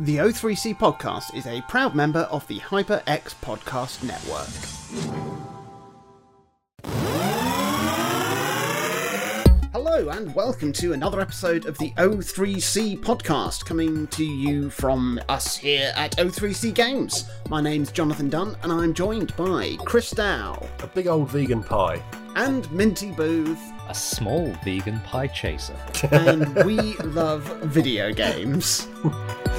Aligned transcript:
The 0.00 0.16
O3C 0.16 0.76
podcast 0.76 1.34
is 1.36 1.46
a 1.46 1.62
proud 1.62 1.94
member 1.94 2.20
of 2.30 2.46
the 2.48 2.58
HyperX 2.58 3.34
Podcast 3.40 4.02
Network. 4.02 5.54
Hello, 9.72 10.08
and 10.10 10.34
welcome 10.34 10.72
to 10.74 10.92
another 10.92 11.20
episode 11.20 11.66
of 11.66 11.78
the 11.78 11.92
O3C 11.98 12.98
podcast, 13.00 13.64
coming 13.64 14.06
to 14.08 14.24
you 14.24 14.68
from 14.70 15.20
us 15.28 15.56
here 15.56 15.92
at 15.96 16.16
O3C 16.16 16.74
Games. 16.74 17.30
My 17.48 17.60
name's 17.60 17.92
Jonathan 17.92 18.28
Dunn, 18.28 18.56
and 18.62 18.72
I'm 18.72 18.92
joined 18.94 19.34
by 19.36 19.76
Chris 19.84 20.10
Dow 20.10 20.60
A 20.80 20.86
big 20.88 21.06
old 21.06 21.30
vegan 21.30 21.62
pie. 21.62 22.02
and 22.34 22.70
Minty 22.72 23.12
Booth, 23.12 23.60
a 23.88 23.94
small 23.94 24.46
vegan 24.64 24.98
pie 25.00 25.28
chaser. 25.28 25.76
and 26.10 26.52
we 26.64 26.94
love 26.98 27.42
video 27.62 28.12
games. 28.12 28.88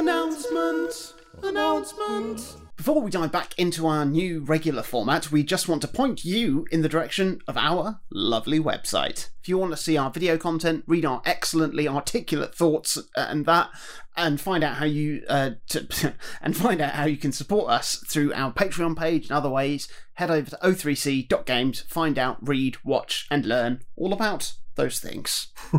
Announcement! 0.00 1.12
Announcement! 1.42 2.56
Before 2.74 3.02
we 3.02 3.10
dive 3.10 3.32
back 3.32 3.52
into 3.58 3.86
our 3.86 4.06
new 4.06 4.40
regular 4.40 4.82
format, 4.82 5.30
we 5.30 5.42
just 5.42 5.68
want 5.68 5.82
to 5.82 5.88
point 5.88 6.24
you 6.24 6.66
in 6.72 6.80
the 6.80 6.88
direction 6.88 7.42
of 7.46 7.58
our 7.58 8.00
lovely 8.10 8.58
website. 8.58 9.28
If 9.42 9.50
you 9.50 9.58
want 9.58 9.72
to 9.72 9.76
see 9.76 9.98
our 9.98 10.10
video 10.10 10.38
content, 10.38 10.84
read 10.86 11.04
our 11.04 11.20
excellently 11.26 11.86
articulate 11.86 12.54
thoughts 12.54 12.96
uh, 12.96 13.02
and 13.14 13.44
that, 13.44 13.68
and 14.16 14.40
find 14.40 14.64
out 14.64 14.76
how 14.76 14.86
you 14.86 15.22
uh, 15.28 15.50
to, 15.68 16.14
and 16.40 16.56
find 16.56 16.80
out 16.80 16.94
how 16.94 17.04
you 17.04 17.18
can 17.18 17.32
support 17.32 17.70
us 17.70 18.02
through 18.08 18.32
our 18.32 18.54
Patreon 18.54 18.96
page 18.96 19.24
and 19.24 19.32
other 19.32 19.50
ways, 19.50 19.86
head 20.14 20.30
over 20.30 20.48
to 20.48 20.58
o3c.games, 20.62 21.82
find 21.82 22.18
out, 22.18 22.38
read, 22.40 22.78
watch, 22.82 23.26
and 23.30 23.44
learn 23.44 23.82
all 23.96 24.14
about 24.14 24.54
those 24.76 24.98
things. 24.98 25.48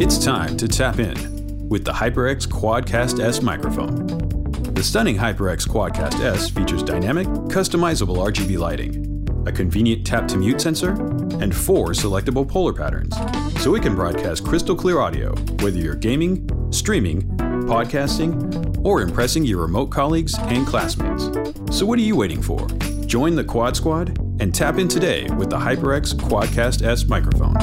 It's 0.00 0.18
time 0.18 0.56
to 0.56 0.66
tap 0.66 0.98
in 0.98 1.49
with 1.70 1.84
the 1.84 1.92
HyperX 1.92 2.46
Quadcast 2.48 3.24
S 3.24 3.40
microphone. 3.40 4.06
The 4.74 4.82
stunning 4.82 5.16
HyperX 5.16 5.66
Quadcast 5.66 6.20
S 6.20 6.50
features 6.50 6.82
dynamic, 6.82 7.28
customizable 7.48 8.16
RGB 8.16 8.58
lighting, 8.58 9.44
a 9.46 9.52
convenient 9.52 10.04
tap 10.04 10.26
to 10.28 10.36
mute 10.36 10.60
sensor, 10.60 10.90
and 11.40 11.54
four 11.54 11.90
selectable 11.90 12.46
polar 12.46 12.72
patterns, 12.72 13.14
so 13.62 13.76
it 13.76 13.82
can 13.82 13.94
broadcast 13.94 14.44
crystal 14.44 14.74
clear 14.74 15.00
audio 15.00 15.32
whether 15.60 15.78
you're 15.78 15.94
gaming, 15.94 16.48
streaming, 16.72 17.22
podcasting, 17.66 18.84
or 18.84 19.00
impressing 19.00 19.44
your 19.44 19.62
remote 19.62 19.90
colleagues 19.90 20.34
and 20.38 20.66
classmates. 20.66 21.24
So 21.70 21.86
what 21.86 22.00
are 22.00 22.02
you 22.02 22.16
waiting 22.16 22.42
for? 22.42 22.66
Join 23.06 23.36
the 23.36 23.44
Quad 23.44 23.76
Squad 23.76 24.18
and 24.40 24.52
tap 24.52 24.78
in 24.78 24.88
today 24.88 25.28
with 25.36 25.50
the 25.50 25.58
HyperX 25.58 26.14
Quadcast 26.14 26.82
S 26.82 27.04
microphone. 27.06 27.54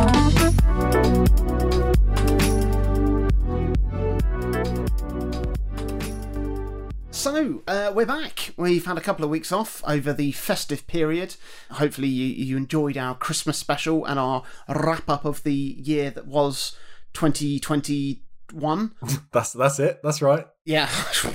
So, 7.28 7.62
uh, 7.68 7.92
we're 7.94 8.06
back. 8.06 8.54
We've 8.56 8.86
had 8.86 8.98
a 8.98 9.02
couple 9.02 9.26
of 9.26 9.30
weeks 9.30 9.52
off 9.52 9.84
over 9.86 10.14
the 10.14 10.32
festive 10.32 10.88
period. 10.88 11.36
Hopefully, 11.72 12.08
you, 12.08 12.26
you 12.26 12.56
enjoyed 12.56 12.96
our 12.96 13.16
Christmas 13.16 13.58
special 13.58 14.06
and 14.06 14.18
our 14.18 14.44
wrap 14.70 15.10
up 15.10 15.26
of 15.26 15.44
the 15.44 15.54
year 15.54 16.10
that 16.10 16.26
was 16.26 16.78
2021. 17.12 18.96
That's 19.34 19.52
that's 19.52 19.78
it. 19.78 20.00
That's 20.02 20.22
right. 20.22 20.48
Yeah, 20.64 20.90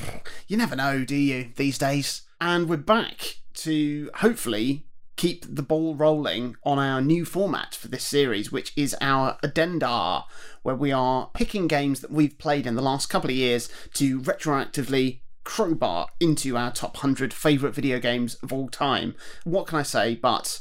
you 0.48 0.56
never 0.56 0.74
know, 0.74 1.04
do 1.04 1.14
you, 1.14 1.50
these 1.56 1.76
days? 1.76 2.22
And 2.40 2.70
we're 2.70 2.78
back 2.78 3.40
to 3.56 4.08
hopefully 4.14 4.86
keep 5.16 5.44
the 5.46 5.62
ball 5.62 5.94
rolling 5.94 6.56
on 6.64 6.78
our 6.78 7.02
new 7.02 7.26
format 7.26 7.74
for 7.74 7.88
this 7.88 8.04
series, 8.04 8.50
which 8.50 8.72
is 8.76 8.96
our 9.02 9.36
addenda, 9.42 10.24
where 10.62 10.74
we 10.74 10.90
are 10.90 11.28
picking 11.34 11.66
games 11.66 12.00
that 12.00 12.10
we've 12.10 12.38
played 12.38 12.66
in 12.66 12.76
the 12.76 12.82
last 12.82 13.10
couple 13.10 13.28
of 13.28 13.36
years 13.36 13.68
to 13.92 14.20
retroactively 14.20 15.20
crowbar 15.44 16.08
into 16.20 16.56
our 16.56 16.72
top 16.72 16.96
100 16.96 17.32
favourite 17.32 17.74
video 17.74 17.98
games 17.98 18.34
of 18.36 18.52
all 18.52 18.68
time. 18.68 19.14
What 19.44 19.66
can 19.66 19.78
I 19.78 19.82
say 19.82 20.14
but 20.14 20.60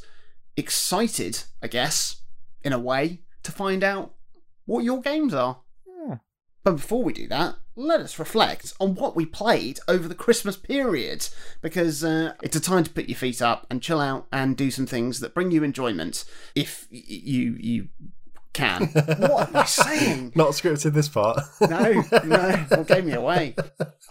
excited, 0.58 1.44
I 1.62 1.68
guess, 1.68 2.22
in 2.64 2.74
a 2.74 2.80
way, 2.80 3.22
to 3.44 3.52
find 3.52 3.84
out 3.84 4.14
what 4.66 4.84
your 4.84 5.02
games 5.02 5.34
are. 5.34 5.62
But 6.64 6.74
before 6.74 7.04
we 7.04 7.14
do 7.14 7.28
that, 7.28 7.56
let 7.76 8.02
us 8.02 8.20
reflect 8.20 8.74
on 8.80 8.96
what 8.96 9.16
we 9.16 9.26
played 9.26 9.80
over 9.88 10.08
the 10.08 10.16
Christmas 10.16 10.56
period, 10.56 11.28
because 11.62 12.04
uh, 12.04 12.34
it's 12.44 12.56
a 12.56 12.62
time 12.62 12.84
to 12.84 12.92
put 12.92 13.10
your 13.10 13.18
feet 13.18 13.42
up 13.42 13.66
and 13.70 13.82
chill 13.82 14.00
out 14.00 14.28
and 14.32 14.56
do 14.56 14.70
some 14.70 14.86
things 14.86 15.20
that 15.22 15.34
bring 15.34 15.52
you 15.52 15.64
enjoyment, 15.64 16.24
if 16.54 16.88
you 16.92 17.56
you 17.60 17.88
can. 18.54 18.88
what 19.18 19.50
am 19.50 19.56
I 19.56 19.66
saying? 19.66 20.34
Not 20.36 20.50
scripted 20.50 20.94
this 20.94 21.10
part. 21.10 21.40
No, 21.62 22.04
no, 22.24 22.66
well, 22.70 22.84
gave 22.84 23.06
me 23.06 23.14
away. 23.14 23.56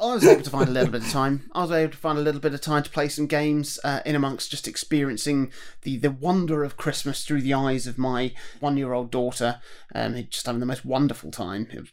I 0.00 0.14
was 0.14 0.26
able 0.26 0.42
to 0.42 0.50
find 0.50 0.68
a 0.68 0.72
little 0.72 0.90
bit 0.90 1.02
of 1.02 1.10
time. 1.10 1.50
I 1.52 1.62
was 1.62 1.70
able 1.70 1.92
to 1.92 1.98
find 1.98 2.18
a 2.18 2.22
little 2.22 2.40
bit 2.40 2.54
of 2.54 2.60
time 2.60 2.82
to 2.82 2.90
play 2.90 3.08
some 3.08 3.26
games 3.26 3.78
uh, 3.84 4.00
in 4.06 4.14
amongst 4.14 4.50
just 4.50 4.66
experiencing 4.66 5.52
the, 5.82 5.96
the 5.96 6.10
wonder 6.10 6.64
of 6.64 6.76
Christmas 6.76 7.24
through 7.24 7.42
the 7.42 7.54
eyes 7.54 7.86
of 7.86 7.98
my 7.98 8.32
one 8.60 8.76
year 8.76 8.92
old 8.92 9.10
daughter. 9.10 9.60
Um, 9.94 10.14
just 10.30 10.46
having 10.46 10.60
the 10.60 10.66
most 10.66 10.84
wonderful 10.84 11.30
time. 11.30 11.68
It 11.70 11.80
was, 11.80 11.90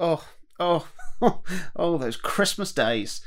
oh, 0.00 0.26
oh, 0.58 0.88
oh, 1.20 1.42
oh, 1.76 1.98
those 1.98 2.16
Christmas 2.16 2.72
days. 2.72 3.20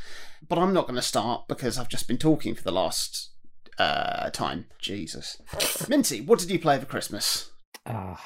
But 0.47 0.59
I'm 0.59 0.74
not 0.74 0.86
going 0.86 0.96
to 0.96 1.02
start 1.02 1.47
because 1.47 1.78
I've 1.78 1.90
just 1.90 2.08
been 2.08 2.18
talking 2.18 2.56
for 2.56 2.64
the 2.64 2.72
last 2.72 3.32
uh, 3.78 4.30
time. 4.30 4.66
Jesus. 4.80 5.42
Minty, 5.88 6.22
what 6.22 6.40
did 6.40 6.52
you 6.52 6.59
play 6.59 6.80
for 6.80 6.86
Christmas? 6.86 7.52
Ah, 7.86 8.22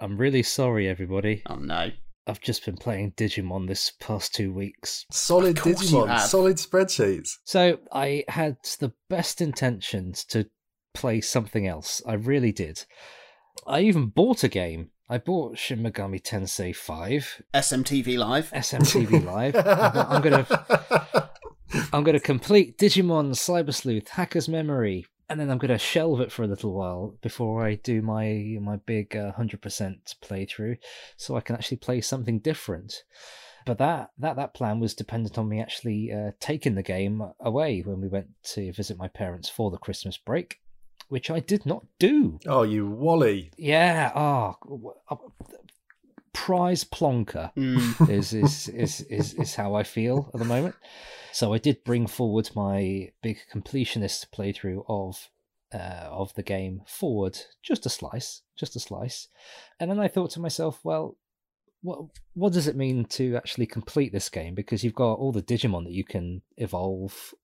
I'm 0.00 0.16
really 0.16 0.42
sorry, 0.42 0.88
everybody. 0.88 1.42
Oh, 1.46 1.56
no. 1.56 1.90
I've 2.26 2.40
just 2.40 2.64
been 2.64 2.76
playing 2.76 3.12
Digimon 3.12 3.68
this 3.68 3.92
past 4.00 4.34
two 4.34 4.52
weeks. 4.52 5.06
Solid 5.12 5.58
Of 5.58 5.62
course 5.62 5.90
you 5.90 5.98
Digimon, 5.98 6.20
solid 6.20 6.56
spreadsheets. 6.56 7.36
So 7.44 7.78
I 7.92 8.24
had 8.28 8.56
the 8.80 8.92
best 9.08 9.40
intentions 9.40 10.24
to 10.26 10.48
play 10.92 11.20
something 11.20 11.68
else. 11.68 12.02
I 12.06 12.14
really 12.14 12.50
did. 12.52 12.84
I 13.66 13.80
even 13.80 14.06
bought 14.08 14.42
a 14.42 14.48
game. 14.48 14.90
I 15.08 15.18
bought 15.18 15.56
Shin 15.56 15.80
Megami 15.80 16.20
Tensei 16.20 16.74
5, 16.74 17.42
SMTV 17.54 18.18
Live. 18.18 18.50
SMTV 18.50 19.24
Live. 19.24 19.54
I'm 19.54 20.20
gonna 20.20 21.30
I'm 21.92 22.02
gonna 22.02 22.18
complete 22.18 22.76
Digimon 22.76 23.30
Cyber 23.30 23.72
Sleuth 23.72 24.08
Hacker's 24.08 24.48
Memory, 24.48 25.06
and 25.28 25.40
then 25.40 25.50
I'm 25.50 25.58
gonna 25.58 25.78
shelve 25.78 26.20
it 26.20 26.32
for 26.32 26.42
a 26.42 26.46
little 26.46 26.72
while 26.72 27.16
before 27.20 27.64
I 27.64 27.74
do 27.76 28.02
my 28.02 28.58
my 28.60 28.76
big 28.76 29.16
uh, 29.16 29.32
hundred 29.32 29.62
percent 29.62 30.14
playthrough, 30.22 30.78
so 31.16 31.36
I 31.36 31.40
can 31.40 31.56
actually 31.56 31.78
play 31.78 32.00
something 32.00 32.38
different. 32.38 33.04
But 33.64 33.78
that 33.78 34.10
that 34.18 34.36
that 34.36 34.54
plan 34.54 34.78
was 34.78 34.94
dependent 34.94 35.36
on 35.38 35.48
me 35.48 35.60
actually 35.60 36.12
uh, 36.12 36.32
taking 36.38 36.74
the 36.76 36.82
game 36.82 37.22
away 37.40 37.80
when 37.80 38.00
we 38.00 38.08
went 38.08 38.28
to 38.54 38.72
visit 38.72 38.96
my 38.96 39.08
parents 39.08 39.48
for 39.48 39.70
the 39.70 39.78
Christmas 39.78 40.16
break, 40.16 40.60
which 41.08 41.30
I 41.30 41.40
did 41.40 41.66
not 41.66 41.84
do. 41.98 42.38
oh, 42.46 42.62
you 42.62 42.88
Wally. 42.88 43.50
Yeah, 43.56 44.12
oh, 44.14 44.56
prize 46.36 46.84
plonker 46.84 47.50
Mm. 47.54 48.10
is, 48.10 48.34
is 48.34 48.68
is 48.68 49.00
is 49.18 49.34
is 49.34 49.54
how 49.54 49.74
I 49.74 49.82
feel 49.84 50.30
at 50.34 50.38
the 50.38 50.44
moment. 50.44 50.74
So 51.32 51.54
I 51.54 51.58
did 51.58 51.82
bring 51.84 52.06
forward 52.06 52.50
my 52.54 53.10
big 53.22 53.38
completionist 53.52 54.26
playthrough 54.36 54.84
of 54.86 55.30
uh, 55.72 56.08
of 56.10 56.34
the 56.34 56.42
game 56.42 56.82
forward 56.86 57.38
just 57.62 57.86
a 57.86 57.88
slice, 57.88 58.42
just 58.54 58.76
a 58.76 58.80
slice, 58.80 59.28
and 59.80 59.90
then 59.90 59.98
I 59.98 60.08
thought 60.08 60.30
to 60.32 60.40
myself, 60.40 60.80
well, 60.84 61.16
what 61.82 62.00
what 62.34 62.52
does 62.52 62.68
it 62.68 62.76
mean 62.76 63.06
to 63.18 63.36
actually 63.36 63.66
complete 63.66 64.12
this 64.12 64.28
game? 64.28 64.54
Because 64.54 64.84
you've 64.84 65.02
got 65.06 65.14
all 65.14 65.32
the 65.32 65.42
Digimon 65.42 65.84
that 65.84 65.92
you 66.00 66.04
can 66.04 66.42
evolve, 66.56 67.34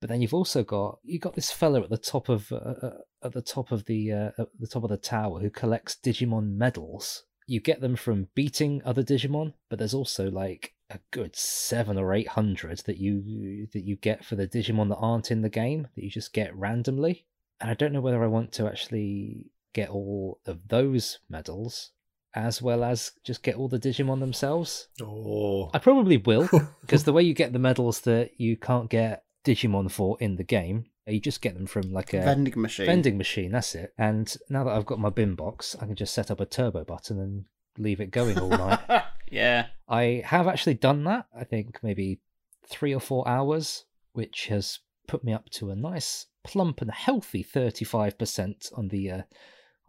but 0.00 0.10
then 0.10 0.20
you've 0.22 0.34
also 0.34 0.64
got 0.64 0.98
you 1.04 1.18
got 1.20 1.34
this 1.34 1.50
fella 1.52 1.80
at 1.82 1.90
the 1.90 1.98
top 2.12 2.28
of 2.28 2.50
uh, 2.52 2.56
uh, 2.56 2.98
at 3.22 3.32
the 3.32 3.42
top 3.42 3.70
of 3.72 3.84
the 3.84 4.12
uh, 4.12 4.30
at 4.38 4.48
the 4.58 4.66
top 4.66 4.82
of 4.82 4.90
the 4.90 4.96
tower 4.96 5.40
who 5.40 5.50
collects 5.50 5.96
Digimon 6.04 6.56
medals. 6.56 7.24
You 7.50 7.58
get 7.58 7.80
them 7.80 7.96
from 7.96 8.28
beating 8.36 8.80
other 8.84 9.02
Digimon, 9.02 9.54
but 9.68 9.80
there's 9.80 9.92
also 9.92 10.30
like 10.30 10.74
a 10.88 11.00
good 11.10 11.34
seven 11.34 11.98
or 11.98 12.14
eight 12.14 12.28
hundred 12.28 12.78
that 12.86 12.98
you 12.98 13.66
that 13.72 13.82
you 13.82 13.96
get 13.96 14.24
for 14.24 14.36
the 14.36 14.46
Digimon 14.46 14.88
that 14.90 14.98
aren't 14.98 15.32
in 15.32 15.42
the 15.42 15.48
game 15.48 15.88
that 15.96 16.04
you 16.04 16.10
just 16.10 16.32
get 16.32 16.54
randomly. 16.54 17.26
And 17.60 17.68
I 17.68 17.74
don't 17.74 17.92
know 17.92 18.00
whether 18.00 18.22
I 18.22 18.28
want 18.28 18.52
to 18.52 18.68
actually 18.68 19.50
get 19.72 19.90
all 19.90 20.38
of 20.46 20.68
those 20.68 21.18
medals 21.28 21.90
as 22.34 22.62
well 22.62 22.84
as 22.84 23.10
just 23.24 23.42
get 23.42 23.56
all 23.56 23.66
the 23.66 23.80
Digimon 23.80 24.20
themselves. 24.20 24.86
Oh, 25.02 25.70
I 25.74 25.78
probably 25.78 26.18
will, 26.18 26.48
because 26.82 27.02
the 27.02 27.12
way 27.12 27.24
you 27.24 27.34
get 27.34 27.52
the 27.52 27.58
medals 27.58 28.02
that 28.02 28.38
you 28.38 28.56
can't 28.56 28.88
get 28.88 29.24
Digimon 29.44 29.90
for 29.90 30.16
in 30.20 30.36
the 30.36 30.44
game, 30.44 30.86
you 31.06 31.20
just 31.20 31.40
get 31.40 31.54
them 31.54 31.66
from 31.66 31.92
like 31.92 32.12
a 32.12 32.20
vending 32.20 32.60
machine. 32.60 32.86
vending 32.86 33.18
machine. 33.18 33.52
That's 33.52 33.74
it. 33.74 33.92
And 33.98 34.34
now 34.48 34.64
that 34.64 34.76
I've 34.76 34.86
got 34.86 34.98
my 34.98 35.10
bin 35.10 35.34
box, 35.34 35.76
I 35.80 35.86
can 35.86 35.96
just 35.96 36.14
set 36.14 36.30
up 36.30 36.40
a 36.40 36.46
turbo 36.46 36.84
button 36.84 37.18
and 37.18 37.44
leave 37.78 38.00
it 38.00 38.10
going 38.10 38.38
all 38.38 38.48
night. 38.48 38.80
yeah. 39.30 39.66
I 39.88 40.22
have 40.24 40.46
actually 40.46 40.74
done 40.74 41.04
that. 41.04 41.26
I 41.36 41.44
think 41.44 41.78
maybe 41.82 42.20
three 42.66 42.94
or 42.94 43.00
four 43.00 43.26
hours, 43.26 43.84
which 44.12 44.46
has 44.46 44.80
put 45.06 45.24
me 45.24 45.32
up 45.32 45.50
to 45.50 45.70
a 45.70 45.76
nice 45.76 46.26
plump 46.44 46.80
and 46.80 46.90
healthy 46.90 47.44
35% 47.44 48.78
on 48.78 48.88
the 48.88 49.10
uh, 49.10 49.22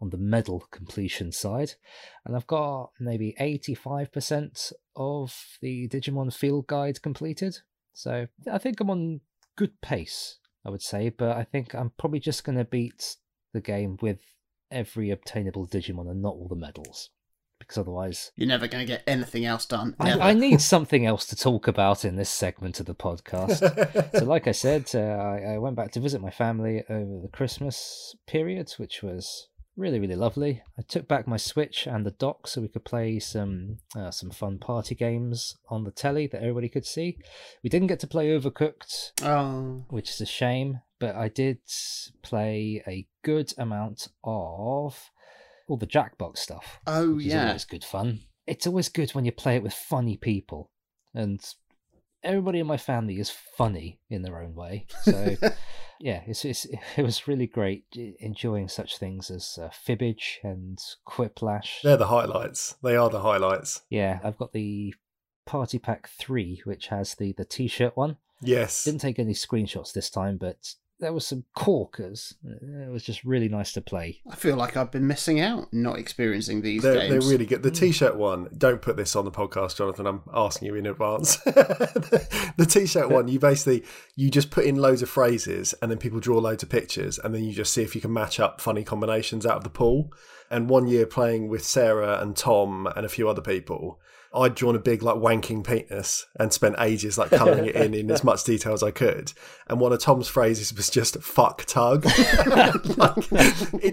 on 0.00 0.10
the 0.10 0.18
medal 0.18 0.64
completion 0.72 1.30
side, 1.30 1.74
and 2.26 2.34
I've 2.34 2.48
got 2.48 2.90
maybe 2.98 3.36
85% 3.40 4.72
of 4.96 5.32
the 5.60 5.88
Digimon 5.88 6.34
Field 6.34 6.66
Guide 6.66 7.00
completed. 7.00 7.58
So 7.94 8.26
I 8.50 8.58
think 8.58 8.80
I'm 8.80 8.90
on 8.90 9.20
good 9.54 9.80
pace, 9.80 10.38
I 10.64 10.70
would 10.70 10.82
say, 10.82 11.08
but 11.10 11.36
I 11.36 11.44
think 11.44 11.74
I'm 11.74 11.92
probably 11.98 12.20
just 12.20 12.44
going 12.44 12.58
to 12.58 12.64
beat 12.64 13.16
the 13.52 13.60
game 13.60 13.98
with 14.00 14.18
every 14.70 15.10
obtainable 15.10 15.66
Digimon 15.66 16.10
and 16.10 16.22
not 16.22 16.34
all 16.34 16.48
the 16.48 16.56
medals. 16.56 17.10
Because 17.58 17.78
otherwise, 17.78 18.32
You're 18.34 18.48
never 18.48 18.66
going 18.66 18.84
to 18.84 18.92
get 18.92 19.04
anything 19.06 19.44
else 19.44 19.66
done. 19.66 19.94
I, 20.00 20.30
I 20.30 20.32
need 20.34 20.60
something 20.60 21.06
else 21.06 21.26
to 21.26 21.36
talk 21.36 21.68
about 21.68 22.04
in 22.04 22.16
this 22.16 22.30
segment 22.30 22.80
of 22.80 22.86
the 22.86 22.94
podcast. 22.94 24.10
so, 24.18 24.24
like 24.24 24.48
I 24.48 24.52
said, 24.52 24.90
uh, 24.94 24.98
I, 24.98 25.54
I 25.54 25.58
went 25.58 25.76
back 25.76 25.92
to 25.92 26.00
visit 26.00 26.20
my 26.20 26.30
family 26.30 26.82
over 26.90 27.20
the 27.20 27.28
Christmas 27.28 28.16
period, 28.26 28.72
which 28.78 29.00
was 29.04 29.46
really, 29.76 29.98
really 29.98 30.14
lovely. 30.16 30.62
I 30.78 30.82
took 30.82 31.08
back 31.08 31.26
my 31.26 31.36
Switch 31.36 31.86
and 31.86 32.04
the 32.06 32.10
dock 32.10 32.46
so 32.46 32.60
we 32.60 32.68
could 32.68 32.84
play 32.84 33.18
some 33.18 33.78
uh, 33.96 34.10
some 34.10 34.30
fun 34.30 34.58
party 34.58 34.94
games 34.94 35.56
on 35.68 35.84
the 35.84 35.90
telly 35.90 36.26
that 36.28 36.40
everybody 36.42 36.68
could 36.68 36.86
see. 36.86 37.18
We 37.62 37.70
didn't 37.70 37.88
get 37.88 38.00
to 38.00 38.06
play 38.06 38.28
Overcooked, 38.38 39.12
Oh, 39.22 39.84
which 39.88 40.10
is 40.10 40.20
a 40.20 40.26
shame, 40.26 40.80
but 41.00 41.14
I 41.16 41.28
did 41.28 41.58
play 42.22 42.82
a 42.86 43.06
good 43.24 43.52
amount 43.58 44.08
of 44.24 45.10
all 45.68 45.76
the 45.78 45.86
Jackbox 45.86 46.38
stuff. 46.38 46.80
oh 46.86 47.18
yeah. 47.18 47.52
it's 47.52 47.64
good 47.64 47.84
fun. 47.84 48.20
It's 48.46 48.66
always 48.66 48.88
good 48.88 49.12
when 49.12 49.24
you 49.24 49.32
play 49.32 49.56
it 49.56 49.62
with 49.62 49.72
funny 49.72 50.16
people, 50.16 50.70
and 51.14 51.40
everybody 52.24 52.58
in 52.58 52.66
my 52.66 52.76
family 52.76 53.18
is 53.18 53.30
funny 53.56 54.00
in 54.10 54.22
their 54.22 54.42
own 54.42 54.54
way. 54.54 54.86
So 55.02 55.36
yeah, 56.02 56.22
it's, 56.26 56.44
it's 56.44 56.66
it 56.96 57.02
was 57.02 57.28
really 57.28 57.46
great 57.46 57.84
enjoying 58.18 58.68
such 58.68 58.98
things 58.98 59.30
as 59.30 59.58
uh, 59.62 59.68
Fibbage 59.68 60.38
and 60.42 60.78
Quiplash. 61.06 61.80
They're 61.82 61.96
the 61.96 62.08
highlights. 62.08 62.74
They 62.82 62.96
are 62.96 63.08
the 63.08 63.20
highlights. 63.20 63.82
Yeah, 63.88 64.18
I've 64.24 64.36
got 64.36 64.52
the 64.52 64.94
Party 65.46 65.78
Pack 65.78 66.08
Three, 66.08 66.60
which 66.64 66.88
has 66.88 67.14
the 67.14 67.32
the 67.32 67.44
T-shirt 67.44 67.96
one. 67.96 68.16
Yes. 68.40 68.82
Didn't 68.84 69.00
take 69.00 69.20
any 69.20 69.34
screenshots 69.34 69.92
this 69.92 70.10
time, 70.10 70.36
but 70.36 70.74
there 71.02 71.12
was 71.12 71.26
some 71.26 71.44
corkers. 71.56 72.34
It 72.44 72.88
was 72.88 73.02
just 73.02 73.24
really 73.24 73.48
nice 73.48 73.72
to 73.72 73.80
play. 73.80 74.20
I 74.30 74.36
feel 74.36 74.54
like 74.54 74.76
I've 74.76 74.92
been 74.92 75.08
missing 75.08 75.40
out, 75.40 75.66
not 75.72 75.98
experiencing 75.98 76.62
these 76.62 76.84
They're, 76.84 77.08
they're 77.08 77.20
really 77.20 77.44
good. 77.44 77.64
The 77.64 77.70
hmm. 77.70 77.74
t-shirt 77.74 78.16
one, 78.16 78.48
don't 78.56 78.80
put 78.80 78.96
this 78.96 79.16
on 79.16 79.24
the 79.24 79.32
podcast, 79.32 79.76
Jonathan. 79.76 80.06
I'm 80.06 80.22
asking 80.32 80.66
you 80.66 80.76
in 80.76 80.86
advance. 80.86 81.36
the 81.38 82.66
t-shirt 82.70 83.10
one, 83.10 83.26
you 83.26 83.40
basically 83.40 83.82
you 84.14 84.30
just 84.30 84.52
put 84.52 84.64
in 84.64 84.76
loads 84.76 85.02
of 85.02 85.10
phrases, 85.10 85.74
and 85.82 85.90
then 85.90 85.98
people 85.98 86.20
draw 86.20 86.38
loads 86.38 86.62
of 86.62 86.68
pictures, 86.68 87.18
and 87.18 87.34
then 87.34 87.42
you 87.42 87.52
just 87.52 87.74
see 87.74 87.82
if 87.82 87.96
you 87.96 88.00
can 88.00 88.12
match 88.12 88.38
up 88.38 88.60
funny 88.60 88.84
combinations 88.84 89.44
out 89.44 89.56
of 89.56 89.64
the 89.64 89.70
pool. 89.70 90.12
And 90.52 90.70
one 90.70 90.86
year 90.86 91.04
playing 91.04 91.48
with 91.48 91.64
Sarah 91.64 92.20
and 92.20 92.36
Tom 92.36 92.86
and 92.94 93.04
a 93.04 93.08
few 93.08 93.28
other 93.28 93.42
people, 93.42 94.00
I'd 94.34 94.54
drawn 94.54 94.74
a 94.74 94.78
big 94.78 95.02
like 95.02 95.16
wanking 95.16 95.64
penis 95.64 96.26
and 96.38 96.52
spent 96.52 96.76
ages 96.78 97.18
like 97.18 97.30
colouring 97.30 97.66
it 97.66 97.76
in 97.76 97.94
in 97.94 98.10
as 98.10 98.24
much 98.24 98.44
detail 98.44 98.72
as 98.72 98.82
I 98.82 98.90
could. 98.90 99.32
And 99.68 99.80
one 99.80 99.92
of 99.92 100.00
Tom's 100.00 100.28
phrases 100.28 100.72
was 100.72 100.88
just 100.88 101.22
"fuck 101.22 101.64
tug," 101.66 102.04
like, 102.96 103.32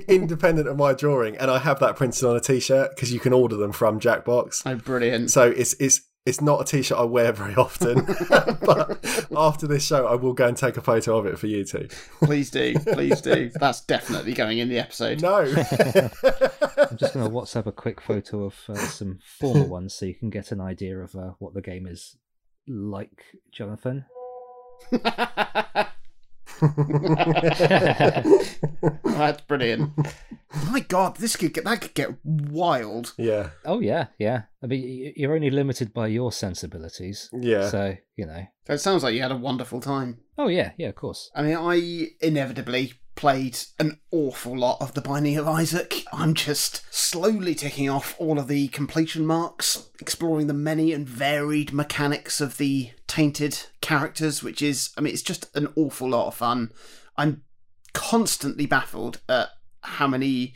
independent 0.08 0.68
of 0.68 0.78
my 0.78 0.94
drawing. 0.94 1.38
And 1.38 1.52
I 1.52 1.60
have 1.60 1.80
that 1.80 1.96
printed 1.96 2.24
on 2.24 2.36
a 2.36 2.40
t-shirt 2.40 2.96
because 2.96 3.12
you 3.12 3.20
can 3.20 3.34
order 3.34 3.58
them 3.58 3.72
from 3.72 4.00
Jackbox. 4.00 4.64
Oh, 4.66 4.76
brilliant. 4.76 5.32
So 5.32 5.44
it's 5.50 5.74
it's 5.80 6.02
it's 6.30 6.42
not 6.42 6.62
a 6.62 6.66
t-shirt 6.66 6.98
I 6.98 7.04
wear 7.04 7.32
very 7.32 7.56
often, 7.56 8.06
but 8.30 9.28
after 9.36 9.68
this 9.68 9.86
show, 9.86 10.06
I 10.06 10.16
will 10.16 10.34
go 10.34 10.48
and 10.48 10.56
take 10.56 10.78
a 10.78 10.82
photo 10.82 11.18
of 11.18 11.26
it 11.26 11.40
for 11.40 11.48
you 11.48 11.66
two. 11.66 11.88
Please 12.22 12.52
do. 12.52 12.76
Please 12.94 13.20
do. 13.20 13.50
That's 13.60 13.82
definitely 13.82 14.34
going 14.34 14.60
in 14.60 14.70
the 14.70 14.78
episode. 14.78 15.22
No, 15.22 15.38
I'm 15.40 16.98
just 16.98 17.14
going 17.14 17.26
to 17.26 17.32
WhatsApp 17.32 17.66
a 17.66 17.72
quick 17.72 18.00
photo 18.00 18.46
of 18.46 18.56
uh, 18.70 18.76
some 18.76 19.20
former 19.22 19.66
ones 19.66 19.96
so 19.96 20.06
you 20.06 20.16
can 20.16 20.30
get 20.30 20.52
an 20.52 20.62
idea 20.62 21.00
of 21.00 21.16
uh, 21.16 21.32
what 21.40 21.54
the 21.54 21.62
game 21.62 21.88
is 21.88 22.18
like, 22.68 23.24
Jonathan. 23.52 24.06
That's 29.04 29.42
brilliant. 29.42 29.92
My 30.72 30.80
God, 30.82 31.18
this 31.18 31.36
could 31.36 31.54
get 31.54 31.64
that 31.66 31.82
could 31.82 31.94
get 31.94 32.26
wild. 32.26 33.14
yeah, 33.18 33.52
Oh 33.66 33.80
yeah, 33.80 34.08
yeah. 34.18 34.44
I 34.64 34.68
mean, 34.68 35.14
you're 35.16 35.36
only 35.36 35.50
limited 35.50 35.94
by 35.94 36.08
your 36.08 36.32
sensibilities, 36.32 37.30
yeah. 37.34 37.70
so 37.70 37.96
you 38.16 38.26
know. 38.26 38.46
So 38.68 38.74
it 38.74 38.80
sounds 38.80 39.04
like 39.04 39.14
you 39.14 39.22
had 39.22 39.32
a 39.32 39.38
wonderful 39.38 39.80
time. 39.80 40.20
Oh 40.38 40.48
yeah, 40.48 40.72
yeah, 40.78 40.90
of 40.90 40.96
course. 40.96 41.30
I 41.36 41.44
mean, 41.44 41.58
I 41.58 42.08
inevitably 42.22 42.94
played 43.20 43.60
an 43.80 44.00
awful 44.12 44.58
lot 44.58 44.78
of 44.80 44.94
The 44.94 45.02
Binding 45.02 45.36
of 45.36 45.46
Isaac. 45.46 46.06
I'm 46.14 46.34
just 46.34 46.84
slowly 46.90 47.54
ticking 47.54 47.90
off 47.90 48.16
all 48.18 48.40
of 48.40 48.48
the 48.48 48.70
completion 48.70 49.26
marks, 49.26 49.90
exploring 50.00 50.48
the 50.48 50.54
many 50.54 50.94
and 50.94 51.06
varied 51.06 51.74
mechanics 51.74 52.40
of 52.40 52.56
the 52.56 52.92
tainted 53.08 53.66
characters, 53.82 54.42
which 54.42 54.62
is, 54.62 54.92
I 54.98 55.02
mean, 55.02 55.12
it's 55.12 55.22
just 55.22 55.54
an 55.54 55.68
awful 55.76 56.12
lot 56.12 56.28
of 56.28 56.36
fun. 56.36 56.72
I'm 57.18 57.42
constantly 57.92 58.66
baffled 58.66 59.20
at 59.28 59.50
how 59.82 60.08
many 60.08 60.54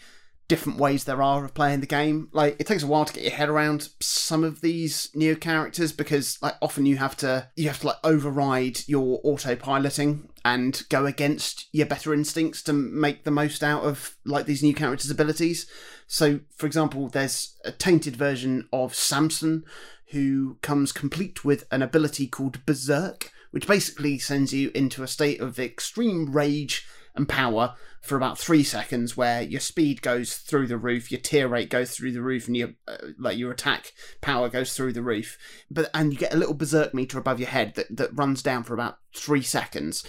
different 0.47 0.77
ways 0.77 1.03
there 1.03 1.21
are 1.21 1.45
of 1.45 1.53
playing 1.53 1.79
the 1.79 1.87
game. 1.87 2.29
Like 2.31 2.57
it 2.59 2.67
takes 2.67 2.83
a 2.83 2.87
while 2.87 3.05
to 3.05 3.13
get 3.13 3.23
your 3.23 3.31
head 3.31 3.49
around 3.49 3.89
some 3.99 4.43
of 4.43 4.61
these 4.61 5.09
new 5.15 5.35
characters 5.35 5.91
because 5.91 6.37
like 6.41 6.55
often 6.61 6.85
you 6.85 6.97
have 6.97 7.15
to 7.17 7.49
you 7.55 7.67
have 7.67 7.79
to 7.79 7.87
like 7.87 7.97
override 8.03 8.87
your 8.87 9.21
autopiloting 9.23 10.27
and 10.45 10.83
go 10.89 11.05
against 11.05 11.67
your 11.71 11.85
better 11.85 12.13
instincts 12.13 12.61
to 12.63 12.73
make 12.73 13.23
the 13.23 13.31
most 13.31 13.63
out 13.63 13.83
of 13.83 14.15
like 14.25 14.45
these 14.45 14.63
new 14.63 14.73
characters' 14.73 15.11
abilities. 15.11 15.65
So 16.07 16.41
for 16.55 16.65
example, 16.65 17.07
there's 17.07 17.57
a 17.63 17.71
tainted 17.71 18.15
version 18.15 18.67
of 18.73 18.95
Samson 18.95 19.63
who 20.11 20.57
comes 20.61 20.91
complete 20.91 21.43
with 21.43 21.65
an 21.71 21.81
ability 21.81 22.27
called 22.27 22.63
Berserk, 22.65 23.31
which 23.51 23.67
basically 23.67 24.19
sends 24.19 24.53
you 24.53 24.71
into 24.75 25.03
a 25.03 25.07
state 25.07 25.39
of 25.39 25.57
extreme 25.57 26.31
rage 26.31 26.85
and 27.15 27.29
power 27.29 27.75
for 28.03 28.17
about 28.17 28.37
three 28.37 28.63
seconds, 28.63 29.15
where 29.15 29.41
your 29.41 29.61
speed 29.61 30.01
goes 30.01 30.35
through 30.35 30.67
the 30.67 30.77
roof, 30.77 31.09
your 31.09 31.21
tear 31.21 31.47
rate 31.47 31.69
goes 31.69 31.95
through 31.95 32.11
the 32.11 32.21
roof, 32.21 32.47
and 32.47 32.57
your 32.57 32.69
uh, 32.87 32.97
like 33.17 33.37
your 33.37 33.51
attack 33.51 33.93
power 34.21 34.49
goes 34.49 34.73
through 34.73 34.93
the 34.93 35.01
roof. 35.01 35.37
But 35.71 35.89
and 35.93 36.11
you 36.11 36.19
get 36.19 36.33
a 36.33 36.37
little 36.37 36.53
berserk 36.53 36.93
meter 36.93 37.17
above 37.17 37.39
your 37.39 37.49
head 37.49 37.75
that 37.75 37.95
that 37.95 38.17
runs 38.17 38.43
down 38.43 38.63
for 38.63 38.73
about 38.73 38.97
three 39.15 39.41
seconds. 39.41 40.03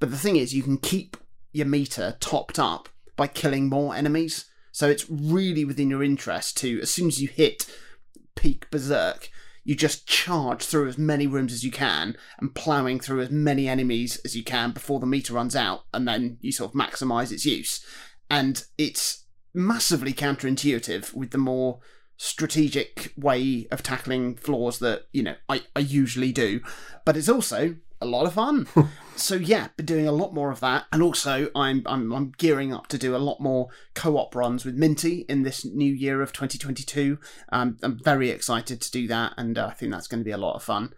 But 0.00 0.10
the 0.10 0.18
thing 0.18 0.36
is, 0.36 0.54
you 0.54 0.62
can 0.62 0.78
keep 0.78 1.16
your 1.52 1.66
meter 1.66 2.16
topped 2.20 2.58
up 2.58 2.88
by 3.16 3.26
killing 3.26 3.68
more 3.68 3.94
enemies. 3.94 4.46
So 4.72 4.88
it's 4.88 5.08
really 5.10 5.64
within 5.64 5.90
your 5.90 6.04
interest 6.04 6.56
to, 6.58 6.80
as 6.80 6.90
soon 6.90 7.08
as 7.08 7.20
you 7.20 7.28
hit 7.28 7.66
peak 8.36 8.70
berserk, 8.70 9.28
you 9.68 9.74
just 9.74 10.06
charge 10.06 10.62
through 10.62 10.88
as 10.88 10.96
many 10.96 11.26
rooms 11.26 11.52
as 11.52 11.62
you 11.62 11.70
can 11.70 12.16
and 12.38 12.54
ploughing 12.54 12.98
through 12.98 13.20
as 13.20 13.28
many 13.28 13.68
enemies 13.68 14.16
as 14.24 14.34
you 14.34 14.42
can 14.42 14.72
before 14.72 14.98
the 14.98 15.04
meter 15.04 15.34
runs 15.34 15.54
out, 15.54 15.84
and 15.92 16.08
then 16.08 16.38
you 16.40 16.50
sort 16.50 16.70
of 16.70 16.80
maximize 16.80 17.30
its 17.30 17.44
use. 17.44 17.84
And 18.30 18.64
it's 18.78 19.26
massively 19.52 20.14
counterintuitive 20.14 21.12
with 21.12 21.32
the 21.32 21.38
more 21.38 21.80
strategic 22.16 23.12
way 23.14 23.68
of 23.70 23.82
tackling 23.82 24.36
floors 24.36 24.78
that, 24.78 25.02
you 25.12 25.22
know, 25.22 25.34
I, 25.50 25.60
I 25.76 25.80
usually 25.80 26.32
do. 26.32 26.60
But 27.04 27.18
it's 27.18 27.28
also 27.28 27.76
a 28.00 28.06
lot 28.06 28.26
of 28.26 28.34
fun. 28.34 28.66
so 29.16 29.34
yeah, 29.34 29.68
been 29.76 29.86
doing 29.86 30.06
a 30.06 30.12
lot 30.12 30.34
more 30.34 30.50
of 30.50 30.60
that. 30.60 30.86
And 30.92 31.02
also 31.02 31.50
I'm 31.54 31.82
I'm 31.86 32.12
I'm 32.12 32.32
gearing 32.38 32.72
up 32.72 32.86
to 32.88 32.98
do 32.98 33.14
a 33.14 33.18
lot 33.18 33.40
more 33.40 33.68
co-op 33.94 34.34
runs 34.34 34.64
with 34.64 34.76
Minty 34.76 35.20
in 35.28 35.42
this 35.42 35.64
new 35.64 35.92
year 35.92 36.22
of 36.22 36.32
2022. 36.32 37.18
Um, 37.50 37.76
I'm 37.82 37.98
very 38.02 38.30
excited 38.30 38.80
to 38.80 38.90
do 38.90 39.06
that 39.08 39.34
and 39.36 39.58
uh, 39.58 39.66
I 39.66 39.74
think 39.74 39.92
that's 39.92 40.08
going 40.08 40.20
to 40.20 40.24
be 40.24 40.30
a 40.30 40.38
lot 40.38 40.56
of 40.56 40.62
fun. 40.62 40.94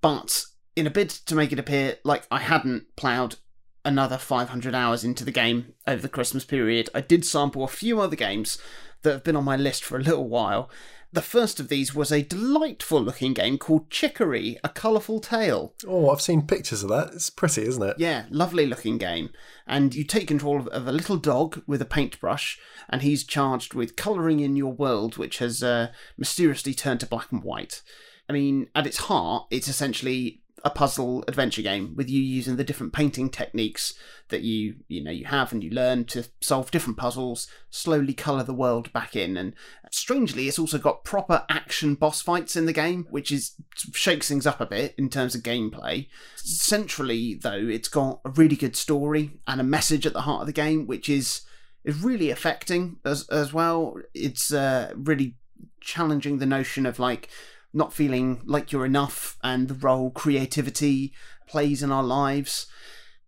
But 0.00 0.44
in 0.76 0.86
a 0.86 0.90
bid 0.90 1.10
to 1.10 1.34
make 1.34 1.52
it 1.52 1.58
appear 1.58 1.96
like 2.04 2.26
I 2.30 2.38
hadn't 2.38 2.94
ploughed 2.96 3.36
another 3.84 4.18
500 4.18 4.74
hours 4.74 5.02
into 5.02 5.24
the 5.24 5.32
game 5.32 5.74
over 5.86 6.02
the 6.02 6.08
Christmas 6.08 6.44
period, 6.44 6.88
I 6.94 7.00
did 7.00 7.24
sample 7.24 7.64
a 7.64 7.68
few 7.68 8.00
other 8.00 8.16
games 8.16 8.58
that 9.02 9.12
have 9.12 9.24
been 9.24 9.36
on 9.36 9.44
my 9.44 9.56
list 9.56 9.84
for 9.84 9.96
a 9.96 10.02
little 10.02 10.28
while. 10.28 10.70
The 11.10 11.22
first 11.22 11.58
of 11.58 11.68
these 11.68 11.94
was 11.94 12.12
a 12.12 12.22
delightful 12.22 13.00
looking 13.00 13.32
game 13.32 13.56
called 13.56 13.88
Chicory, 13.88 14.58
A 14.62 14.68
Colourful 14.68 15.20
Tale. 15.20 15.72
Oh, 15.86 16.10
I've 16.10 16.20
seen 16.20 16.46
pictures 16.46 16.82
of 16.82 16.90
that. 16.90 17.14
It's 17.14 17.30
pretty, 17.30 17.62
isn't 17.62 17.82
it? 17.82 17.96
Yeah, 17.98 18.26
lovely 18.28 18.66
looking 18.66 18.98
game. 18.98 19.30
And 19.66 19.94
you 19.94 20.04
take 20.04 20.28
control 20.28 20.58
of, 20.58 20.68
of 20.68 20.86
a 20.86 20.92
little 20.92 21.16
dog 21.16 21.62
with 21.66 21.80
a 21.80 21.86
paintbrush, 21.86 22.58
and 22.90 23.00
he's 23.00 23.24
charged 23.24 23.72
with 23.72 23.96
colouring 23.96 24.40
in 24.40 24.54
your 24.54 24.72
world, 24.72 25.16
which 25.16 25.38
has 25.38 25.62
uh, 25.62 25.92
mysteriously 26.18 26.74
turned 26.74 27.00
to 27.00 27.06
black 27.06 27.32
and 27.32 27.42
white. 27.42 27.82
I 28.28 28.34
mean, 28.34 28.68
at 28.74 28.86
its 28.86 28.98
heart, 28.98 29.46
it's 29.50 29.68
essentially 29.68 30.42
a 30.64 30.70
puzzle 30.70 31.24
adventure 31.28 31.62
game 31.62 31.94
with 31.96 32.08
you 32.08 32.20
using 32.20 32.56
the 32.56 32.64
different 32.64 32.92
painting 32.92 33.30
techniques 33.30 33.94
that 34.28 34.42
you 34.42 34.76
you 34.88 35.02
know 35.02 35.10
you 35.10 35.24
have 35.24 35.52
and 35.52 35.62
you 35.62 35.70
learn 35.70 36.04
to 36.04 36.24
solve 36.40 36.70
different 36.70 36.98
puzzles 36.98 37.46
slowly 37.70 38.12
color 38.12 38.42
the 38.42 38.52
world 38.52 38.92
back 38.92 39.14
in 39.14 39.36
and 39.36 39.54
strangely 39.90 40.48
it's 40.48 40.58
also 40.58 40.78
got 40.78 41.04
proper 41.04 41.44
action 41.48 41.94
boss 41.94 42.20
fights 42.20 42.56
in 42.56 42.66
the 42.66 42.72
game 42.72 43.06
which 43.10 43.30
is 43.30 43.54
shakes 43.92 44.28
things 44.28 44.46
up 44.46 44.60
a 44.60 44.66
bit 44.66 44.94
in 44.98 45.08
terms 45.08 45.34
of 45.34 45.42
gameplay 45.42 46.06
centrally 46.36 47.34
though 47.34 47.66
it's 47.68 47.88
got 47.88 48.20
a 48.24 48.30
really 48.30 48.56
good 48.56 48.76
story 48.76 49.32
and 49.46 49.60
a 49.60 49.64
message 49.64 50.06
at 50.06 50.12
the 50.12 50.22
heart 50.22 50.42
of 50.42 50.46
the 50.46 50.52
game 50.52 50.86
which 50.86 51.08
is 51.08 51.42
is 51.88 52.02
really 52.02 52.30
affecting 52.30 52.98
as 53.04 53.26
as 53.30 53.52
well. 53.52 53.96
It's 54.14 54.52
uh, 54.52 54.92
really 54.94 55.36
challenging 55.80 56.38
the 56.38 56.46
notion 56.46 56.86
of 56.86 56.98
like 56.98 57.28
not 57.72 57.92
feeling 57.92 58.40
like 58.44 58.72
you're 58.72 58.86
enough 58.86 59.36
and 59.42 59.68
the 59.68 59.74
role 59.74 60.10
creativity 60.10 61.12
plays 61.46 61.82
in 61.82 61.92
our 61.92 62.02
lives. 62.02 62.66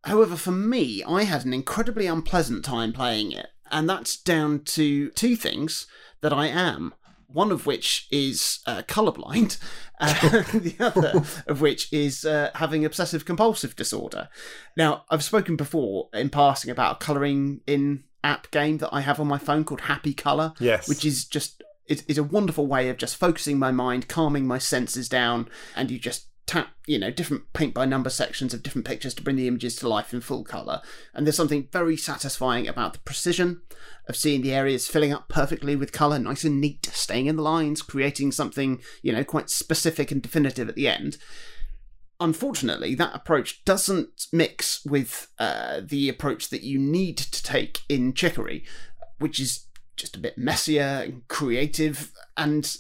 However, 0.04 0.36
for 0.36 0.50
me, 0.52 1.02
I 1.06 1.24
had 1.24 1.44
an 1.44 1.52
incredibly 1.52 2.06
unpleasant 2.06 2.64
time 2.64 2.92
playing 2.92 3.32
it, 3.32 3.48
and 3.70 3.88
that's 3.88 4.16
down 4.16 4.60
to 4.64 5.10
two 5.10 5.36
things 5.36 5.86
that 6.22 6.32
I 6.32 6.46
am. 6.46 6.94
One 7.26 7.52
of 7.52 7.64
which 7.64 8.08
is 8.10 8.58
uh, 8.66 8.82
colorblind, 8.88 9.58
uh, 10.00 10.12
the 10.58 10.74
other 10.80 11.22
of 11.46 11.60
which 11.60 11.92
is 11.92 12.24
uh, 12.24 12.50
having 12.56 12.84
obsessive 12.84 13.24
compulsive 13.24 13.76
disorder. 13.76 14.28
Now, 14.76 15.04
I've 15.10 15.22
spoken 15.22 15.54
before 15.54 16.08
in 16.12 16.30
passing 16.30 16.72
about 16.72 16.96
a 16.96 17.04
colouring 17.04 17.60
in 17.68 18.02
app 18.24 18.50
game 18.50 18.78
that 18.78 18.90
I 18.92 19.02
have 19.02 19.20
on 19.20 19.28
my 19.28 19.38
phone 19.38 19.62
called 19.64 19.82
Happy 19.82 20.12
Colour, 20.12 20.54
Yes. 20.58 20.88
which 20.88 21.04
is 21.04 21.24
just 21.24 21.62
it 21.90 22.04
is 22.08 22.16
a 22.16 22.22
wonderful 22.22 22.66
way 22.66 22.88
of 22.88 22.96
just 22.96 23.16
focusing 23.16 23.58
my 23.58 23.72
mind, 23.72 24.08
calming 24.08 24.46
my 24.46 24.58
senses 24.58 25.08
down, 25.08 25.48
and 25.74 25.90
you 25.90 25.98
just 25.98 26.28
tap, 26.46 26.68
you 26.86 26.98
know, 26.98 27.10
different 27.10 27.52
paint 27.52 27.74
by 27.74 27.84
number 27.84 28.08
sections 28.08 28.54
of 28.54 28.62
different 28.62 28.86
pictures 28.86 29.12
to 29.14 29.22
bring 29.22 29.36
the 29.36 29.48
images 29.48 29.76
to 29.76 29.88
life 29.88 30.14
in 30.14 30.20
full 30.20 30.44
color. 30.44 30.80
And 31.12 31.26
there's 31.26 31.36
something 31.36 31.68
very 31.72 31.96
satisfying 31.96 32.68
about 32.68 32.92
the 32.92 33.00
precision 33.00 33.62
of 34.08 34.16
seeing 34.16 34.42
the 34.42 34.54
areas 34.54 34.88
filling 34.88 35.12
up 35.12 35.28
perfectly 35.28 35.76
with 35.76 35.92
color, 35.92 36.18
nice 36.18 36.44
and 36.44 36.60
neat, 36.60 36.86
staying 36.86 37.26
in 37.26 37.36
the 37.36 37.42
lines, 37.42 37.82
creating 37.82 38.32
something, 38.32 38.80
you 39.02 39.12
know, 39.12 39.24
quite 39.24 39.50
specific 39.50 40.10
and 40.10 40.22
definitive 40.22 40.68
at 40.68 40.76
the 40.76 40.88
end 40.88 41.18
unfortunately, 42.20 42.94
that 42.94 43.14
approach 43.14 43.64
doesn't 43.64 44.26
mix 44.30 44.84
with 44.84 45.28
uh, 45.38 45.80
the 45.82 46.08
approach 46.08 46.50
that 46.50 46.62
you 46.62 46.78
need 46.78 47.16
to 47.16 47.42
take 47.42 47.80
in 47.88 48.12
Chicory, 48.12 48.62
which 49.18 49.40
is 49.40 49.66
just 50.00 50.16
a 50.16 50.20
bit 50.20 50.36
messier 50.38 51.02
and 51.04 51.26
creative, 51.28 52.12
and 52.36 52.76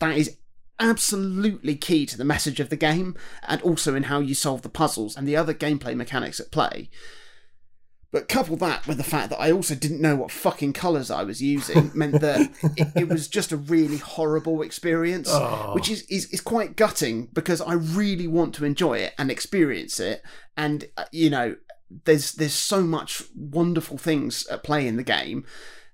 that 0.00 0.16
is 0.16 0.36
absolutely 0.80 1.74
key 1.74 2.06
to 2.06 2.16
the 2.16 2.24
message 2.24 2.60
of 2.60 2.70
the 2.70 2.76
game 2.76 3.16
and 3.48 3.60
also 3.62 3.94
in 3.96 4.04
how 4.04 4.20
you 4.20 4.34
solve 4.34 4.62
the 4.62 4.68
puzzles 4.68 5.16
and 5.16 5.26
the 5.26 5.36
other 5.36 5.52
gameplay 5.52 5.94
mechanics 5.96 6.38
at 6.38 6.52
play. 6.52 6.88
But 8.10 8.28
couple 8.28 8.56
that 8.58 8.86
with 8.86 8.96
the 8.96 9.04
fact 9.04 9.28
that 9.30 9.40
I 9.40 9.52
also 9.52 9.74
didn't 9.74 10.00
know 10.00 10.16
what 10.16 10.30
fucking 10.30 10.72
colours 10.72 11.10
I 11.10 11.24
was 11.24 11.42
using 11.42 11.90
meant 11.98 12.20
that 12.22 12.40
it, 12.76 12.88
it 13.02 13.08
was 13.08 13.28
just 13.28 13.52
a 13.52 13.56
really 13.58 13.98
horrible 13.98 14.62
experience, 14.62 15.28
Oh. 15.30 15.72
which 15.74 15.90
is, 15.90 16.02
is, 16.08 16.26
is 16.32 16.40
quite 16.40 16.76
gutting 16.76 17.26
because 17.34 17.60
I 17.60 17.74
really 17.74 18.26
want 18.26 18.54
to 18.54 18.64
enjoy 18.64 18.98
it 18.98 19.12
and 19.18 19.30
experience 19.30 20.00
it. 20.00 20.22
And, 20.56 20.86
uh, 20.96 21.04
you 21.12 21.28
know, 21.28 21.56
there's 22.04 22.32
there's 22.32 22.52
so 22.54 22.82
much 22.82 23.22
wonderful 23.34 23.98
things 23.98 24.46
at 24.48 24.62
play 24.62 24.86
in 24.86 24.96
the 24.96 25.02
game. 25.02 25.44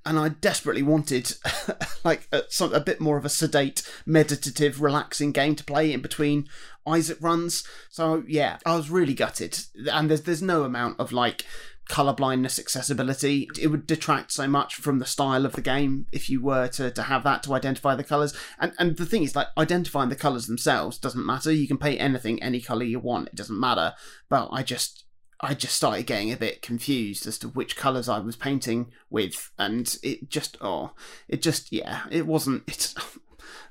And 0.07 0.19
I 0.19 0.29
desperately 0.29 0.83
wanted 0.83 1.33
like 2.05 2.29
a, 2.31 2.43
some, 2.49 2.75
a 2.75 2.81
bit 2.81 3.01
more 3.01 3.17
of 3.17 3.25
a 3.25 3.31
sedate, 3.31 3.83
meditative, 4.05 4.83
relaxing 4.83 5.33
game 5.33 5.57
to 5.57 5.65
play 5.65 5.93
in 5.93 6.03
between 6.03 6.47
Isaac 6.87 7.19
runs. 7.21 7.65
So 7.91 8.23
yeah, 8.27 8.59
I 8.67 8.77
was 8.77 8.91
really 8.91 9.15
gutted. 9.15 9.59
And 9.91 10.11
there's 10.11 10.23
there's 10.23 10.43
no 10.43 10.65
amount 10.65 11.01
of 11.01 11.13
like 11.13 11.45
color 11.89 12.13
blindness 12.13 12.59
accessibility. 12.59 13.49
It 13.61 13.69
would 13.69 13.87
detract 13.87 14.33
so 14.33 14.47
much 14.47 14.77
from 14.77 14.99
the 14.99 15.07
style 15.07 15.45
of 15.45 15.53
the 15.53 15.63
game 15.63 16.07
if 16.13 16.31
you 16.31 16.43
were 16.43 16.69
to, 16.69 16.91
to 16.91 17.03
have 17.03 17.25
that 17.25 17.43
to 17.45 17.55
identify 17.55 17.95
the 17.95 18.05
colors. 18.05 18.35
And 18.59 18.73
and 18.79 18.97
the 18.97 19.07
thing 19.07 19.23
is 19.23 19.37
like 19.37 19.49
identifying 19.57 20.09
the 20.09 20.17
colors 20.17 20.47
themselves 20.47 20.99
doesn't 20.99 21.27
matter. 21.27 21.53
You 21.53 21.69
can 21.69 21.79
paint 21.79 22.01
anything 22.01 22.43
any 22.43 22.61
color 22.61 22.85
you 22.85 23.01
want. 23.01 23.29
It 23.29 23.35
doesn't 23.35 23.59
matter. 23.59 23.95
But 24.29 24.49
i 24.53 24.63
just 24.63 25.04
i 25.45 25.55
just 25.55 25.77
started 25.77 26.07
getting 26.07 26.33
a 26.33 26.37
bit 26.37 26.63
confused 26.63 27.27
as 27.27 27.39
to 27.39 27.49
which 27.49 27.77
colors 27.77 28.09
i 28.09 28.19
was 28.19 28.37
painting 28.37 28.91
with 29.11 29.51
and 29.59 29.99
it 30.03 30.29
just 30.29 30.57
oh 30.61 30.93
it 31.29 31.43
just 31.43 31.73
yeah 31.73 32.03
it 32.11 32.27
wasn't 32.27 32.63
it's 32.69 32.95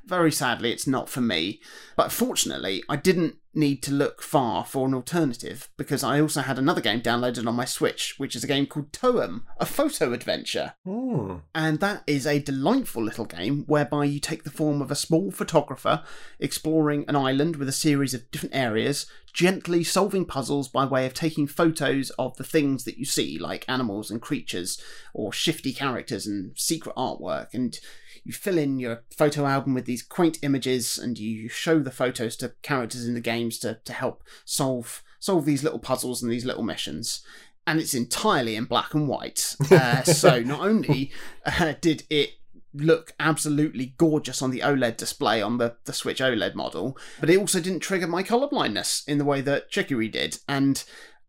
very 0.05 0.31
sadly 0.31 0.71
it's 0.71 0.85
not 0.85 1.07
for 1.07 1.21
me. 1.21 1.61
But 1.95 2.11
fortunately 2.11 2.83
i 2.89 2.95
didn't 2.95 3.35
need 3.55 3.83
to 3.83 3.91
look 3.91 4.21
far 4.21 4.65
for 4.65 4.87
an 4.87 4.93
alternative 4.93 5.69
because 5.77 6.03
I 6.03 6.19
also 6.19 6.41
had 6.41 6.57
another 6.57 6.81
game 6.81 7.01
downloaded 7.01 7.47
on 7.47 7.55
my 7.55 7.65
Switch, 7.65 8.15
which 8.17 8.35
is 8.35 8.43
a 8.43 8.47
game 8.47 8.65
called 8.65 8.91
Toem, 8.91 9.43
a 9.57 9.65
photo 9.65 10.13
adventure. 10.13 10.73
Hmm. 10.83 11.37
And 11.53 11.79
that 11.79 12.03
is 12.07 12.25
a 12.25 12.39
delightful 12.39 13.03
little 13.03 13.25
game 13.25 13.63
whereby 13.67 14.05
you 14.05 14.19
take 14.19 14.43
the 14.43 14.51
form 14.51 14.81
of 14.81 14.91
a 14.91 14.95
small 14.95 15.31
photographer 15.31 16.03
exploring 16.39 17.05
an 17.07 17.15
island 17.15 17.57
with 17.57 17.69
a 17.69 17.73
series 17.73 18.13
of 18.13 18.29
different 18.31 18.55
areas, 18.55 19.05
gently 19.33 19.83
solving 19.83 20.25
puzzles 20.25 20.67
by 20.67 20.85
way 20.85 21.05
of 21.05 21.13
taking 21.13 21.47
photos 21.47 22.09
of 22.11 22.35
the 22.37 22.43
things 22.43 22.83
that 22.83 22.97
you 22.97 23.05
see, 23.05 23.37
like 23.37 23.65
animals 23.67 24.09
and 24.09 24.21
creatures, 24.21 24.81
or 25.13 25.31
shifty 25.31 25.73
characters 25.73 26.25
and 26.25 26.57
secret 26.57 26.95
artwork. 26.95 27.47
And 27.53 27.77
you 28.23 28.33
fill 28.33 28.57
in 28.57 28.79
your 28.79 29.03
photo 29.15 29.45
album 29.45 29.73
with 29.73 29.85
these 29.85 30.01
quaint 30.01 30.39
images 30.41 30.97
and 30.97 31.17
you 31.17 31.49
show 31.49 31.79
the 31.79 31.91
photos 31.91 32.35
to 32.37 32.53
characters 32.61 33.07
in 33.07 33.13
the 33.13 33.21
games 33.21 33.59
to, 33.59 33.79
to 33.85 33.93
help 33.93 34.23
solve 34.45 35.03
solve 35.19 35.45
these 35.45 35.63
little 35.63 35.79
puzzles 35.79 36.21
and 36.21 36.31
these 36.31 36.45
little 36.45 36.63
missions 36.63 37.23
and 37.65 37.79
it's 37.79 37.93
entirely 37.93 38.55
in 38.55 38.65
black 38.65 38.93
and 38.93 39.07
white 39.07 39.55
uh, 39.71 40.03
so 40.03 40.39
not 40.41 40.61
only 40.61 41.11
uh, 41.45 41.73
did 41.79 42.03
it 42.09 42.31
look 42.73 43.13
absolutely 43.19 43.93
gorgeous 43.97 44.41
on 44.41 44.51
the 44.51 44.61
OLED 44.61 44.97
display 44.97 45.41
on 45.41 45.57
the, 45.57 45.75
the 45.85 45.93
Switch 45.93 46.19
OLED 46.19 46.55
model, 46.55 46.97
but 47.19 47.29
it 47.29 47.37
also 47.37 47.59
didn't 47.59 47.81
trigger 47.81 48.07
my 48.07 48.23
colorblindness 48.23 49.07
in 49.07 49.19
the 49.19 49.25
way 49.25 49.41
that 49.41 49.69
Chicory 49.69 50.07
did. 50.07 50.39
And 50.47 50.83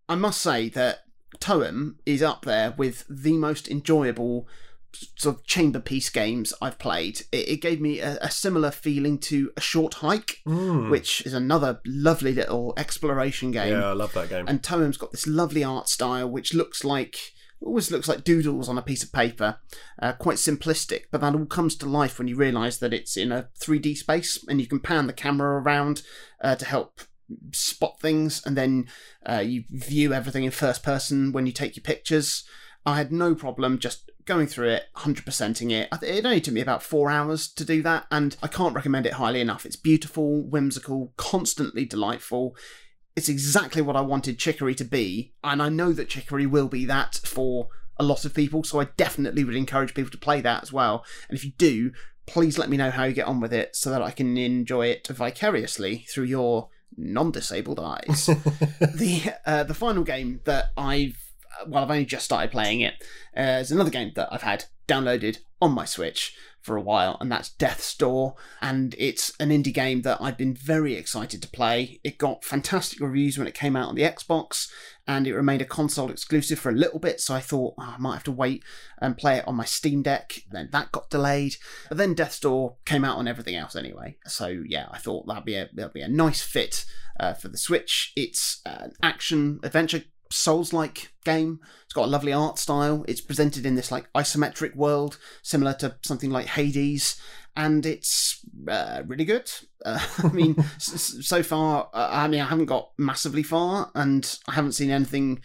I 0.09 0.15
must 0.15 0.41
say 0.41 0.69
that 0.71 1.01
Toem 1.41 1.97
is 2.07 2.23
up 2.23 2.45
there 2.45 2.73
with 2.77 3.05
the 3.09 3.35
most 3.35 3.69
enjoyable 3.69 4.49
sort 5.17 5.37
of 5.37 5.45
chamber 5.47 5.81
piece 5.81 6.11
games 6.11 6.53
I've 6.63 6.79
played. 6.79 7.21
It, 7.33 7.49
it 7.49 7.57
gave 7.61 7.81
me 7.81 8.01
a, 8.01 8.19
a 8.21 8.31
similar 8.31 8.71
feeling 8.71 9.19
to 9.21 9.53
A 9.57 9.61
Short 9.61 9.95
Hike, 9.95 10.39
Hmm. 10.45 10.91
which 10.91 11.21
is 11.27 11.35
another 11.35 11.81
lovely 11.87 12.33
little 12.33 12.75
exploration 12.77 13.51
game. 13.51 13.73
Yeah, 13.73 13.89
I 13.89 13.93
love 13.93 14.13
that 14.15 14.29
game. 14.29 14.47
And 14.49 14.63
Toem's 14.63 14.97
got 14.97 15.11
this 15.13 15.27
lovely 15.27 15.65
art 15.65 15.89
style, 15.89 16.29
which 16.31 16.55
looks 16.55 16.85
like 16.85 17.17
always 17.61 17.91
looks 17.91 18.09
like 18.09 18.25
doodles 18.25 18.69
on 18.69 18.77
a 18.77 18.83
piece 18.83 19.03
of 19.03 19.11
paper, 19.11 19.57
uh, 20.03 20.13
quite 20.13 20.37
simplistic. 20.37 21.05
But 21.11 21.23
that 21.23 21.35
all 21.35 21.47
comes 21.47 21.77
to 21.77 21.87
life 21.87 22.19
when 22.19 22.29
you 22.29 22.37
realise 22.37 22.77
that 22.79 22.93
it's 22.93 23.17
in 23.17 23.33
a 23.33 23.49
3D 23.59 23.97
space, 23.97 24.45
and 24.49 24.61
you 24.61 24.67
can 24.67 24.81
pan 24.81 25.07
the 25.07 25.15
camera 25.15 25.61
around 25.63 26.03
uh, 26.43 26.57
to 26.57 26.65
help 26.67 27.01
spot 27.53 27.99
things, 28.01 28.43
and 28.45 28.55
then 28.57 28.87
uh, 29.25 29.39
you 29.45 29.65
view 29.71 30.13
everything 30.13 30.45
in 30.45 30.51
first 30.51 30.83
person 30.83 31.33
when 31.33 31.47
you 31.47 31.53
take 31.53 31.75
your 31.75 31.83
pictures. 31.83 32.45
I 32.85 32.97
had 32.97 33.11
no 33.13 33.35
problem 33.35 33.79
just 33.79 34.11
going 34.27 34.47
through 34.47 34.69
it, 34.69 34.85
100%ing 34.97 35.71
it. 35.71 35.89
It 36.03 36.25
only 36.25 36.41
took 36.41 36.55
me 36.55 36.61
about 36.61 36.83
four 36.83 37.11
hours 37.11 37.49
to 37.49 37.65
do 37.65 37.83
that, 37.83 38.07
and 38.11 38.37
I 38.43 38.49
can't 38.49 38.75
recommend 38.75 39.07
it 39.07 39.15
highly 39.15 39.41
enough. 39.41 39.67
It's 39.67 39.77
beautiful, 39.77 40.43
whimsical, 40.43 41.13
constantly 41.17 41.85
delightful. 41.85 42.57
It's 43.17 43.29
exactly 43.29 43.83
what 43.83 43.97
I 43.97 44.01
wanted 44.01 44.39
Chicory 44.39 44.75
to 44.77 44.85
be, 44.85 45.35
and 45.43 45.63
I 45.63 45.69
know 45.69 45.93
that 45.93 46.09
Chicory 46.09 46.47
will 46.47 46.69
be 46.69 46.85
that 46.87 47.21
for 47.25 47.69
a 47.97 48.05
lot 48.05 48.25
of 48.25 48.35
people, 48.35 48.65
so 48.65 48.81
I 48.81 48.87
definitely 48.97 49.45
would 49.45 49.55
encourage 49.55 49.95
people 49.95 50.11
to 50.11 50.19
play 50.19 50.41
that 50.41 50.63
as 50.63 50.73
well. 50.73 51.05
And 51.29 51.37
if 51.37 51.45
you 51.45 51.53
do, 51.57 51.93
please 52.27 52.59
let 52.59 52.69
me 52.69 52.77
know 52.77 52.91
how 52.91 53.05
you 53.05 53.13
get 53.13 53.27
on 53.27 53.41
with 53.41 53.53
it 53.53 53.77
so 53.77 53.91
that 53.91 54.03
I 54.03 54.11
can 54.11 54.37
enjoy 54.37 54.87
it 54.87 55.07
vicariously 55.07 56.07
through 56.09 56.25
your 56.25 56.71
non-disabled 56.97 57.81
eyes. 57.81 58.27
the 58.81 59.35
uh, 59.47 59.65
the 59.65 59.75
final 59.75 60.05
game 60.05 60.41
that 60.45 60.73
I've 60.77 61.24
well, 61.67 61.85
I've 61.85 61.91
only 61.91 62.05
just 62.05 62.25
started 62.25 62.51
playing 62.51 62.81
it. 62.81 62.95
Uh, 63.37 63.59
is 63.61 63.71
another 63.71 63.91
game 63.91 64.13
that 64.17 64.29
I've 64.31 64.43
had 64.43 64.65
downloaded 64.87 65.39
on 65.61 65.73
my 65.73 65.85
Switch 65.85 66.37
for 66.61 66.77
a 66.77 66.83
while, 66.83 67.19
and 67.21 67.31
that's 67.31 67.51
Death's 67.51 67.95
Door. 67.95 68.37
And 68.63 68.95
it's 68.99 69.33
an 69.39 69.51
indie 69.51 69.73
game 69.73 70.03
that 70.03 70.19
I've 70.21 70.39
been 70.39 70.55
very 70.55 70.95
excited 70.95 71.43
to 71.43 71.49
play. 71.49 72.01
It 72.03 72.17
got 72.17 72.45
fantastic 72.45 73.01
reviews 73.01 73.37
when 73.37 73.47
it 73.47 73.55
came 73.55 73.77
out 73.77 73.89
on 73.89 73.95
the 73.95 74.03
Xbox, 74.03 74.69
and 75.07 75.27
it 75.27 75.35
remained 75.35 75.61
a 75.61 75.67
console 75.67 76.11
exclusive 76.11 76.59
for 76.59 76.71
a 76.71 76.75
little 76.75 76.99
bit. 76.99 77.21
So 77.21 77.35
I 77.35 77.41
thought 77.41 77.75
oh, 77.79 77.95
I 77.97 77.99
might 77.99 78.15
have 78.15 78.25
to 78.25 78.33
wait 78.33 78.65
and 78.99 79.19
play 79.19 79.39
it 79.39 79.49
on 79.49 79.57
my 79.57 79.65
Steam 79.65 80.03
Deck. 80.03 80.41
Then 80.51 80.71
that 80.73 80.93
got 80.93 81.11
delayed, 81.11 81.57
but 81.89 81.99
then 81.99 82.15
Death's 82.15 82.41
Door 82.41 82.77
came 82.87 83.05
out 83.05 83.19
on 83.19 83.29
everything 83.29 83.57
else 83.57 83.77
anyway. 83.77 84.17
So 84.27 84.47
yeah, 84.47 84.87
I 84.91 84.99
thought 84.99 85.27
that'd 85.27 85.45
be 85.45 85.57
a 85.57 85.69
that'd 85.75 85.93
be 85.93 86.01
a 86.01 86.09
nice 86.09 86.41
fit 86.41 86.87
uh, 87.21 87.35
for 87.35 87.49
the 87.49 87.59
Switch. 87.59 88.13
It's 88.17 88.63
an 88.65 88.93
action 89.03 89.61
adventure 89.63 90.05
Souls 90.31 90.73
like 90.73 91.13
game. 91.25 91.61
It's 91.85 91.95
got 91.95 92.07
a 92.07 92.11
lovely 92.11 92.33
art 92.33 92.59
style. 92.59 93.05
It's 93.09 93.21
presented 93.21 93.65
in 93.67 93.75
this 93.75 93.91
like 93.91 94.13
isometric 94.13 94.75
world, 94.75 95.19
similar 95.43 95.75
to 95.75 95.97
something 96.05 96.31
like 96.31 96.47
Hades, 96.47 97.21
and 97.57 97.87
it's 97.87 98.45
uh, 98.69 99.03
really 99.07 99.25
good. 99.25 99.51
Uh, 99.85 100.05
I 100.19 100.29
mean, 100.29 100.63
so 100.79 101.43
far, 101.43 101.89
uh, 101.95 102.09
I 102.11 102.29
mean, 102.29 102.41
I 102.41 102.47
haven't 102.47 102.67
got 102.67 102.91
massively 102.99 103.43
far, 103.43 103.91
and 103.95 104.39
I 104.49 104.55
haven't 104.55 104.73
seen 104.73 104.91
anything 104.91 105.41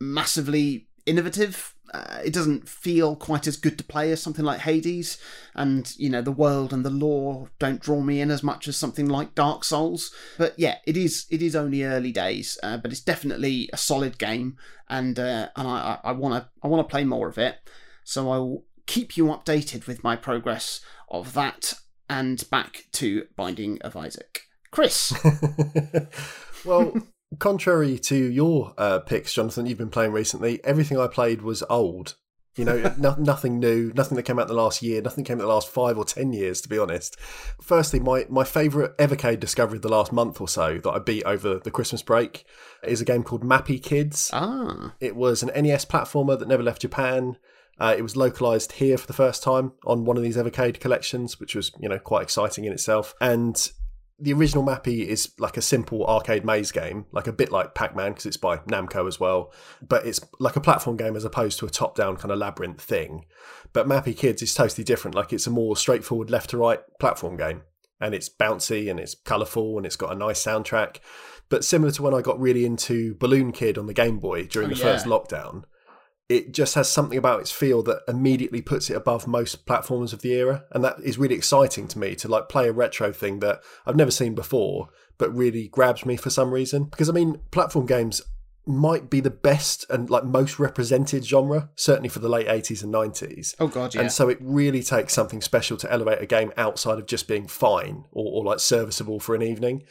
massively 0.00 0.88
innovative 1.06 1.75
uh, 1.92 2.20
it 2.24 2.32
doesn't 2.32 2.68
feel 2.68 3.16
quite 3.16 3.46
as 3.46 3.56
good 3.56 3.78
to 3.78 3.84
play 3.84 4.10
as 4.10 4.22
something 4.22 4.44
like 4.44 4.60
Hades, 4.60 5.18
and 5.54 5.94
you 5.96 6.10
know 6.10 6.22
the 6.22 6.32
world 6.32 6.72
and 6.72 6.84
the 6.84 6.90
lore 6.90 7.50
don't 7.58 7.80
draw 7.80 8.00
me 8.00 8.20
in 8.20 8.30
as 8.30 8.42
much 8.42 8.68
as 8.68 8.76
something 8.76 9.08
like 9.08 9.34
Dark 9.34 9.64
Souls. 9.64 10.12
But 10.38 10.54
yeah, 10.58 10.78
it 10.86 10.96
is 10.96 11.26
it 11.30 11.42
is 11.42 11.56
only 11.56 11.84
early 11.84 12.12
days, 12.12 12.58
uh, 12.62 12.76
but 12.78 12.90
it's 12.90 13.00
definitely 13.00 13.70
a 13.72 13.76
solid 13.76 14.18
game, 14.18 14.56
and 14.88 15.18
uh, 15.18 15.48
and 15.56 15.68
I 15.68 16.12
want 16.12 16.42
to 16.42 16.50
I 16.62 16.68
want 16.68 16.86
to 16.86 16.90
play 16.90 17.04
more 17.04 17.28
of 17.28 17.38
it. 17.38 17.56
So 18.04 18.30
I 18.30 18.38
will 18.38 18.64
keep 18.86 19.16
you 19.16 19.26
updated 19.26 19.86
with 19.86 20.04
my 20.04 20.16
progress 20.16 20.80
of 21.08 21.34
that 21.34 21.74
and 22.08 22.48
back 22.50 22.84
to 22.92 23.26
Binding 23.36 23.80
of 23.82 23.96
Isaac. 23.96 24.42
Chris. 24.70 25.12
well, 26.64 26.94
contrary 27.38 27.98
to 28.00 28.16
your 28.16 28.74
uh, 28.78 29.00
picks, 29.00 29.32
Jonathan, 29.32 29.66
you've 29.66 29.78
been 29.78 29.90
playing 29.90 30.12
recently, 30.12 30.62
everything 30.64 30.98
I 30.98 31.06
played 31.06 31.42
was 31.42 31.62
old. 31.68 32.16
You 32.56 32.64
know, 32.64 32.94
no, 32.98 33.14
nothing 33.18 33.58
new, 33.58 33.92
nothing 33.94 34.16
that 34.16 34.22
came 34.22 34.38
out 34.38 34.48
the 34.48 34.54
last 34.54 34.82
year, 34.82 35.02
nothing 35.02 35.24
came 35.24 35.38
out 35.38 35.42
the 35.42 35.48
last 35.48 35.68
five 35.68 35.98
or 35.98 36.04
ten 36.04 36.32
years, 36.32 36.60
to 36.62 36.68
be 36.68 36.78
honest. 36.78 37.18
Firstly, 37.60 38.00
my, 38.00 38.26
my 38.28 38.44
favourite 38.44 38.96
Evercade 38.96 39.40
discovery 39.40 39.76
of 39.76 39.82
the 39.82 39.88
last 39.88 40.12
month 40.12 40.40
or 40.40 40.48
so 40.48 40.78
that 40.78 40.90
I 40.90 40.98
beat 40.98 41.24
over 41.24 41.58
the 41.58 41.70
Christmas 41.70 42.02
break 42.02 42.44
is 42.82 43.00
a 43.00 43.04
game 43.04 43.22
called 43.22 43.44
Mappy 43.44 43.82
Kids. 43.82 44.30
Ah. 44.32 44.94
It 45.00 45.16
was 45.16 45.42
an 45.42 45.50
NES 45.54 45.84
platformer 45.84 46.38
that 46.38 46.48
never 46.48 46.62
left 46.62 46.82
Japan. 46.82 47.36
Uh, 47.78 47.94
it 47.96 48.02
was 48.02 48.16
localized 48.16 48.72
here 48.72 48.96
for 48.96 49.06
the 49.06 49.12
first 49.12 49.42
time 49.42 49.72
on 49.84 50.06
one 50.06 50.16
of 50.16 50.22
these 50.22 50.36
Evercade 50.36 50.80
collections, 50.80 51.38
which 51.38 51.54
was, 51.54 51.72
you 51.78 51.88
know, 51.88 51.98
quite 51.98 52.22
exciting 52.22 52.64
in 52.64 52.72
itself. 52.72 53.14
And 53.20 53.70
the 54.18 54.32
original 54.32 54.64
Mappy 54.64 55.06
is 55.06 55.32
like 55.38 55.56
a 55.56 55.62
simple 55.62 56.06
arcade 56.06 56.44
maze 56.44 56.72
game, 56.72 57.04
like 57.12 57.26
a 57.26 57.32
bit 57.32 57.52
like 57.52 57.74
Pac 57.74 57.94
Man 57.94 58.12
because 58.12 58.26
it's 58.26 58.36
by 58.38 58.56
Namco 58.58 59.06
as 59.06 59.20
well, 59.20 59.52
but 59.86 60.06
it's 60.06 60.20
like 60.40 60.56
a 60.56 60.60
platform 60.60 60.96
game 60.96 61.16
as 61.16 61.24
opposed 61.24 61.58
to 61.58 61.66
a 61.66 61.70
top 61.70 61.94
down 61.94 62.16
kind 62.16 62.32
of 62.32 62.38
labyrinth 62.38 62.80
thing. 62.80 63.26
But 63.74 63.86
Mappy 63.86 64.16
Kids 64.16 64.40
is 64.40 64.54
totally 64.54 64.84
different. 64.84 65.14
Like 65.14 65.32
it's 65.32 65.46
a 65.46 65.50
more 65.50 65.76
straightforward 65.76 66.30
left 66.30 66.50
to 66.50 66.56
right 66.56 66.80
platform 66.98 67.36
game, 67.36 67.62
and 68.00 68.14
it's 68.14 68.30
bouncy 68.30 68.90
and 68.90 68.98
it's 68.98 69.14
colourful 69.14 69.76
and 69.76 69.84
it's 69.84 69.96
got 69.96 70.12
a 70.12 70.18
nice 70.18 70.42
soundtrack. 70.42 70.98
But 71.48 71.64
similar 71.64 71.92
to 71.92 72.02
when 72.02 72.14
I 72.14 72.22
got 72.22 72.40
really 72.40 72.64
into 72.64 73.14
Balloon 73.16 73.52
Kid 73.52 73.76
on 73.78 73.86
the 73.86 73.94
Game 73.94 74.18
Boy 74.18 74.46
during 74.46 74.70
Oh, 74.70 74.74
the 74.74 74.80
yeah. 74.80 74.84
first 74.92 75.06
lockdown, 75.06 75.64
it 76.28 76.52
just 76.52 76.74
has 76.74 76.88
something 76.90 77.18
about 77.18 77.40
its 77.40 77.52
feel 77.52 77.82
that 77.84 78.02
immediately 78.08 78.60
puts 78.60 78.90
it 78.90 78.96
above 78.96 79.26
most 79.26 79.64
platforms 79.66 80.12
of 80.12 80.22
the 80.22 80.32
era 80.32 80.64
and 80.72 80.82
that 80.82 80.96
is 81.02 81.18
really 81.18 81.34
exciting 81.36 81.86
to 81.88 81.98
me 81.98 82.14
to 82.16 82.28
like 82.28 82.48
play 82.48 82.68
a 82.68 82.72
retro 82.72 83.12
thing 83.12 83.40
that 83.40 83.60
I've 83.86 83.96
never 83.96 84.10
seen 84.10 84.34
before 84.34 84.88
but 85.18 85.34
really 85.34 85.68
grabs 85.68 86.04
me 86.04 86.16
for 86.16 86.30
some 86.30 86.52
reason 86.52 86.84
because 86.84 87.08
I 87.08 87.12
mean 87.12 87.40
platform 87.50 87.86
games 87.86 88.22
might 88.68 89.08
be 89.08 89.20
the 89.20 89.30
best 89.30 89.86
and 89.88 90.10
like 90.10 90.24
most 90.24 90.58
represented 90.58 91.24
genre 91.24 91.70
certainly 91.76 92.08
for 92.08 92.18
the 92.18 92.28
late 92.28 92.48
80s 92.48 92.82
and 92.82 92.92
90s 92.92 93.54
Oh 93.60 93.68
god, 93.68 93.94
yeah. 93.94 94.00
and 94.00 94.12
so 94.12 94.28
it 94.28 94.38
really 94.40 94.82
takes 94.82 95.14
something 95.14 95.40
special 95.40 95.76
to 95.76 95.92
elevate 95.92 96.20
a 96.20 96.26
game 96.26 96.52
outside 96.56 96.98
of 96.98 97.06
just 97.06 97.28
being 97.28 97.46
fine 97.46 98.04
or, 98.10 98.40
or 98.40 98.44
like 98.44 98.58
serviceable 98.58 99.20
for 99.20 99.36
an 99.36 99.42
evening. 99.42 99.84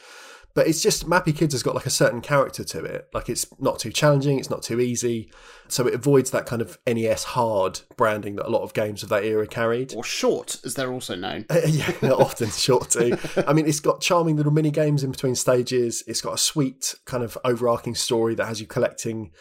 But 0.56 0.66
it's 0.66 0.80
just 0.80 1.06
Mappy 1.06 1.36
Kids 1.36 1.52
has 1.52 1.62
got 1.62 1.74
like 1.74 1.84
a 1.84 1.90
certain 1.90 2.22
character 2.22 2.64
to 2.64 2.82
it. 2.82 3.10
Like 3.12 3.28
it's 3.28 3.46
not 3.60 3.78
too 3.78 3.92
challenging, 3.92 4.38
it's 4.38 4.48
not 4.48 4.62
too 4.62 4.80
easy. 4.80 5.30
So 5.68 5.86
it 5.86 5.92
avoids 5.92 6.30
that 6.30 6.46
kind 6.46 6.62
of 6.62 6.78
NES 6.86 7.24
hard 7.24 7.80
branding 7.98 8.36
that 8.36 8.46
a 8.46 8.48
lot 8.48 8.62
of 8.62 8.72
games 8.72 9.02
of 9.02 9.10
that 9.10 9.22
era 9.22 9.46
carried. 9.46 9.94
or 9.94 10.02
short, 10.02 10.58
as 10.64 10.72
they're 10.72 10.90
also 10.90 11.14
known. 11.14 11.44
yeah, 11.68 11.90
they're 12.00 12.14
often 12.14 12.48
short 12.48 12.88
too. 12.88 13.18
I 13.46 13.52
mean, 13.52 13.66
it's 13.66 13.80
got 13.80 14.00
charming 14.00 14.36
little 14.36 14.52
mini 14.52 14.70
games 14.70 15.04
in 15.04 15.10
between 15.10 15.34
stages. 15.34 16.02
It's 16.06 16.22
got 16.22 16.32
a 16.32 16.38
sweet 16.38 16.94
kind 17.04 17.22
of 17.22 17.36
overarching 17.44 17.94
story 17.94 18.34
that 18.36 18.46
has 18.46 18.58
you 18.58 18.66
collecting 18.66 19.32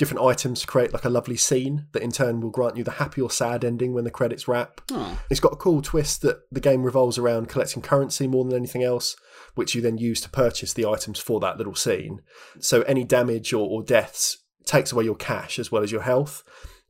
different 0.00 0.24
items 0.24 0.62
to 0.62 0.66
create 0.66 0.94
like 0.94 1.04
a 1.04 1.10
lovely 1.10 1.36
scene 1.36 1.84
that 1.92 2.02
in 2.02 2.10
turn 2.10 2.40
will 2.40 2.48
grant 2.48 2.74
you 2.74 2.82
the 2.82 2.92
happy 2.92 3.20
or 3.20 3.30
sad 3.30 3.64
ending 3.64 3.92
when 3.92 4.04
the 4.04 4.10
credits 4.10 4.48
wrap. 4.48 4.80
Oh. 4.92 5.18
It's 5.28 5.40
got 5.40 5.52
a 5.52 5.56
cool 5.56 5.82
twist 5.82 6.22
that 6.22 6.40
the 6.50 6.60
game 6.60 6.84
revolves 6.84 7.18
around 7.18 7.50
collecting 7.50 7.82
currency 7.82 8.26
more 8.26 8.44
than 8.44 8.56
anything 8.56 8.82
else, 8.82 9.14
which 9.54 9.74
you 9.74 9.80
then 9.80 9.98
use 9.98 10.20
to 10.22 10.30
purchase 10.30 10.72
the 10.72 10.86
items 10.86 11.18
for 11.18 11.40
that 11.40 11.58
little 11.58 11.74
scene. 11.74 12.20
So 12.58 12.82
any 12.82 13.04
damage 13.04 13.52
or, 13.52 13.68
or 13.68 13.82
deaths 13.82 14.38
takes 14.64 14.92
away 14.92 15.04
your 15.04 15.16
cash 15.16 15.58
as 15.58 15.72
well 15.72 15.82
as 15.82 15.92
your 15.92 16.02
health. 16.02 16.42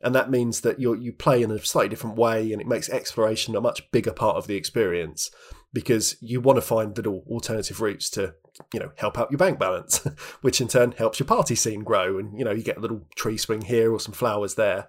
And 0.03 0.15
that 0.15 0.31
means 0.31 0.63
that 0.63 0.81
you 0.81 0.95
you 0.95 1.13
play 1.13 1.43
in 1.43 1.51
a 1.51 1.59
slightly 1.59 1.91
different 1.91 2.17
way 2.17 2.53
and 2.53 2.61
it 2.61 2.67
makes 2.67 2.89
exploration 2.89 3.55
a 3.55 3.61
much 3.61 3.91
bigger 3.91 4.13
part 4.13 4.37
of 4.37 4.47
the 4.47 4.57
experience 4.57 5.31
because 5.73 6.17
you 6.21 6.41
want 6.41 6.57
to 6.57 6.63
find 6.63 6.97
little 6.97 7.23
alternative 7.29 7.81
routes 7.81 8.09
to, 8.11 8.35
you 8.73 8.81
know, 8.81 8.91
help 8.97 9.19
out 9.19 9.31
your 9.31 9.39
bank 9.39 9.59
balance, 9.59 9.99
which 10.41 10.61
in 10.61 10.69
turn 10.69 10.93
helps 10.93 11.21
your 11.21 11.27
party 11.27 11.55
scene 11.55 11.85
grow. 11.85 12.19
And, 12.19 12.39
you 12.39 12.45
know, 12.45 12.51
you 12.51 12.63
get 12.63 12.79
a 12.79 12.81
little 12.81 13.07
tree 13.15 13.37
swing 13.37 13.63
here 13.63 13.93
or 13.93 14.01
some 14.01 14.15
flowers 14.15 14.55
there 14.55 14.87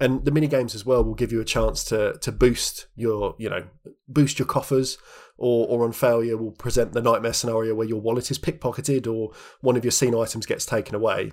and 0.00 0.24
the 0.24 0.30
mini 0.30 0.46
games 0.46 0.74
as 0.74 0.86
well 0.86 1.04
will 1.04 1.14
give 1.14 1.32
you 1.32 1.40
a 1.40 1.44
chance 1.44 1.84
to 1.84 2.18
to 2.20 2.32
boost 2.32 2.86
your 2.94 3.34
you 3.38 3.48
know 3.48 3.64
boost 4.08 4.38
your 4.38 4.46
coffers 4.46 4.98
or 5.36 5.66
or 5.68 5.84
on 5.84 5.92
failure 5.92 6.36
will 6.36 6.52
present 6.52 6.92
the 6.92 7.02
nightmare 7.02 7.32
scenario 7.32 7.74
where 7.74 7.86
your 7.86 8.00
wallet 8.00 8.30
is 8.30 8.38
pickpocketed 8.38 9.12
or 9.12 9.32
one 9.60 9.76
of 9.76 9.84
your 9.84 9.90
scene 9.90 10.14
items 10.14 10.46
gets 10.46 10.66
taken 10.66 10.94
away. 10.94 11.32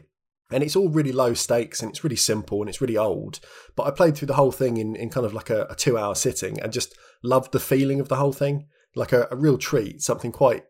And 0.52 0.64
it's 0.64 0.76
all 0.76 0.90
really 0.90 1.12
low 1.12 1.36
stakes 1.36 1.80
and 1.82 1.92
it's 1.92 2.04
really 2.04 2.16
simple 2.16 2.60
and 2.60 2.70
it's 2.70 2.82
really 2.82 2.98
old 2.98 3.40
but 3.76 3.84
i 3.84 3.92
played 3.92 4.18
through 4.18 4.26
the 4.26 4.34
whole 4.34 4.52
thing 4.52 4.78
in, 4.78 4.96
in 4.96 5.10
kind 5.10 5.26
of 5.26 5.34
like 5.34 5.52
a, 5.52 5.68
a 5.70 5.76
two 5.76 5.96
hour 5.96 6.16
sitting 6.16 6.60
and 6.60 6.74
just 6.74 6.98
loved 7.22 7.52
the 7.52 7.60
feeling 7.60 8.00
of 8.00 8.10
the 8.10 8.16
whole 8.16 8.34
thing. 8.34 8.68
Like 8.96 9.12
a, 9.12 9.28
a 9.30 9.36
real 9.36 9.60
treat 9.60 10.02
something 10.02 10.32
quite 10.32 10.64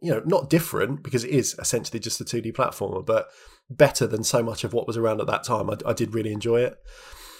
you 0.00 0.12
know 0.12 0.22
not 0.24 0.48
different 0.48 1.02
because 1.02 1.24
it 1.24 1.30
is 1.30 1.56
essentially 1.58 1.98
just 1.98 2.20
a 2.20 2.24
2d 2.24 2.52
platformer 2.52 3.04
but 3.04 3.28
better 3.68 4.06
than 4.06 4.22
so 4.22 4.42
much 4.42 4.62
of 4.62 4.72
what 4.72 4.86
was 4.86 4.96
around 4.96 5.20
at 5.20 5.26
that 5.26 5.42
time. 5.42 5.68
I, 5.68 5.76
I 5.84 5.92
did 5.92 6.14
really 6.14 6.32
enjoy 6.32 6.60
it 6.60 6.78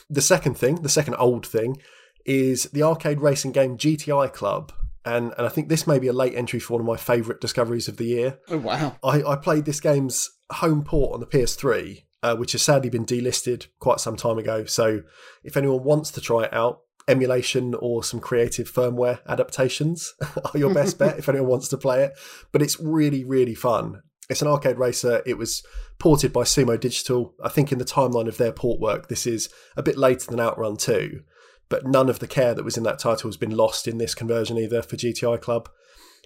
the 0.08 0.22
second 0.22 0.56
thing, 0.56 0.82
the 0.82 0.88
second 0.88 1.14
old 1.14 1.46
thing, 1.46 1.78
is 2.24 2.64
the 2.72 2.82
arcade 2.82 3.20
racing 3.20 3.52
game 3.52 3.76
GTI 3.76 4.32
Club. 4.32 4.72
And, 5.04 5.32
and 5.38 5.46
I 5.46 5.48
think 5.48 5.68
this 5.68 5.86
may 5.86 6.00
be 6.00 6.08
a 6.08 6.12
late 6.12 6.34
entry 6.34 6.58
for 6.58 6.74
one 6.74 6.80
of 6.80 6.86
my 6.86 6.96
favourite 6.96 7.40
discoveries 7.40 7.86
of 7.86 7.96
the 7.96 8.06
year. 8.06 8.38
Oh 8.48 8.58
wow. 8.58 8.96
I, 9.04 9.22
I 9.22 9.36
played 9.36 9.64
this 9.64 9.80
game's 9.80 10.30
home 10.50 10.82
port 10.82 11.14
on 11.14 11.20
the 11.20 11.26
PS3, 11.26 12.02
uh, 12.24 12.36
which 12.36 12.52
has 12.52 12.62
sadly 12.62 12.90
been 12.90 13.06
delisted 13.06 13.68
quite 13.78 14.00
some 14.00 14.16
time 14.16 14.38
ago. 14.38 14.64
So 14.64 15.02
if 15.44 15.56
anyone 15.56 15.84
wants 15.84 16.10
to 16.12 16.20
try 16.20 16.44
it 16.44 16.52
out, 16.52 16.80
emulation 17.08 17.74
or 17.78 18.02
some 18.02 18.18
creative 18.18 18.68
firmware 18.70 19.20
adaptations 19.28 20.14
are 20.20 20.58
your 20.58 20.74
best 20.74 20.98
bet 20.98 21.18
if 21.18 21.28
anyone 21.28 21.48
wants 21.48 21.68
to 21.68 21.78
play 21.78 22.02
it. 22.02 22.12
But 22.50 22.62
it's 22.62 22.80
really, 22.80 23.22
really 23.22 23.54
fun. 23.54 24.02
It's 24.28 24.42
an 24.42 24.48
arcade 24.48 24.78
racer. 24.78 25.22
It 25.24 25.38
was 25.38 25.62
ported 25.98 26.32
by 26.32 26.42
Sumo 26.42 26.78
Digital. 26.78 27.34
I 27.42 27.48
think 27.48 27.72
in 27.72 27.78
the 27.78 27.84
timeline 27.84 28.28
of 28.28 28.38
their 28.38 28.52
port 28.52 28.80
work, 28.80 29.08
this 29.08 29.26
is 29.26 29.48
a 29.76 29.82
bit 29.82 29.96
later 29.96 30.30
than 30.30 30.40
Outrun 30.40 30.76
2, 30.76 31.20
but 31.68 31.86
none 31.86 32.08
of 32.08 32.18
the 32.18 32.26
care 32.26 32.54
that 32.54 32.64
was 32.64 32.76
in 32.76 32.82
that 32.84 32.98
title 32.98 33.28
has 33.28 33.36
been 33.36 33.56
lost 33.56 33.86
in 33.86 33.98
this 33.98 34.14
conversion 34.14 34.58
either 34.58 34.82
for 34.82 34.96
GTI 34.96 35.40
Club. 35.40 35.68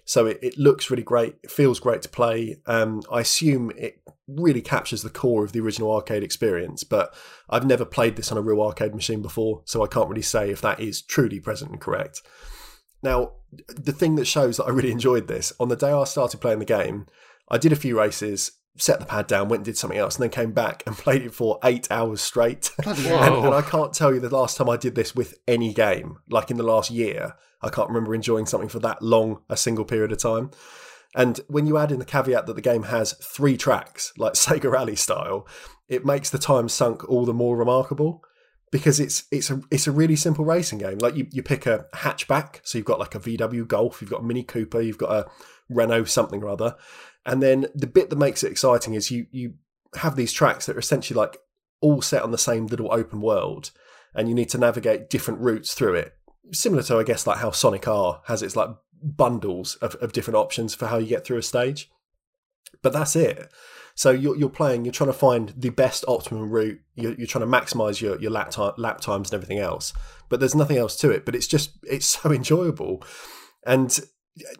So 0.05 0.25
it, 0.25 0.39
it 0.41 0.57
looks 0.57 0.89
really 0.89 1.03
great. 1.03 1.35
It 1.43 1.51
feels 1.51 1.79
great 1.79 2.01
to 2.01 2.09
play. 2.09 2.57
Um, 2.65 3.01
I 3.11 3.21
assume 3.21 3.71
it 3.77 4.01
really 4.27 4.61
captures 4.61 5.03
the 5.03 5.09
core 5.09 5.43
of 5.43 5.51
the 5.51 5.59
original 5.59 5.91
arcade 5.91 6.23
experience, 6.23 6.83
but 6.83 7.13
I've 7.49 7.67
never 7.67 7.85
played 7.85 8.15
this 8.15 8.31
on 8.31 8.37
a 8.37 8.41
real 8.41 8.61
arcade 8.61 8.95
machine 8.95 9.21
before, 9.21 9.61
so 9.65 9.83
I 9.83 9.87
can't 9.87 10.09
really 10.09 10.21
say 10.21 10.49
if 10.49 10.61
that 10.61 10.79
is 10.79 11.01
truly 11.01 11.39
present 11.39 11.71
and 11.71 11.81
correct. 11.81 12.21
Now, 13.03 13.33
the 13.67 13.91
thing 13.91 14.15
that 14.15 14.25
shows 14.25 14.57
that 14.57 14.65
I 14.65 14.69
really 14.69 14.91
enjoyed 14.91 15.27
this, 15.27 15.53
on 15.59 15.69
the 15.69 15.75
day 15.75 15.91
I 15.91 16.03
started 16.05 16.39
playing 16.39 16.59
the 16.59 16.65
game, 16.65 17.07
I 17.51 17.57
did 17.57 17.73
a 17.73 17.75
few 17.75 17.99
races, 17.99 18.53
set 18.77 18.99
the 18.99 19.05
pad 19.05 19.27
down, 19.27 19.49
went 19.49 19.59
and 19.59 19.65
did 19.65 19.77
something 19.77 19.99
else, 19.99 20.15
and 20.15 20.23
then 20.23 20.31
came 20.31 20.53
back 20.53 20.81
and 20.87 20.97
played 20.97 21.21
it 21.21 21.33
for 21.33 21.59
eight 21.63 21.91
hours 21.91 22.21
straight. 22.21 22.71
Bloody 22.83 23.03
Whoa. 23.03 23.17
hell. 23.17 23.37
and, 23.37 23.45
and 23.47 23.55
I 23.55 23.61
can't 23.61 23.93
tell 23.93 24.13
you 24.13 24.19
the 24.19 24.35
last 24.35 24.57
time 24.57 24.69
I 24.69 24.77
did 24.77 24.95
this 24.95 25.13
with 25.13 25.37
any 25.47 25.73
game, 25.73 26.17
like 26.29 26.49
in 26.49 26.57
the 26.57 26.63
last 26.63 26.89
year. 26.89 27.35
I 27.61 27.69
can't 27.69 27.89
remember 27.89 28.15
enjoying 28.15 28.47
something 28.47 28.69
for 28.69 28.79
that 28.79 29.03
long 29.03 29.41
a 29.47 29.55
single 29.55 29.85
period 29.85 30.11
of 30.11 30.17
time. 30.17 30.49
And 31.13 31.39
when 31.47 31.67
you 31.67 31.77
add 31.77 31.91
in 31.91 31.99
the 31.99 32.05
caveat 32.05 32.45
that 32.45 32.55
the 32.55 32.61
game 32.61 32.83
has 32.83 33.13
three 33.13 33.57
tracks, 33.57 34.13
like 34.17 34.33
Sega 34.35 34.71
Rally 34.71 34.95
style, 34.95 35.47
it 35.87 36.05
makes 36.05 36.29
the 36.29 36.39
time 36.39 36.69
sunk 36.69 37.07
all 37.09 37.25
the 37.25 37.33
more 37.33 37.57
remarkable 37.57 38.23
because 38.71 39.01
it's 39.01 39.25
it's 39.31 39.51
a 39.51 39.61
it's 39.69 39.87
a 39.87 39.91
really 39.91 40.15
simple 40.15 40.45
racing 40.45 40.79
game. 40.79 40.97
Like 40.99 41.15
you, 41.15 41.27
you 41.31 41.43
pick 41.43 41.65
a 41.65 41.85
hatchback, 41.93 42.61
so 42.63 42.77
you've 42.77 42.85
got 42.85 42.99
like 42.99 43.15
a 43.15 43.19
VW 43.19 43.67
Golf, 43.67 44.01
you've 44.01 44.09
got 44.09 44.21
a 44.21 44.23
Mini 44.23 44.43
Cooper, 44.43 44.81
you've 44.81 44.97
got 44.97 45.11
a 45.11 45.29
Renault 45.69 46.05
something 46.05 46.41
or 46.41 46.49
other, 46.49 46.75
and 47.25 47.41
then 47.41 47.67
the 47.75 47.87
bit 47.87 48.09
that 48.09 48.17
makes 48.17 48.43
it 48.43 48.51
exciting 48.51 48.93
is 48.93 49.11
you 49.11 49.27
you 49.31 49.53
have 49.95 50.15
these 50.15 50.33
tracks 50.33 50.65
that 50.65 50.75
are 50.75 50.79
essentially 50.79 51.17
like 51.17 51.37
all 51.81 52.01
set 52.01 52.23
on 52.23 52.31
the 52.31 52.37
same 52.37 52.67
little 52.67 52.91
open 52.91 53.21
world, 53.21 53.71
and 54.13 54.27
you 54.27 54.35
need 54.35 54.49
to 54.49 54.57
navigate 54.57 55.09
different 55.09 55.39
routes 55.39 55.73
through 55.73 55.95
it. 55.95 56.13
Similar 56.51 56.83
to 56.83 56.97
I 56.97 57.03
guess 57.03 57.27
like 57.27 57.37
how 57.37 57.51
Sonic 57.51 57.87
R 57.87 58.21
has 58.25 58.41
its 58.41 58.55
like 58.55 58.69
bundles 59.01 59.75
of, 59.75 59.95
of 59.95 60.13
different 60.13 60.37
options 60.37 60.75
for 60.75 60.87
how 60.87 60.97
you 60.97 61.07
get 61.07 61.25
through 61.25 61.37
a 61.37 61.43
stage. 61.43 61.89
But 62.81 62.93
that's 62.93 63.15
it. 63.15 63.51
So 63.95 64.11
you're, 64.11 64.37
you're 64.37 64.49
playing, 64.49 64.85
you're 64.85 64.93
trying 64.93 65.09
to 65.09 65.17
find 65.17 65.53
the 65.55 65.69
best 65.69 66.05
optimum 66.07 66.49
route. 66.49 66.79
You're, 66.95 67.13
you're 67.13 67.27
trying 67.27 67.49
to 67.49 67.57
maximize 67.57 68.01
your, 68.01 68.19
your 68.19 68.31
lap, 68.31 68.51
time, 68.51 68.73
lap 68.77 69.01
times 69.01 69.29
and 69.29 69.35
everything 69.35 69.59
else. 69.59 69.93
But 70.29 70.39
there's 70.39 70.55
nothing 70.55 70.77
else 70.77 70.95
to 70.97 71.11
it. 71.11 71.25
But 71.25 71.35
it's 71.35 71.47
just, 71.47 71.71
it's 71.83 72.05
so 72.21 72.31
enjoyable. 72.31 73.03
And 73.65 73.99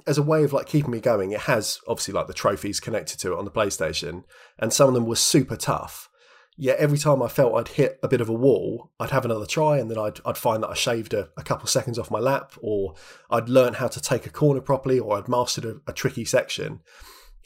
as 0.05 0.17
a 0.17 0.23
way 0.23 0.43
of 0.43 0.53
like 0.53 0.67
keeping 0.67 0.91
me 0.91 0.99
going, 0.99 1.31
it 1.31 1.41
has 1.41 1.79
obviously 1.87 2.13
like 2.13 2.27
the 2.27 2.33
trophies 2.33 2.79
connected 2.79 3.19
to 3.19 3.33
it 3.33 3.37
on 3.37 3.45
the 3.45 3.51
PlayStation. 3.51 4.23
And 4.59 4.73
some 4.73 4.87
of 4.87 4.93
them 4.93 5.05
were 5.05 5.15
super 5.15 5.55
tough. 5.55 6.09
Yet 6.57 6.77
every 6.77 6.97
time 6.97 7.23
I 7.23 7.27
felt 7.27 7.55
I'd 7.55 7.69
hit 7.69 7.97
a 8.03 8.07
bit 8.07 8.21
of 8.21 8.29
a 8.29 8.33
wall, 8.33 8.91
I'd 8.99 9.11
have 9.11 9.25
another 9.25 9.45
try, 9.45 9.77
and 9.77 9.89
then 9.89 9.97
I'd, 9.97 10.19
I'd 10.25 10.37
find 10.37 10.61
that 10.61 10.69
I 10.69 10.73
shaved 10.73 11.13
a, 11.13 11.29
a 11.37 11.43
couple 11.43 11.65
seconds 11.67 11.97
off 11.97 12.11
my 12.11 12.19
lap, 12.19 12.53
or 12.61 12.93
I'd 13.29 13.49
learned 13.49 13.77
how 13.77 13.87
to 13.87 14.01
take 14.01 14.25
a 14.25 14.29
corner 14.29 14.61
properly, 14.61 14.99
or 14.99 15.17
I'd 15.17 15.29
mastered 15.29 15.65
a, 15.65 15.77
a 15.87 15.93
tricky 15.93 16.25
section. 16.25 16.81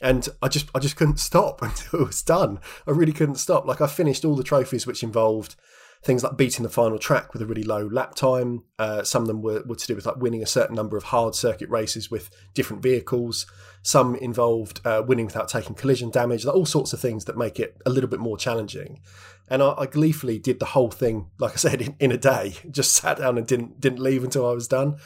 And 0.02 0.28
I 0.42 0.48
just 0.48 0.68
I 0.74 0.80
just 0.80 0.96
couldn't 0.96 1.20
stop 1.20 1.62
until 1.62 2.00
it 2.00 2.06
was 2.06 2.22
done. 2.22 2.58
I 2.86 2.90
really 2.90 3.12
couldn't 3.12 3.36
stop. 3.36 3.64
Like 3.64 3.80
I 3.80 3.86
finished 3.86 4.24
all 4.24 4.36
the 4.36 4.42
trophies 4.42 4.86
which 4.86 5.02
involved 5.02 5.54
things 6.02 6.22
like 6.22 6.36
beating 6.36 6.62
the 6.62 6.68
final 6.68 6.98
track 6.98 7.32
with 7.32 7.42
a 7.42 7.46
really 7.46 7.62
low 7.62 7.86
lap 7.86 8.14
time. 8.14 8.64
Uh, 8.78 9.02
some 9.02 9.22
of 9.22 9.28
them 9.28 9.42
were, 9.42 9.62
were 9.66 9.76
to 9.76 9.86
do 9.86 9.94
with 9.94 10.06
like 10.06 10.16
winning 10.16 10.42
a 10.42 10.46
certain 10.46 10.76
number 10.76 10.96
of 10.96 11.04
hard 11.04 11.34
circuit 11.34 11.68
races 11.68 12.10
with 12.10 12.30
different 12.54 12.82
vehicles. 12.82 13.46
Some 13.82 14.14
involved 14.16 14.80
uh, 14.84 15.02
winning 15.06 15.26
without 15.26 15.48
taking 15.48 15.74
collision 15.74 16.10
damage. 16.10 16.44
Like 16.44 16.54
all 16.54 16.66
sorts 16.66 16.92
of 16.92 17.00
things 17.00 17.24
that 17.24 17.36
make 17.36 17.58
it 17.58 17.80
a 17.84 17.90
little 17.90 18.10
bit 18.10 18.20
more 18.20 18.36
challenging. 18.36 19.00
And 19.48 19.62
I, 19.62 19.74
I 19.78 19.86
gleefully 19.86 20.38
did 20.38 20.60
the 20.60 20.66
whole 20.66 20.90
thing, 20.90 21.30
like 21.38 21.52
I 21.52 21.56
said, 21.56 21.80
in, 21.80 21.96
in 21.98 22.12
a 22.12 22.18
day. 22.18 22.54
Just 22.70 22.94
sat 22.94 23.18
down 23.18 23.38
and 23.38 23.46
didn't 23.46 23.80
didn't 23.80 24.00
leave 24.00 24.24
until 24.24 24.48
I 24.48 24.52
was 24.52 24.68
done. 24.68 24.96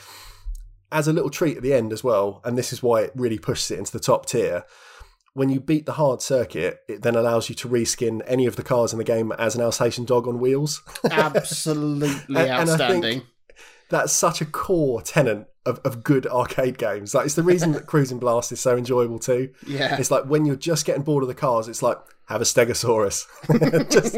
As 0.93 1.07
a 1.07 1.13
little 1.13 1.31
treat 1.31 1.57
at 1.57 1.63
the 1.63 1.73
end 1.73 1.93
as 1.93 2.03
well, 2.03 2.41
and 2.45 2.59
this 2.59 2.73
is 2.73 2.83
why 2.83 3.03
it 3.03 3.13
really 3.15 3.39
pushes 3.39 3.71
it 3.71 3.79
into 3.79 3.93
the 3.93 4.01
top 4.01 4.27
tier 4.27 4.65
when 5.35 5.49
you 5.49 5.61
beat 5.61 5.87
the 5.87 5.93
hard 5.93 6.21
circuit, 6.23 6.81
it 6.89 7.03
then 7.03 7.15
allows 7.17 7.49
you 7.49 7.55
to 7.57 7.69
reskin 7.69 8.21
any 8.27 8.47
of 8.47 8.57
the 8.57 8.63
cars 8.63 8.93
in 8.93 8.99
the 8.99 9.05
game 9.05 9.31
as 9.33 9.55
an 9.55 9.63
Alsatian 9.63 10.05
dog 10.05 10.27
on 10.27 10.41
wheels. 10.41 10.83
Absolutely 11.11 12.09
And- 12.29 12.37
and 12.39 12.51
outstanding. 12.71 13.23
That's 13.91 14.13
such 14.13 14.41
a 14.41 14.45
core 14.45 15.03
tenet 15.03 15.49
of, 15.67 15.81
of 15.85 16.05
good 16.05 16.25
arcade 16.27 16.79
games. 16.79 17.13
Like 17.13 17.27
it's 17.27 17.35
the 17.35 17.43
reason 17.43 17.73
that 17.73 17.87
Cruis'n 17.87 18.21
Blast 18.21 18.53
is 18.53 18.61
so 18.61 18.77
enjoyable 18.77 19.19
too. 19.19 19.51
yeah. 19.67 19.97
It's 19.99 20.11
like 20.13 20.25
when 20.27 20.45
you're 20.45 20.55
just 20.57 20.87
getting 20.87 21.03
bored 21.03 21.25
of 21.25 21.29
the 21.29 21.35
cars, 21.35 21.67
it's 21.69 21.83
like 21.83 21.99
have 22.31 22.41
a 22.41 22.45
Stegosaurus. 22.45 23.27
just 23.91 24.15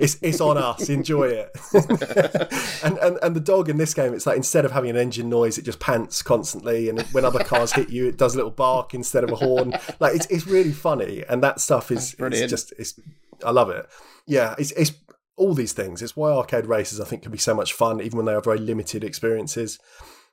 it's 0.00 0.18
it's 0.20 0.40
on 0.40 0.58
us. 0.58 0.88
Enjoy 0.88 1.28
it. 1.28 1.56
and, 2.82 2.98
and 2.98 3.18
and 3.22 3.36
the 3.36 3.40
dog 3.40 3.68
in 3.68 3.76
this 3.76 3.94
game, 3.94 4.12
it's 4.12 4.26
like 4.26 4.36
instead 4.36 4.64
of 4.64 4.72
having 4.72 4.90
an 4.90 4.96
engine 4.96 5.28
noise, 5.28 5.56
it 5.56 5.64
just 5.64 5.78
pants 5.78 6.22
constantly, 6.22 6.88
and 6.88 7.00
when 7.12 7.24
other 7.24 7.42
cars 7.44 7.72
hit 7.72 7.88
you, 7.88 8.08
it 8.08 8.18
does 8.18 8.34
a 8.34 8.36
little 8.36 8.50
bark 8.50 8.94
instead 8.94 9.22
of 9.22 9.30
a 9.30 9.36
horn. 9.36 9.72
Like 10.00 10.16
it's 10.16 10.26
it's 10.26 10.46
really 10.46 10.72
funny, 10.72 11.24
and 11.28 11.42
that 11.42 11.60
stuff 11.60 11.90
is 11.90 12.16
it's 12.18 12.50
just 12.50 12.72
it's 12.78 12.98
I 13.44 13.52
love 13.52 13.70
it. 13.70 13.86
Yeah, 14.26 14.56
it's 14.58 14.72
it's 14.72 14.92
all 15.36 15.54
these 15.54 15.72
things. 15.72 16.02
It's 16.02 16.16
why 16.16 16.32
arcade 16.32 16.66
races 16.66 17.00
I 17.00 17.04
think 17.04 17.22
can 17.22 17.32
be 17.32 17.38
so 17.38 17.54
much 17.54 17.72
fun, 17.72 18.00
even 18.00 18.16
when 18.16 18.26
they 18.26 18.34
are 18.34 18.40
very 18.40 18.58
limited 18.58 19.04
experiences. 19.04 19.78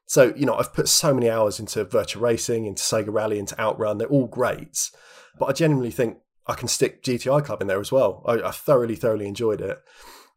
So, 0.05 0.33
you 0.35 0.45
know, 0.45 0.55
I've 0.55 0.73
put 0.73 0.89
so 0.89 1.13
many 1.13 1.29
hours 1.29 1.59
into 1.59 1.85
Virtua 1.85 2.19
Racing, 2.19 2.65
into 2.65 2.83
Sega 2.83 3.07
Rally, 3.07 3.39
into 3.39 3.59
Outrun. 3.59 3.97
They're 3.97 4.07
all 4.07 4.27
great. 4.27 4.91
But 5.39 5.45
I 5.45 5.53
genuinely 5.53 5.91
think 5.91 6.17
I 6.47 6.55
can 6.55 6.67
stick 6.67 7.03
GTI 7.03 7.45
Club 7.45 7.61
in 7.61 7.67
there 7.67 7.79
as 7.79 7.91
well. 7.91 8.23
I, 8.25 8.41
I 8.41 8.51
thoroughly, 8.51 8.95
thoroughly 8.95 9.27
enjoyed 9.27 9.61
it. 9.61 9.79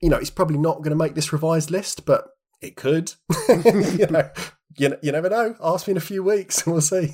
You 0.01 0.11
know, 0.11 0.19
it's 0.19 0.31
probably 0.31 0.59
not 0.59 0.79
going 0.79 0.91
to 0.91 0.97
make 0.97 1.15
this 1.15 1.33
revised 1.33 1.71
list, 1.71 2.07
but 2.07 2.29
it 2.61 2.77
could. 2.77 3.13
you 3.49 4.07
know, 4.07 4.31
you, 4.77 4.97
you 5.03 5.13
never 5.13 5.31
know. 5.31 5.57
Ask 5.63 5.87
me 5.87 5.93
in 5.93 5.97
a 5.97 6.01
few 6.01 6.23
weeks 6.23 6.63
and 6.65 6.73
we'll 6.73 6.83
see. 6.83 7.13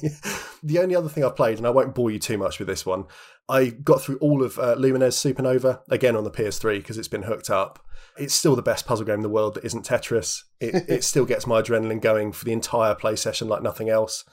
the 0.62 0.78
only 0.78 0.94
other 0.94 1.08
thing 1.08 1.24
I've 1.24 1.36
played, 1.36 1.58
and 1.58 1.66
I 1.66 1.70
won't 1.70 1.94
bore 1.94 2.10
you 2.10 2.18
too 2.18 2.38
much 2.38 2.58
with 2.58 2.68
this 2.68 2.84
one, 2.84 3.04
I 3.48 3.70
got 3.70 4.02
through 4.02 4.18
all 4.18 4.42
of 4.42 4.58
uh, 4.58 4.76
Lumines 4.76 5.16
Supernova, 5.16 5.80
again 5.90 6.16
on 6.16 6.24
the 6.24 6.30
PS3 6.30 6.78
because 6.78 6.98
it's 6.98 7.08
been 7.08 7.24
hooked 7.24 7.50
up. 7.50 7.84
It's 8.18 8.34
still 8.34 8.56
the 8.56 8.62
best 8.62 8.86
puzzle 8.86 9.06
game 9.06 9.16
in 9.16 9.22
the 9.22 9.28
world 9.28 9.54
that 9.54 9.64
isn't 9.64 9.86
Tetris. 9.86 10.42
It, 10.60 10.84
it 10.88 11.04
still 11.04 11.24
gets 11.24 11.46
my 11.46 11.62
adrenaline 11.62 12.00
going 12.00 12.32
for 12.32 12.44
the 12.44 12.52
entire 12.52 12.94
play 12.94 13.16
session 13.16 13.48
like 13.48 13.62
nothing 13.62 13.88
else. 13.88 14.24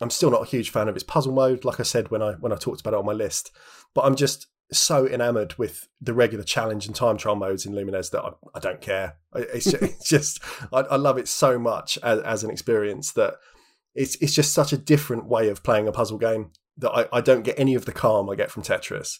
I'm 0.00 0.10
still 0.10 0.30
not 0.30 0.42
a 0.42 0.50
huge 0.50 0.70
fan 0.70 0.88
of 0.88 0.96
its 0.96 1.04
puzzle 1.04 1.32
mode, 1.32 1.64
like 1.64 1.80
I 1.80 1.84
said 1.84 2.10
when 2.10 2.22
I 2.22 2.32
when 2.32 2.52
I 2.52 2.56
talked 2.56 2.80
about 2.80 2.94
it 2.94 2.98
on 2.98 3.06
my 3.06 3.12
list. 3.12 3.50
But 3.94 4.02
I'm 4.02 4.16
just 4.16 4.46
so 4.72 5.06
enamored 5.06 5.54
with 5.58 5.88
the 6.00 6.12
regular 6.12 6.44
challenge 6.44 6.86
and 6.86 6.94
time 6.94 7.16
trial 7.16 7.36
modes 7.36 7.66
in 7.66 7.72
Lumines 7.72 8.10
that 8.10 8.22
I, 8.22 8.30
I 8.54 8.58
don't 8.58 8.80
care. 8.80 9.16
It's 9.34 9.70
just, 9.70 9.82
it's 9.82 10.08
just 10.08 10.40
I, 10.72 10.80
I 10.80 10.96
love 10.96 11.18
it 11.18 11.28
so 11.28 11.58
much 11.58 11.98
as, 12.02 12.20
as 12.20 12.44
an 12.44 12.50
experience 12.50 13.12
that 13.12 13.34
it's 13.94 14.16
it's 14.16 14.34
just 14.34 14.52
such 14.52 14.72
a 14.72 14.78
different 14.78 15.26
way 15.26 15.48
of 15.48 15.62
playing 15.62 15.88
a 15.88 15.92
puzzle 15.92 16.18
game 16.18 16.50
that 16.78 16.90
I, 16.90 17.06
I 17.12 17.20
don't 17.20 17.42
get 17.42 17.58
any 17.58 17.74
of 17.74 17.86
the 17.86 17.92
calm 17.92 18.28
I 18.28 18.34
get 18.34 18.50
from 18.50 18.62
Tetris. 18.62 19.18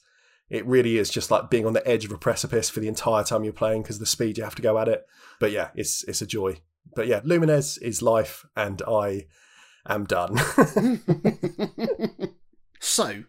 It 0.48 0.66
really 0.66 0.98
is 0.98 1.10
just 1.10 1.30
like 1.30 1.50
being 1.50 1.66
on 1.66 1.72
the 1.72 1.86
edge 1.88 2.04
of 2.04 2.12
a 2.12 2.18
precipice 2.18 2.70
for 2.70 2.80
the 2.80 2.88
entire 2.88 3.24
time 3.24 3.42
you're 3.42 3.52
playing 3.52 3.82
because 3.82 3.98
the 3.98 4.06
speed 4.06 4.38
you 4.38 4.44
have 4.44 4.54
to 4.56 4.62
go 4.62 4.78
at 4.78 4.88
it. 4.88 5.04
But 5.40 5.50
yeah, 5.50 5.70
it's 5.74 6.04
it's 6.04 6.22
a 6.22 6.26
joy. 6.26 6.60
But 6.94 7.08
yeah, 7.08 7.20
Lumines 7.20 7.80
is 7.82 8.02
life, 8.02 8.44
and 8.54 8.80
I 8.86 9.26
am 9.94 10.04
done. 10.04 10.36
so, 12.80 13.24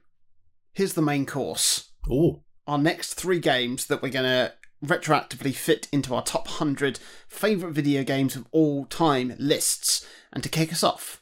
here's 0.73 0.93
the 0.93 1.01
main 1.01 1.25
course. 1.25 1.91
oh, 2.09 2.43
Our 2.65 2.77
next 2.77 3.13
three 3.15 3.39
games 3.39 3.87
that 3.87 4.01
we're 4.01 4.11
going 4.11 4.25
to 4.25 4.53
retroactively 4.83 5.53
fit 5.53 5.87
into 5.91 6.13
our 6.13 6.21
top 6.23 6.47
100 6.47 6.99
favourite 7.27 7.73
video 7.73 8.03
games 8.03 8.35
of 8.35 8.45
all 8.51 8.85
time 8.85 9.33
lists. 9.39 10.05
And 10.31 10.43
to 10.43 10.49
kick 10.49 10.71
us 10.71 10.83
off, 10.83 11.21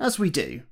as 0.00 0.18
we 0.18 0.30
do, 0.30 0.62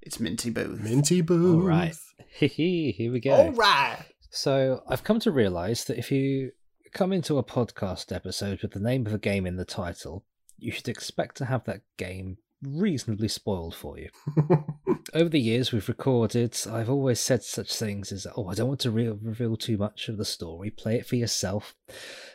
it's 0.00 0.20
Minty 0.20 0.50
Booth. 0.50 0.80
Minty 0.80 1.20
Boo. 1.20 1.60
All 1.60 1.66
right. 1.66 1.96
Here 2.38 3.12
we 3.12 3.20
go. 3.20 3.32
All 3.32 3.52
right. 3.52 4.04
So 4.30 4.82
I've 4.88 5.04
come 5.04 5.18
to 5.20 5.32
realize 5.32 5.84
that 5.84 5.98
if 5.98 6.12
you 6.12 6.52
come 6.92 7.12
into 7.12 7.38
a 7.38 7.44
podcast 7.44 8.14
episode 8.14 8.62
with 8.62 8.72
the 8.72 8.80
name 8.80 9.06
of 9.06 9.12
a 9.12 9.18
game 9.18 9.46
in 9.46 9.56
the 9.56 9.64
title, 9.64 10.24
you 10.58 10.70
should 10.70 10.88
expect 10.88 11.36
to 11.38 11.46
have 11.46 11.64
that 11.64 11.80
game 11.96 12.38
reasonably 12.62 13.28
spoiled 13.28 13.74
for 13.74 13.98
you. 13.98 14.10
Over 15.14 15.28
the 15.28 15.40
years 15.40 15.72
we've 15.72 15.88
recorded, 15.88 16.56
I've 16.70 16.90
always 16.90 17.20
said 17.20 17.42
such 17.42 17.74
things 17.74 18.12
as, 18.12 18.26
oh, 18.36 18.48
I 18.48 18.54
don't 18.54 18.68
want 18.68 18.80
to 18.80 18.90
re- 18.90 19.08
reveal 19.08 19.56
too 19.56 19.76
much 19.76 20.08
of 20.08 20.18
the 20.18 20.24
story, 20.24 20.70
play 20.70 20.96
it 20.96 21.06
for 21.06 21.16
yourself. 21.16 21.74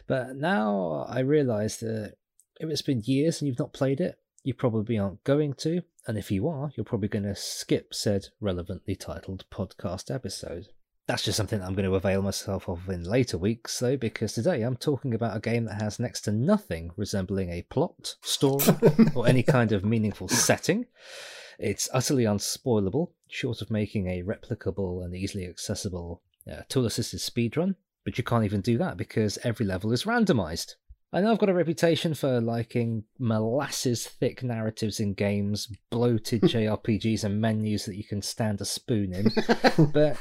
But 0.07 0.35
now 0.35 1.05
I 1.07 1.19
realize 1.19 1.77
that 1.77 2.15
if 2.59 2.69
it's 2.69 2.81
been 2.81 3.01
years 3.05 3.41
and 3.41 3.47
you've 3.47 3.59
not 3.59 3.73
played 3.73 3.99
it, 3.99 4.19
you 4.43 4.53
probably 4.53 4.97
aren't 4.97 5.23
going 5.23 5.53
to. 5.55 5.81
And 6.07 6.17
if 6.17 6.29
you 6.29 6.47
are, 6.47 6.71
you're 6.75 6.85
probably 6.85 7.07
going 7.07 7.23
to 7.23 7.35
skip 7.35 7.93
said 7.93 8.27
relevantly 8.39 8.95
titled 8.95 9.45
podcast 9.51 10.13
episode. 10.13 10.67
That's 11.07 11.23
just 11.23 11.37
something 11.37 11.61
I'm 11.61 11.75
going 11.75 11.87
to 11.87 11.95
avail 11.95 12.23
myself 12.23 12.67
of 12.67 12.89
in 12.89 13.03
later 13.03 13.37
weeks, 13.37 13.77
though, 13.77 13.95
because 13.95 14.33
today 14.33 14.63
I'm 14.63 14.75
talking 14.75 15.13
about 15.13 15.37
a 15.37 15.39
game 15.39 15.65
that 15.65 15.79
has 15.79 15.99
next 15.99 16.21
to 16.21 16.31
nothing 16.31 16.89
resembling 16.97 17.51
a 17.51 17.61
plot, 17.63 18.15
story, 18.23 18.65
or 19.13 19.27
any 19.27 19.43
kind 19.43 19.71
of 19.71 19.85
meaningful 19.85 20.27
setting. 20.27 20.87
It's 21.59 21.87
utterly 21.93 22.23
unspoilable, 22.23 23.11
short 23.27 23.61
of 23.61 23.69
making 23.69 24.07
a 24.07 24.23
replicable 24.23 25.05
and 25.05 25.15
easily 25.15 25.45
accessible 25.45 26.23
uh, 26.51 26.61
tool 26.69 26.87
assisted 26.87 27.19
speedrun, 27.19 27.75
but 28.03 28.17
you 28.17 28.23
can't 28.23 28.45
even 28.45 28.61
do 28.61 28.79
that 28.79 28.97
because 28.97 29.37
every 29.43 29.65
level 29.65 29.91
is 29.91 30.05
randomized. 30.05 30.73
I 31.13 31.21
know 31.21 31.31
I've 31.31 31.39
got 31.39 31.49
a 31.49 31.53
reputation 31.53 32.13
for 32.13 32.41
liking 32.41 33.03
molasses 33.19 34.07
thick 34.07 34.43
narratives 34.43 34.99
in 34.99 35.13
games, 35.13 35.71
bloated 35.91 36.41
JRPGs, 36.43 37.23
and 37.23 37.39
menus 37.39 37.85
that 37.85 37.95
you 37.95 38.03
can 38.03 38.21
stand 38.21 38.59
a 38.59 38.65
spoon 38.65 39.13
in. 39.13 39.31
but 39.93 40.17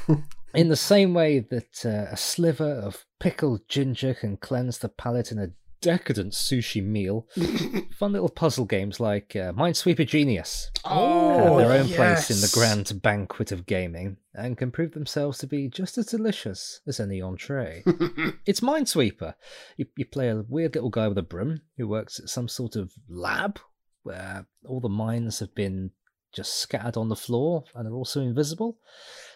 in 0.55 0.69
the 0.69 0.75
same 0.75 1.13
way 1.13 1.39
that 1.39 1.85
uh, 1.85 2.11
a 2.11 2.17
sliver 2.17 2.71
of 2.71 3.05
pickled 3.19 3.67
ginger 3.67 4.13
can 4.13 4.37
cleanse 4.37 4.77
the 4.77 4.89
palate 4.89 5.31
in 5.31 5.39
a 5.39 5.51
decadent 5.81 6.33
sushi 6.33 6.83
meal, 6.83 7.27
fun 7.99 8.11
little 8.11 8.29
puzzle 8.29 8.65
games 8.65 8.99
like 8.99 9.35
uh, 9.35 9.51
Minesweeper 9.53 10.07
Genius 10.07 10.71
have 10.83 10.93
Oh, 10.93 11.57
their 11.59 11.73
own 11.73 11.87
place 11.87 12.31
in 12.31 12.41
the 12.41 12.51
grand 12.51 13.01
banquet 13.03 13.51
of 13.51 13.67
gaming 13.67 14.17
and 14.33 14.57
can 14.57 14.71
prove 14.71 14.93
themselves 14.93 15.37
to 15.39 15.47
be 15.47 15.67
just 15.67 15.97
as 15.99 16.07
delicious 16.07 16.81
as 16.87 16.99
any 16.99 17.21
entree. 17.21 17.83
it's 18.47 18.61
Minesweeper. 18.61 19.35
You, 19.77 19.85
you 19.95 20.05
play 20.05 20.29
a 20.29 20.43
weird 20.47 20.73
little 20.73 20.89
guy 20.89 21.07
with 21.07 21.19
a 21.19 21.23
broom 21.23 21.61
who 21.77 21.87
works 21.87 22.19
at 22.19 22.29
some 22.29 22.47
sort 22.47 22.75
of 22.75 22.93
lab 23.07 23.59
where 24.01 24.47
all 24.67 24.79
the 24.79 24.89
mines 24.89 25.37
have 25.37 25.53
been 25.53 25.91
just 26.35 26.55
scattered 26.57 26.97
on 26.97 27.09
the 27.09 27.15
floor 27.15 27.63
and 27.73 27.87
are 27.87 27.95
also 27.95 28.21
invisible. 28.21 28.77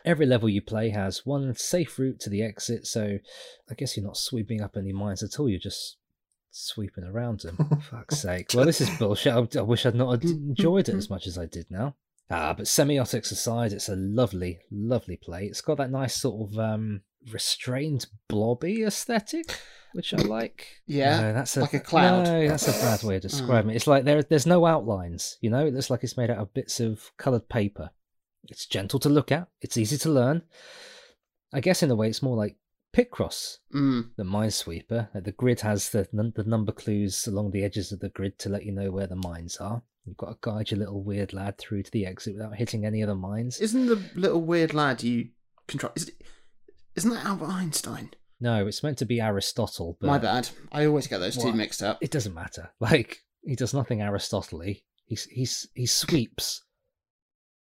Every 0.05 0.25
level 0.25 0.49
you 0.49 0.61
play 0.61 0.89
has 0.89 1.25
one 1.25 1.53
safe 1.55 1.97
route 1.97 2.19
to 2.21 2.29
the 2.29 2.43
exit, 2.43 2.85
so 2.87 3.19
I 3.69 3.73
guess 3.73 3.95
you're 3.95 4.05
not 4.05 4.17
sweeping 4.17 4.61
up 4.61 4.77
any 4.77 4.93
mines 4.93 5.23
at 5.23 5.39
all, 5.39 5.49
you're 5.49 5.59
just 5.59 5.97
sweeping 6.51 7.03
around 7.03 7.41
them. 7.41 7.57
Fuck's 7.89 8.19
sake. 8.19 8.51
Well, 8.53 8.65
this 8.65 8.81
is 8.81 8.89
bullshit. 8.97 9.55
I, 9.55 9.61
wish 9.61 9.85
I'd 9.85 9.95
not 9.95 10.23
enjoyed 10.23 10.89
it 10.89 10.95
as 10.95 11.09
much 11.09 11.27
as 11.27 11.37
I 11.37 11.45
did 11.45 11.67
now. 11.69 11.95
Ah, 12.31 12.53
but 12.53 12.67
semiotics 12.67 13.31
aside, 13.31 13.73
it's 13.73 13.89
a 13.89 13.95
lovely, 13.95 14.59
lovely 14.71 15.17
play. 15.17 15.45
It's 15.45 15.61
got 15.61 15.77
that 15.77 15.91
nice 15.91 16.15
sort 16.15 16.49
of 16.51 16.59
um, 16.59 17.01
restrained 17.31 18.05
blobby 18.27 18.83
aesthetic, 18.83 19.59
which 19.93 20.13
I 20.13 20.17
like. 20.17 20.67
Yeah, 20.85 21.19
No, 21.21 21.33
that's 21.33 21.57
a, 21.57 21.61
like 21.61 21.73
a 21.73 21.79
cloud. 21.79 22.25
No, 22.25 22.47
that's 22.47 22.67
a 22.67 22.71
bad 22.71 23.03
way 23.03 23.15
of 23.17 23.21
describing 23.21 23.71
it. 23.71 23.75
It's 23.75 23.87
like 23.87 24.03
there, 24.05 24.21
there's 24.23 24.45
no 24.45 24.65
outlines. 24.65 25.37
You 25.41 25.49
know, 25.49 25.65
it 25.65 25.73
looks 25.73 25.89
like 25.89 26.03
it's 26.03 26.17
made 26.17 26.29
out 26.29 26.37
of 26.37 26.53
bits 26.53 26.79
of 26.79 27.11
coloured 27.17 27.49
paper. 27.49 27.89
It's 28.47 28.65
gentle 28.65 28.99
to 29.01 29.09
look 29.09 29.31
at. 29.31 29.47
It's 29.61 29.77
easy 29.77 29.97
to 29.99 30.09
learn. 30.09 30.43
I 31.53 31.59
guess 31.61 31.81
in 31.83 31.91
a 31.91 31.95
way, 31.95 32.07
it's 32.09 32.21
more 32.21 32.37
like 32.37 32.57
Picross 32.95 33.57
Mm. 33.73 34.15
than 34.15 34.27
Minesweeper. 34.27 35.09
The 35.23 35.31
grid 35.31 35.61
has 35.61 35.89
the 35.89 36.07
the 36.11 36.43
number 36.43 36.71
clues 36.71 37.27
along 37.27 37.51
the 37.51 37.63
edges 37.63 37.91
of 37.91 37.99
the 37.99 38.09
grid 38.09 38.39
to 38.39 38.49
let 38.49 38.65
you 38.65 38.71
know 38.71 38.91
where 38.91 39.07
the 39.07 39.15
mines 39.15 39.57
are. 39.57 39.83
You've 40.05 40.17
got 40.17 40.29
to 40.31 40.37
guide 40.41 40.71
your 40.71 40.79
little 40.79 41.03
weird 41.03 41.33
lad 41.33 41.57
through 41.59 41.83
to 41.83 41.91
the 41.91 42.05
exit 42.07 42.33
without 42.35 42.55
hitting 42.55 42.85
any 42.85 43.03
other 43.03 43.13
mines. 43.15 43.59
Isn't 43.59 43.85
the 43.87 44.01
little 44.15 44.41
weird 44.41 44.73
lad 44.73 45.03
you 45.03 45.29
control? 45.67 45.91
Is 45.95 46.07
it, 46.09 46.15
isn't 46.95 47.11
that 47.11 47.25
Albert 47.25 47.49
Einstein? 47.49 48.11
No, 48.41 48.67
it's 48.67 48.83
meant 48.83 48.97
to 48.99 49.05
be 49.05 49.19
Aristotle. 49.19 49.97
But 49.99 50.07
My 50.07 50.17
bad. 50.17 50.49
I 50.71 50.85
always 50.85 51.07
get 51.07 51.17
those 51.19 51.37
two 51.37 51.51
mixed 51.51 51.83
up. 51.83 51.97
It 52.01 52.11
doesn't 52.11 52.33
matter. 52.33 52.69
Like 52.79 53.23
he 53.43 53.55
does 53.55 53.73
nothing 53.73 54.01
Aristotle. 54.01 54.61
He's 55.05 55.23
he's 55.25 55.67
he 55.73 55.85
sweeps. 55.85 56.63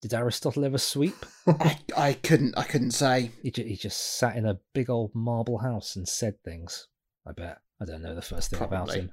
Did 0.01 0.13
Aristotle 0.13 0.65
ever 0.65 0.77
sweep? 0.77 1.15
I, 1.47 1.77
I 1.95 2.13
couldn't. 2.13 2.57
I 2.57 2.63
couldn't 2.63 2.91
say. 2.91 3.31
He, 3.41 3.51
ju- 3.51 3.63
he 3.63 3.75
just 3.77 4.17
sat 4.17 4.35
in 4.35 4.45
a 4.45 4.59
big 4.73 4.89
old 4.89 5.11
marble 5.15 5.59
house 5.59 5.95
and 5.95 6.07
said 6.07 6.43
things. 6.43 6.87
I 7.25 7.31
bet. 7.31 7.59
I 7.81 7.85
don't 7.85 8.01
know 8.01 8.13
the 8.15 8.21
first 8.21 8.49
thing 8.49 8.59
about 8.61 8.87
Probably. 8.87 8.99
him. 9.01 9.11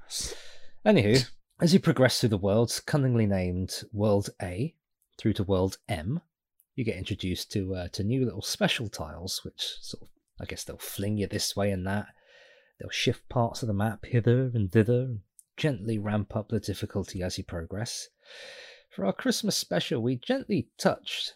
Anywho, 0.84 1.30
as 1.60 1.72
you 1.72 1.78
progress 1.80 2.18
through 2.20 2.30
the 2.30 2.38
worlds, 2.38 2.80
cunningly 2.80 3.26
named 3.26 3.82
World 3.92 4.30
A 4.42 4.74
through 5.18 5.34
to 5.34 5.44
World 5.44 5.78
M, 5.88 6.22
you 6.74 6.84
get 6.84 6.96
introduced 6.96 7.52
to 7.52 7.74
uh, 7.74 7.88
to 7.92 8.02
new 8.02 8.24
little 8.24 8.42
special 8.42 8.88
tiles, 8.88 9.44
which 9.44 9.76
sort 9.80 10.02
of, 10.02 10.08
I 10.40 10.44
guess 10.46 10.64
they'll 10.64 10.78
fling 10.78 11.18
you 11.18 11.26
this 11.26 11.54
way 11.54 11.70
and 11.70 11.86
that. 11.86 12.06
They'll 12.78 12.90
shift 12.90 13.28
parts 13.28 13.62
of 13.62 13.68
the 13.68 13.74
map 13.74 14.06
hither 14.06 14.50
and 14.54 14.72
thither, 14.72 15.02
and 15.02 15.20
gently 15.56 15.98
ramp 15.98 16.34
up 16.34 16.48
the 16.48 16.60
difficulty 16.60 17.22
as 17.22 17.36
you 17.36 17.44
progress. 17.44 18.08
For 18.88 19.04
our 19.04 19.12
Christmas 19.12 19.56
special, 19.56 20.02
we 20.02 20.16
gently 20.16 20.68
touched 20.78 21.34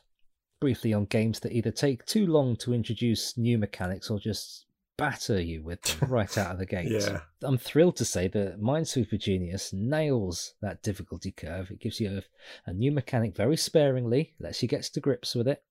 briefly 0.60 0.94
on 0.94 1.04
games 1.04 1.40
that 1.40 1.52
either 1.52 1.70
take 1.70 2.06
too 2.06 2.26
long 2.26 2.56
to 2.56 2.72
introduce 2.72 3.36
new 3.36 3.58
mechanics 3.58 4.08
or 4.08 4.18
just 4.18 4.64
batter 4.96 5.40
you 5.40 5.62
with 5.62 5.82
them 5.82 6.08
right 6.10 6.38
out 6.38 6.52
of 6.52 6.58
the 6.58 6.66
gate. 6.66 6.90
Yeah. 6.90 7.20
I'm 7.42 7.58
thrilled 7.58 7.96
to 7.96 8.04
say 8.04 8.28
that 8.28 8.60
Minesweeper 8.60 9.18
Genius 9.18 9.72
nails 9.72 10.54
that 10.62 10.82
difficulty 10.82 11.32
curve. 11.32 11.70
It 11.70 11.80
gives 11.80 12.00
you 12.00 12.22
a, 12.66 12.70
a 12.70 12.72
new 12.72 12.92
mechanic 12.92 13.36
very 13.36 13.56
sparingly, 13.56 14.34
lets 14.40 14.62
you 14.62 14.68
get 14.68 14.84
to 14.84 15.00
grips 15.00 15.34
with 15.34 15.48
it, 15.48 15.62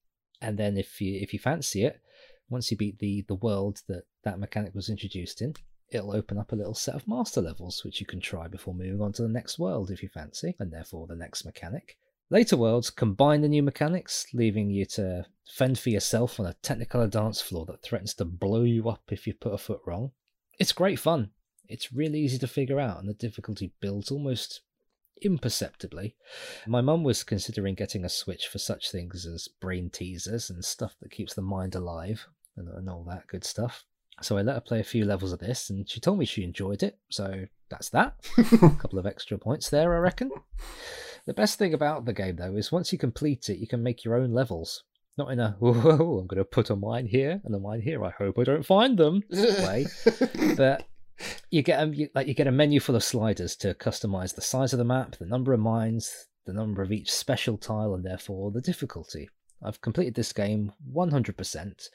and 0.42 0.58
then 0.58 0.78
if 0.78 1.02
you 1.02 1.20
if 1.20 1.34
you 1.34 1.40
fancy 1.40 1.86
it, 1.86 2.02
once 2.54 2.72
you 2.72 2.78
beat 2.78 3.00
the 3.00 3.26
the 3.28 3.36
world 3.36 3.82
that 3.88 4.04
that 4.24 4.40
mechanic 4.40 4.74
was 4.74 4.90
introduced 4.90 5.42
in, 5.42 5.54
it'll 5.90 6.16
open 6.16 6.38
up 6.38 6.52
a 6.52 6.56
little 6.56 6.74
set 6.74 6.96
of 6.96 7.08
master 7.08 7.42
levels 7.42 7.84
which 7.84 8.00
you 8.00 8.06
can 8.06 8.22
try 8.22 8.48
before 8.48 8.74
moving 8.74 9.02
on 9.02 9.12
to 9.14 9.22
the 9.22 9.28
next 9.28 9.60
world 9.60 9.92
if 9.92 10.02
you 10.02 10.10
fancy, 10.10 10.56
and 10.60 10.72
therefore 10.72 11.08
the 11.08 11.16
next 11.16 11.44
mechanic. 11.44 11.98
Later 12.30 12.58
worlds 12.58 12.90
combine 12.90 13.42
the 13.42 13.48
new 13.48 13.62
mechanics, 13.62 14.26
leaving 14.34 14.70
you 14.70 14.86
to 14.86 15.26
fend 15.48 15.78
for 15.78 15.90
yourself 15.90 16.40
on 16.40 16.46
a 16.46 16.56
technicolor 16.64 17.10
dance 17.10 17.42
floor 17.42 17.66
that 17.66 17.84
threatens 17.84 18.14
to 18.16 18.26
blow 18.26 18.64
you 18.64 18.90
up 18.90 19.04
if 19.12 19.28
you 19.28 19.34
put 19.34 19.54
a 19.54 19.58
foot 19.58 19.82
wrong. 19.86 20.12
It's 20.58 20.72
great 20.72 21.00
fun. 21.00 21.32
It's 21.68 21.94
really 21.94 22.20
easy 22.20 22.38
to 22.40 22.48
figure 22.48 22.80
out, 22.80 23.00
and 23.00 23.08
the 23.08 23.14
difficulty 23.14 23.74
builds 23.82 24.10
almost 24.10 24.62
imperceptibly. 25.22 26.16
My 26.68 26.82
mum 26.82 27.04
was 27.04 27.24
considering 27.24 27.76
getting 27.76 28.04
a 28.04 28.10
Switch 28.10 28.48
for 28.48 28.60
such 28.60 28.92
things 28.92 29.26
as 29.26 29.48
brain 29.48 29.90
teasers 29.90 30.50
and 30.50 30.64
stuff 30.64 30.96
that 31.02 31.12
keeps 31.12 31.34
the 31.34 31.42
mind 31.42 31.76
alive 31.76 32.28
and, 32.58 32.68
and 32.70 32.90
all 32.90 33.04
that 33.10 33.28
good 33.28 33.44
stuff. 33.44 33.86
So 34.22 34.38
I 34.38 34.42
let 34.42 34.56
her 34.56 34.62
play 34.62 34.80
a 34.80 34.84
few 34.84 35.06
levels 35.06 35.34
of 35.34 35.40
this, 35.40 35.70
and 35.70 35.90
she 35.90 36.00
told 36.00 36.20
me 36.20 36.26
she 36.26 36.44
enjoyed 36.44 36.84
it. 36.84 36.98
So 37.10 37.46
that's 37.70 37.90
that. 37.90 38.16
a 38.38 38.44
couple 38.80 39.00
of 39.00 39.08
extra 39.08 39.38
points 39.38 39.70
there, 39.70 39.94
I 39.94 39.98
reckon. 39.98 40.32
The 41.26 41.34
best 41.34 41.58
thing 41.58 41.74
about 41.74 42.06
the 42.06 42.14
game, 42.14 42.36
though, 42.36 42.56
is 42.56 42.72
once 42.72 42.92
you 42.92 43.00
complete 43.00 43.50
it, 43.50 43.58
you 43.58 43.68
can 43.68 43.82
make 43.82 44.04
your 44.04 44.16
own 44.16 44.32
levels. 44.32 44.84
Not 45.18 45.32
in 45.32 45.40
a, 45.40 45.52
whoa, 45.60 46.20
I'm 46.20 46.28
going 46.28 46.38
to 46.38 46.46
put 46.46 46.70
a 46.70 46.76
mine 46.76 47.06
here 47.06 47.42
and 47.44 47.56
a 47.56 47.60
mine 47.60 47.82
here. 47.82 48.04
I 48.04 48.12
hope 48.12 48.38
I 48.38 48.44
don't 48.44 48.66
find 48.66 48.98
them 48.98 49.24
way. 49.32 49.86
But 50.58 50.88
you 51.50 51.62
get 51.62 51.82
a, 51.82 51.88
you, 51.88 52.10
like 52.14 52.28
you 52.28 52.34
get 52.34 52.48
a 52.48 52.52
menu 52.52 52.80
full 52.80 52.96
of 52.96 53.04
sliders 53.04 53.56
to 53.58 53.74
customize 53.74 54.36
the 54.36 54.42
size 54.42 54.74
of 54.74 54.80
the 54.80 54.86
map, 54.86 55.18
the 55.18 55.26
number 55.26 55.54
of 55.54 55.60
mines, 55.60 56.28
the 56.46 56.54
number 56.54 56.82
of 56.82 56.92
each 56.92 57.12
special 57.12 57.58
tile, 57.58 57.94
and 57.94 58.04
therefore 58.04 58.52
the 58.52 58.62
difficulty. 58.62 59.30
I've 59.64 59.82
completed 59.82 60.16
this 60.16 60.34
game 60.34 60.72
100%, 60.94 61.90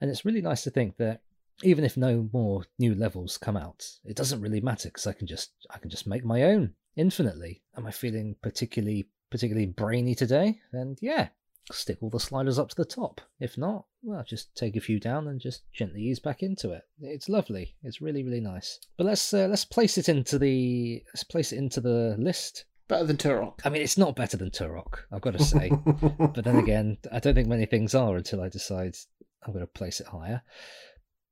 and 0.00 0.10
it's 0.10 0.24
really 0.24 0.42
nice 0.42 0.62
to 0.64 0.70
think 0.70 0.96
that 0.98 1.20
even 1.62 1.84
if 1.84 1.96
no 1.96 2.28
more 2.32 2.64
new 2.78 2.94
levels 2.94 3.38
come 3.38 3.56
out, 3.56 3.88
it 4.04 4.16
doesn't 4.16 4.40
really 4.40 4.60
matter 4.60 4.88
because 4.88 5.06
I 5.06 5.12
can 5.12 5.26
just 5.26 5.52
I 5.70 5.78
can 5.78 5.90
just 5.90 6.06
make 6.06 6.24
my 6.24 6.42
own 6.42 6.74
infinitely. 6.96 7.62
Am 7.76 7.86
I 7.86 7.90
feeling 7.90 8.36
particularly 8.42 9.08
particularly 9.30 9.66
brainy 9.66 10.14
today? 10.14 10.60
And 10.72 10.98
yeah, 11.00 11.28
stick 11.70 11.98
all 12.00 12.10
the 12.10 12.20
sliders 12.20 12.58
up 12.58 12.68
to 12.70 12.76
the 12.76 12.84
top. 12.84 13.20
If 13.40 13.56
not, 13.56 13.84
well, 14.02 14.24
just 14.26 14.54
take 14.54 14.76
a 14.76 14.80
few 14.80 14.98
down 14.98 15.28
and 15.28 15.40
just 15.40 15.62
gently 15.72 16.02
ease 16.02 16.18
back 16.18 16.42
into 16.42 16.72
it. 16.72 16.82
It's 17.00 17.28
lovely. 17.28 17.74
It's 17.82 18.00
really 18.00 18.24
really 18.24 18.40
nice. 18.40 18.80
But 18.96 19.06
let's 19.06 19.32
uh, 19.32 19.46
let's 19.48 19.64
place 19.64 19.96
it 19.98 20.08
into 20.08 20.38
the 20.38 21.02
let's 21.08 21.24
place 21.24 21.52
it 21.52 21.58
into 21.58 21.80
the 21.80 22.16
list. 22.18 22.64
Better 22.88 23.04
than 23.04 23.16
Turok. 23.16 23.60
I 23.64 23.70
mean, 23.70 23.82
it's 23.82 23.96
not 23.98 24.16
better 24.16 24.36
than 24.36 24.50
Turok, 24.50 24.98
I've 25.10 25.22
got 25.22 25.34
to 25.34 25.44
say. 25.44 25.70
but 25.70 26.44
then 26.44 26.56
again, 26.56 26.98
I 27.10 27.18
don't 27.18 27.34
think 27.34 27.48
many 27.48 27.66
things 27.66 27.94
are 27.94 28.16
until 28.16 28.42
I 28.42 28.48
decide 28.48 28.96
I'm 29.44 29.52
going 29.52 29.64
to 29.64 29.72
place 29.72 30.00
it 30.00 30.06
higher. 30.06 30.42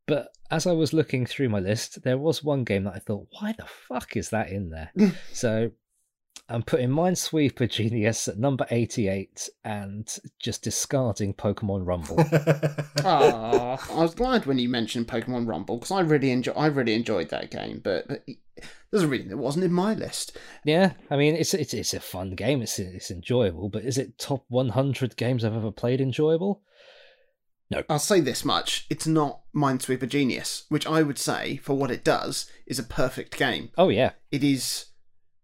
But 0.07 0.29
as 0.51 0.67
I 0.67 0.73
was 0.73 0.93
looking 0.93 1.27
through 1.27 1.49
my 1.49 1.61
list, 1.61 2.03
there 2.03 2.19
was 2.19 2.43
one 2.43 2.65
game 2.65 2.85
that 2.85 2.95
I 2.95 2.99
thought, 2.99 3.29
why 3.39 3.55
the 3.57 3.67
fuck 3.89 4.17
is 4.17 4.31
that 4.31 4.51
in 4.51 4.71
there? 4.71 4.91
so 5.33 5.71
I'm 6.53 6.63
putting 6.63 6.91
Minesweeper 6.91 7.69
Genius 7.71 8.29
at 8.29 8.39
number 8.39 8.67
88 8.71 9.49
and 9.65 10.19
just 10.39 10.63
discarding 10.63 11.35
Pokemon 11.35 11.87
Rumble. 11.87 12.25
Ah, 13.05 13.85
I 13.99 14.03
was 14.03 14.15
glad 14.15 14.47
when 14.47 14.61
you 14.61 14.69
mentioned 14.69 15.09
Pokemon 15.09 15.49
Rumble 15.49 15.77
because 15.77 15.91
I 15.91 16.01
really 16.01 16.31
enjoy. 16.31 16.53
I 16.53 16.67
really 16.67 16.95
enjoyed 16.95 17.31
that 17.31 17.51
game, 17.51 17.81
but 17.83 18.07
but 18.07 18.25
there's 18.91 19.03
a 19.03 19.09
reason 19.09 19.31
it 19.33 19.39
wasn't 19.39 19.65
in 19.65 19.73
my 19.73 19.95
list. 19.95 20.37
yeah, 20.65 20.93
I 21.11 21.17
mean, 21.17 21.35
it's, 21.35 21.53
it's 21.53 21.75
it's 21.75 21.95
a 21.95 22.01
fun 22.01 22.37
game. 22.37 22.63
It's 22.63 22.79
it's 22.79 23.11
enjoyable, 23.11 23.69
but 23.69 23.85
is 23.85 23.99
it 23.99 24.19
top 24.19 24.45
100 24.49 25.17
games 25.17 25.45
I've 25.45 25.57
ever 25.57 25.73
played 25.73 26.01
enjoyable? 26.01 26.63
No. 27.71 27.83
I'll 27.89 27.99
say 27.99 28.21
this 28.21 28.45
much: 28.45 28.87
it's 28.89 29.07
not 29.07 29.41
Minesweeper 29.55 30.09
Genius, 30.09 30.65
which 30.69 30.87
I 30.87 31.03
would 31.03 31.19
say, 31.19 31.57
for 31.57 31.75
what 31.75 31.91
it 31.91 32.05
does, 32.05 32.49
is 32.67 32.79
a 32.79 32.85
perfect 32.85 33.37
game. 33.37 33.71
Oh 33.77 33.89
yeah, 33.89 34.13
It 34.31 34.45
is 34.45 34.87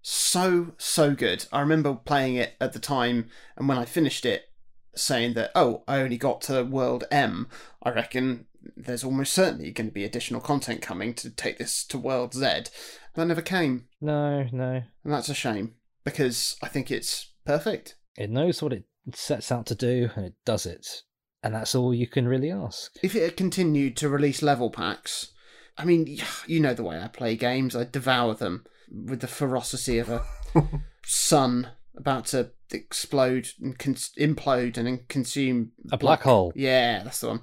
so 0.03 0.73
so 0.79 1.15
good. 1.15 1.47
I 1.53 1.61
remember 1.61 1.95
playing 1.95 2.37
it 2.37 2.55
at 2.61 2.73
the 2.73 2.79
time, 2.79 3.29
and 3.57 3.69
when 3.69 3.79
I 3.79 3.85
finished 3.85 4.25
it, 4.25 4.51
saying 4.95 5.35
that 5.35 5.51
oh, 5.55 5.83
I 5.87 6.01
only 6.01 6.19
got 6.19 6.41
to 6.43 6.65
World 6.65 7.05
M. 7.11 7.49
I 7.83 7.91
reckon 7.91 8.47
there's 8.77 9.05
almost 9.05 9.33
certainly 9.33 9.71
going 9.71 9.89
to 9.89 9.93
be 9.95 10.05
additional 10.05 10.41
content 10.41 10.83
coming 10.83 11.15
to 11.15 11.31
take 11.31 11.59
this 11.59 11.85
to 11.87 11.99
World 11.99 12.35
Z. 12.35 12.65
That 13.15 13.27
never 13.27 13.43
came, 13.43 13.87
no, 14.01 14.47
no. 14.53 14.83
and 15.05 15.13
that's 15.13 15.29
a 15.29 15.35
shame 15.35 15.75
because 16.05 16.57
I 16.63 16.69
think 16.69 16.91
it's 16.91 17.33
perfect. 17.45 17.97
It 18.17 18.31
knows 18.31 18.63
what 18.63 18.73
it 18.73 18.85
sets 19.15 19.51
out 19.53 19.67
to 19.67 19.75
do 19.75 20.11
and 20.15 20.27
it 20.27 20.35
does 20.45 20.67
it. 20.67 21.03
And 21.43 21.55
that's 21.55 21.75
all 21.75 21.95
you 21.95 22.07
can 22.07 22.27
really 22.27 22.51
ask. 22.51 22.93
If 23.03 23.15
it 23.15 23.23
had 23.23 23.37
continued 23.37 23.97
to 23.99 24.09
release 24.09 24.43
level 24.43 24.71
packs, 24.71 25.33
I 25.77 25.85
mean, 25.85 26.19
you 26.47 26.59
know 26.61 26.75
the 26.75 26.83
way 26.83 27.01
I 27.01 27.09
play 27.09 27.37
games. 27.37 27.77
I 27.77 27.85
devour 27.85 28.35
them 28.35 28.65
with 28.91 29.21
the 29.21 29.27
ferocity 29.27 29.99
of 29.99 30.09
a 30.09 30.23
sun 31.05 31.69
about 31.97 32.27
to 32.27 32.51
explode 32.73 33.49
and 33.61 33.79
cons- 33.79 34.13
implode 34.19 34.77
and 34.77 34.87
then 34.87 35.01
consume 35.09 35.73
A 35.91 35.97
black 35.97 36.23
hole. 36.23 36.53
Yeah, 36.55 37.03
that's 37.03 37.21
the 37.21 37.29
one. 37.29 37.41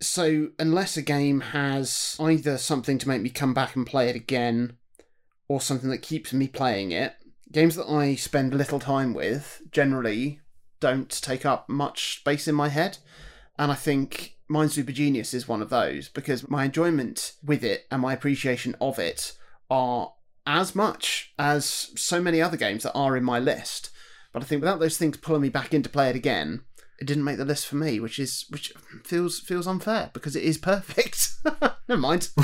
So, 0.00 0.48
unless 0.58 0.96
a 0.96 1.02
game 1.02 1.40
has 1.40 2.16
either 2.18 2.56
something 2.56 2.98
to 2.98 3.08
make 3.08 3.20
me 3.20 3.30
come 3.30 3.52
back 3.52 3.76
and 3.76 3.86
play 3.86 4.08
it 4.08 4.16
again 4.16 4.78
or 5.48 5.60
something 5.60 5.90
that 5.90 5.98
keeps 5.98 6.32
me 6.32 6.48
playing 6.48 6.92
it, 6.92 7.14
games 7.52 7.76
that 7.76 7.90
I 7.90 8.14
spend 8.14 8.54
little 8.54 8.80
time 8.80 9.12
with 9.12 9.60
generally 9.70 10.40
don't 10.80 11.10
take 11.10 11.44
up 11.44 11.68
much 11.68 12.18
space 12.20 12.48
in 12.48 12.54
my 12.54 12.68
head. 12.68 12.98
And 13.58 13.70
I 13.70 13.74
think 13.74 14.36
Minesweeper 14.50 14.92
Genius 14.92 15.34
is 15.34 15.46
one 15.46 15.62
of 15.62 15.70
those 15.70 16.08
because 16.08 16.48
my 16.48 16.64
enjoyment 16.64 17.34
with 17.42 17.62
it 17.62 17.84
and 17.90 18.02
my 18.02 18.12
appreciation 18.12 18.74
of 18.80 18.98
it 18.98 19.32
are 19.70 20.13
as 20.46 20.74
much 20.74 21.32
as 21.38 21.90
so 21.96 22.20
many 22.20 22.40
other 22.42 22.56
games 22.56 22.82
that 22.82 22.92
are 22.94 23.16
in 23.16 23.24
my 23.24 23.38
list. 23.38 23.90
But 24.32 24.42
I 24.42 24.46
think 24.46 24.60
without 24.62 24.80
those 24.80 24.98
things 24.98 25.16
pulling 25.16 25.42
me 25.42 25.48
back 25.48 25.72
in 25.72 25.82
to 25.84 25.88
play 25.88 26.10
it 26.10 26.16
again, 26.16 26.62
it 27.00 27.06
didn't 27.06 27.24
make 27.24 27.36
the 27.38 27.44
list 27.44 27.66
for 27.66 27.76
me, 27.76 27.98
which 28.00 28.18
is 28.18 28.46
which 28.50 28.72
feels 29.04 29.40
feels 29.40 29.66
unfair 29.66 30.10
because 30.12 30.34
it 30.36 30.42
is 30.44 30.58
perfect. 30.58 31.30
Never 31.88 32.00
mind. 32.00 32.28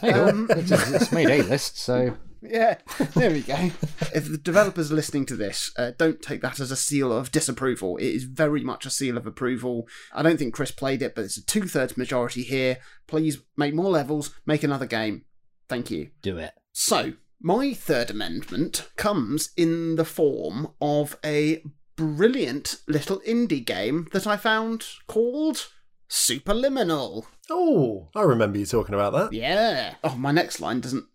Hey, 0.00 0.12
Um, 0.12 0.46
it's, 0.50 0.70
it's 0.70 1.12
made 1.12 1.28
a 1.30 1.42
list, 1.42 1.78
so 1.78 2.16
Yeah, 2.42 2.78
there 3.14 3.30
we 3.32 3.40
go. 3.42 3.70
if 4.14 4.30
the 4.30 4.38
developers 4.38 4.92
are 4.92 4.94
listening 4.94 5.26
to 5.26 5.36
this, 5.36 5.72
uh, 5.76 5.90
don't 5.98 6.22
take 6.22 6.40
that 6.42 6.60
as 6.60 6.70
a 6.70 6.76
seal 6.76 7.12
of 7.12 7.32
disapproval. 7.32 7.96
It 7.96 8.06
is 8.06 8.24
very 8.24 8.62
much 8.62 8.86
a 8.86 8.90
seal 8.90 9.16
of 9.16 9.26
approval. 9.26 9.88
I 10.14 10.22
don't 10.22 10.38
think 10.38 10.54
Chris 10.54 10.70
played 10.70 11.02
it, 11.02 11.14
but 11.16 11.24
it's 11.24 11.36
a 11.36 11.44
two 11.44 11.62
thirds 11.66 11.96
majority 11.96 12.42
here. 12.44 12.78
Please 13.08 13.38
make 13.56 13.74
more 13.74 13.90
levels, 13.90 14.30
make 14.46 14.62
another 14.62 14.86
game. 14.86 15.24
Thank 15.68 15.90
you. 15.90 16.10
do 16.22 16.38
it. 16.38 16.52
So, 16.72 17.14
my 17.40 17.72
third 17.72 18.10
amendment 18.10 18.90
comes 18.96 19.50
in 19.56 19.96
the 19.96 20.04
form 20.04 20.68
of 20.80 21.16
a 21.24 21.62
brilliant 21.96 22.76
little 22.86 23.20
indie 23.20 23.64
game 23.64 24.08
that 24.12 24.26
I 24.26 24.36
found 24.36 24.84
called 25.06 25.68
Superliminal. 26.08 27.26
Oh, 27.50 28.08
I 28.14 28.22
remember 28.22 28.58
you 28.58 28.66
talking 28.66 28.94
about 28.94 29.12
that. 29.14 29.32
Yeah. 29.32 29.94
Oh, 30.04 30.14
my 30.16 30.32
next 30.32 30.60
line 30.60 30.80
doesn't. 30.80 31.06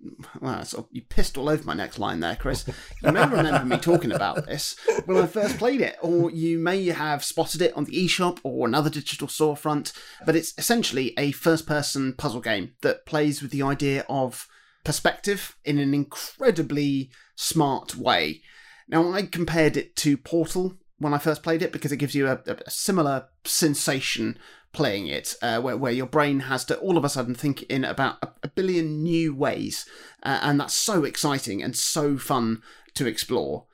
Well, 0.42 0.64
sort 0.66 0.86
of, 0.86 0.86
oh, 0.86 0.90
you 0.92 1.02
pissed 1.02 1.38
all 1.38 1.50
over 1.50 1.64
my 1.64 1.74
next 1.74 2.00
line 2.00 2.20
there, 2.22 2.36
Chris. 2.36 2.68
You 3.04 3.12
may 3.12 3.26
remember 3.26 3.66
me 3.66 3.78
talking 3.78 4.12
about 4.12 4.46
this 4.46 4.76
when 5.06 5.18
I 5.18 5.28
first 5.28 5.58
played 5.58 5.82
it, 5.82 5.96
or 6.02 6.32
you 6.32 6.58
may 6.58 6.86
have 6.88 7.24
spotted 7.24 7.62
it 7.62 7.76
on 7.76 7.84
the 7.86 7.94
eShop 7.94 8.40
or 8.44 8.68
another 8.68 8.90
digital 8.90 9.28
storefront. 9.28 9.94
But 10.26 10.36
it's 10.36 10.54
essentially 10.58 11.14
a 11.18 11.32
first 11.32 11.68
person 11.68 12.14
puzzle 12.14 12.42
game 12.42 12.74
that 12.82 13.06
plays 13.06 13.42
with 13.42 13.52
the 13.52 13.62
idea 13.62 14.06
of 14.10 14.48
perspective 14.84 15.58
in 15.64 15.80
an 15.80 15.94
incredibly 15.94 17.12
smart 17.36 17.96
way. 17.96 18.42
Now, 18.88 19.12
I 19.12 19.24
compared 19.24 19.78
it 19.78 19.96
to 19.98 20.18
Portal 20.18 20.78
when 20.98 21.14
I 21.14 21.18
first 21.18 21.44
played 21.44 21.62
it 21.62 21.72
because 21.72 21.92
it 21.92 21.98
gives 21.98 22.16
you 22.16 22.28
a, 22.28 22.40
a 22.46 22.70
similar 22.70 23.28
sensation 23.46 24.38
playing 24.72 25.08
it, 25.08 25.36
uh, 25.42 25.62
where, 25.62 25.78
where 25.78 25.92
your 25.92 26.08
brain 26.08 26.42
has 26.42 26.66
to 26.66 26.78
all 26.80 26.98
of 26.98 27.06
a 27.06 27.10
sudden 27.10 27.36
think 27.36 27.64
in 27.64 27.86
about 27.86 28.18
a, 28.24 28.30
a 28.44 28.48
billion 28.48 29.04
new 29.04 29.36
ways. 29.36 29.86
Uh, 30.24 30.40
and 30.42 30.60
that's 30.60 30.74
so 30.74 31.04
exciting 31.04 31.62
and 31.62 31.76
so 31.76 32.18
fun 32.18 32.62
to 32.96 33.06
explore. 33.06 33.66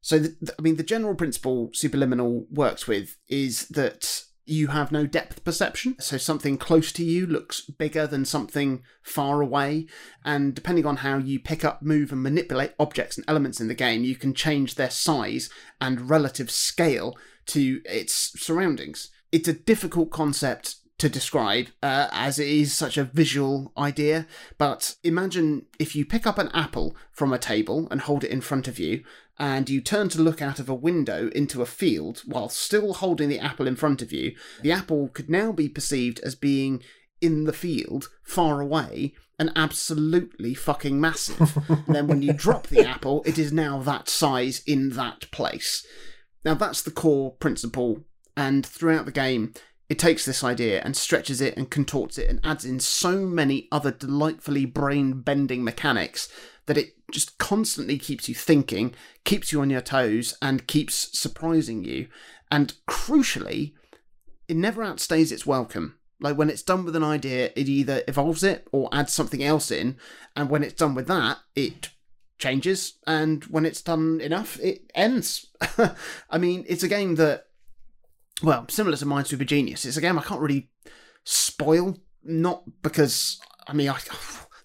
So, 0.00 0.18
the, 0.18 0.36
the, 0.40 0.54
I 0.58 0.62
mean, 0.62 0.76
the 0.76 0.82
general 0.82 1.14
principle 1.14 1.70
Superliminal 1.70 2.46
works 2.50 2.86
with 2.86 3.18
is 3.28 3.68
that 3.68 4.24
you 4.50 4.68
have 4.68 4.90
no 4.90 5.06
depth 5.06 5.44
perception. 5.44 5.96
So 6.00 6.18
something 6.18 6.58
close 6.58 6.92
to 6.92 7.04
you 7.04 7.26
looks 7.26 7.62
bigger 7.62 8.06
than 8.06 8.24
something 8.24 8.82
far 9.02 9.40
away. 9.40 9.86
And 10.24 10.54
depending 10.54 10.86
on 10.86 10.98
how 10.98 11.18
you 11.18 11.38
pick 11.38 11.64
up, 11.64 11.82
move, 11.82 12.12
and 12.12 12.22
manipulate 12.22 12.74
objects 12.78 13.16
and 13.16 13.24
elements 13.28 13.60
in 13.60 13.68
the 13.68 13.74
game, 13.74 14.02
you 14.02 14.16
can 14.16 14.34
change 14.34 14.74
their 14.74 14.90
size 14.90 15.50
and 15.80 16.10
relative 16.10 16.50
scale 16.50 17.16
to 17.46 17.80
its 17.84 18.32
surroundings. 18.40 19.10
It's 19.32 19.48
a 19.48 19.52
difficult 19.52 20.10
concept 20.10 20.76
to 20.98 21.08
describe 21.08 21.68
uh, 21.82 22.08
as 22.12 22.38
it 22.38 22.48
is 22.48 22.74
such 22.74 22.98
a 22.98 23.04
visual 23.04 23.72
idea. 23.78 24.26
But 24.58 24.96
imagine 25.02 25.66
if 25.78 25.96
you 25.96 26.04
pick 26.04 26.26
up 26.26 26.38
an 26.38 26.50
apple 26.52 26.94
from 27.12 27.32
a 27.32 27.38
table 27.38 27.88
and 27.90 28.02
hold 28.02 28.22
it 28.22 28.30
in 28.30 28.42
front 28.42 28.68
of 28.68 28.78
you, 28.78 29.02
and 29.40 29.70
you 29.70 29.80
turn 29.80 30.10
to 30.10 30.20
look 30.20 30.42
out 30.42 30.60
of 30.60 30.68
a 30.68 30.74
window 30.74 31.30
into 31.34 31.62
a 31.62 31.66
field 31.66 32.20
while 32.26 32.50
still 32.50 32.92
holding 32.92 33.30
the 33.30 33.38
apple 33.38 33.66
in 33.66 33.74
front 33.74 34.02
of 34.02 34.12
you, 34.12 34.36
the 34.60 34.70
apple 34.70 35.08
could 35.08 35.30
now 35.30 35.50
be 35.50 35.66
perceived 35.66 36.20
as 36.20 36.34
being 36.34 36.82
in 37.22 37.44
the 37.44 37.52
field, 37.52 38.10
far 38.22 38.60
away, 38.60 39.14
and 39.38 39.50
absolutely 39.56 40.52
fucking 40.52 41.00
massive. 41.00 41.56
and 41.70 41.94
then 41.94 42.06
when 42.06 42.20
you 42.20 42.34
drop 42.34 42.66
the 42.66 42.86
apple, 42.86 43.22
it 43.24 43.38
is 43.38 43.50
now 43.50 43.80
that 43.80 44.10
size 44.10 44.62
in 44.66 44.90
that 44.90 45.30
place. 45.30 45.86
Now 46.44 46.52
that's 46.52 46.82
the 46.82 46.90
core 46.90 47.32
principle, 47.32 48.04
and 48.36 48.64
throughout 48.64 49.06
the 49.06 49.12
game, 49.12 49.54
it 49.88 49.98
takes 49.98 50.26
this 50.26 50.44
idea 50.44 50.82
and 50.84 50.94
stretches 50.94 51.40
it 51.40 51.56
and 51.56 51.70
contorts 51.70 52.18
it 52.18 52.28
and 52.28 52.40
adds 52.44 52.66
in 52.66 52.78
so 52.78 53.26
many 53.26 53.68
other 53.72 53.90
delightfully 53.90 54.66
brain 54.66 55.22
bending 55.22 55.64
mechanics 55.64 56.28
that 56.70 56.78
it 56.78 56.94
just 57.10 57.36
constantly 57.36 57.98
keeps 57.98 58.28
you 58.28 58.34
thinking, 58.36 58.94
keeps 59.24 59.50
you 59.50 59.60
on 59.60 59.70
your 59.70 59.80
toes, 59.80 60.38
and 60.40 60.68
keeps 60.68 61.18
surprising 61.18 61.82
you. 61.82 62.06
And 62.48 62.74
crucially, 62.88 63.72
it 64.46 64.56
never 64.56 64.84
outstays 64.84 65.32
its 65.32 65.44
welcome. 65.44 65.98
Like 66.20 66.38
when 66.38 66.48
it's 66.48 66.62
done 66.62 66.84
with 66.84 66.94
an 66.94 67.02
idea, 67.02 67.50
it 67.56 67.68
either 67.68 68.04
evolves 68.06 68.44
it 68.44 68.68
or 68.70 68.88
adds 68.92 69.12
something 69.12 69.42
else 69.42 69.72
in. 69.72 69.96
And 70.36 70.48
when 70.48 70.62
it's 70.62 70.74
done 70.74 70.94
with 70.94 71.08
that, 71.08 71.38
it 71.56 71.88
changes. 72.38 72.98
And 73.04 73.42
when 73.46 73.66
it's 73.66 73.82
done 73.82 74.20
enough, 74.20 74.56
it 74.60 74.92
ends. 74.94 75.48
I 76.30 76.38
mean, 76.38 76.64
it's 76.68 76.84
a 76.84 76.88
game 76.88 77.16
that 77.16 77.46
well, 78.44 78.64
similar 78.68 78.96
to 78.96 79.06
Minesweeper 79.06 79.44
Genius, 79.44 79.84
it's 79.84 79.96
a 79.96 80.00
game 80.00 80.20
I 80.20 80.22
can't 80.22 80.40
really 80.40 80.70
spoil. 81.24 81.98
Not 82.22 82.62
because 82.80 83.40
I 83.66 83.72
mean, 83.72 83.88
I, 83.88 83.98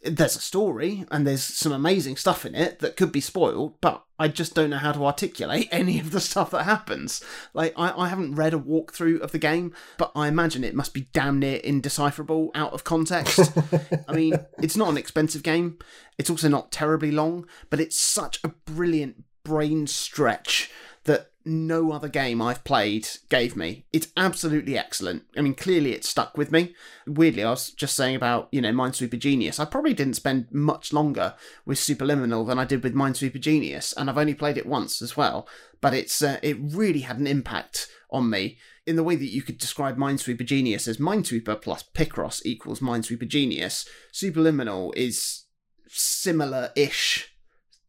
there's 0.06 0.36
a 0.36 0.42
story 0.42 1.06
and 1.12 1.26
there's 1.26 1.44
some 1.44 1.72
amazing 1.72 2.16
stuff 2.16 2.46
in 2.46 2.56
it 2.56 2.80
that 2.80 2.96
could 2.96 3.12
be 3.12 3.22
spoiled, 3.22 3.80
but 3.82 4.04
I 4.18 4.28
just 4.28 4.54
don't 4.54 4.70
know 4.70 4.78
how 4.78 4.92
to 4.92 5.06
articulate 5.06 5.68
any 5.72 6.00
of 6.00 6.12
the 6.12 6.20
stuff 6.20 6.52
that 6.52 6.64
happens. 6.64 7.24
Like, 7.54 7.74
I, 7.76 7.92
I 7.92 8.08
haven't 8.08 8.36
read 8.36 8.54
a 8.54 8.60
walkthrough 8.60 9.20
of 9.20 9.32
the 9.32 9.40
game, 9.40 9.74
but 9.98 10.12
I 10.16 10.28
imagine 10.28 10.64
it 10.64 10.76
must 10.76 10.94
be 10.94 11.08
damn 11.14 11.40
near 11.40 11.58
indecipherable 11.58 12.52
out 12.56 12.74
of 12.74 12.84
context. 12.84 13.58
I 14.08 14.14
mean, 14.14 14.36
it's 14.60 14.78
not 14.78 14.90
an 14.90 14.98
expensive 14.98 15.44
game, 15.44 15.80
it's 16.18 16.30
also 16.30 16.48
not 16.48 16.72
terribly 16.72 17.12
long, 17.12 17.48
but 17.70 17.80
it's 17.80 18.00
such 18.00 18.40
a 18.44 18.50
brilliant 18.50 19.24
brain 19.44 19.88
stretch 19.88 20.72
that 21.06 21.32
no 21.46 21.92
other 21.92 22.08
game 22.08 22.42
I've 22.42 22.64
played 22.64 23.08
gave 23.30 23.56
me. 23.56 23.86
It's 23.94 24.08
absolutely 24.18 24.78
excellent. 24.78 25.24
I 25.38 25.42
mean, 25.42 25.54
clearly 25.54 25.94
it 25.94 26.04
stuck 26.04 26.38
with 26.38 26.52
me. 26.52 26.74
Weirdly, 27.06 27.44
I 27.44 27.52
was 27.52 27.70
just 27.72 27.96
saying 27.96 28.16
about, 28.16 28.50
you 28.52 28.62
know, 28.62 28.72
Minesweeper 28.72 29.20
Genius. 29.20 29.60
I 29.60 29.66
probably 29.66 29.94
didn't 29.94 30.16
spend 30.16 30.48
much 30.52 30.92
longer 30.92 31.36
with 31.66 31.78
Superliminal 31.78 32.48
than 32.48 32.58
I 32.58 32.66
did 32.66 32.84
with 32.84 32.96
Minesweeper 32.96 33.40
Genius, 33.40 33.94
and 33.94 34.10
I've 34.10 34.18
only 34.18 34.34
played 34.34 34.58
it 34.58 34.66
once 34.66 35.02
as 35.02 35.16
well. 35.16 35.48
But 35.82 35.94
it's 35.94 36.22
uh, 36.22 36.40
it 36.42 36.58
really 36.60 37.02
had 37.02 37.20
an 37.20 37.28
impact 37.28 37.88
on 38.10 38.30
me 38.30 38.58
in 38.88 38.96
the 38.96 39.04
way 39.04 39.16
that 39.16 39.32
you 39.32 39.42
could 39.42 39.58
describe 39.58 39.98
Minesweeper 39.98 40.46
Genius 40.46 40.88
as 40.88 40.98
Minesweeper 40.98 41.62
plus 41.62 41.84
Picross 41.84 42.42
equals 42.46 42.80
Minesweeper 42.80 43.28
Genius. 43.28 43.88
Superliminal 44.14 44.96
is 44.96 45.46
similar-ish 45.88 47.32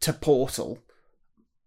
to 0.00 0.12
Portal, 0.12 0.78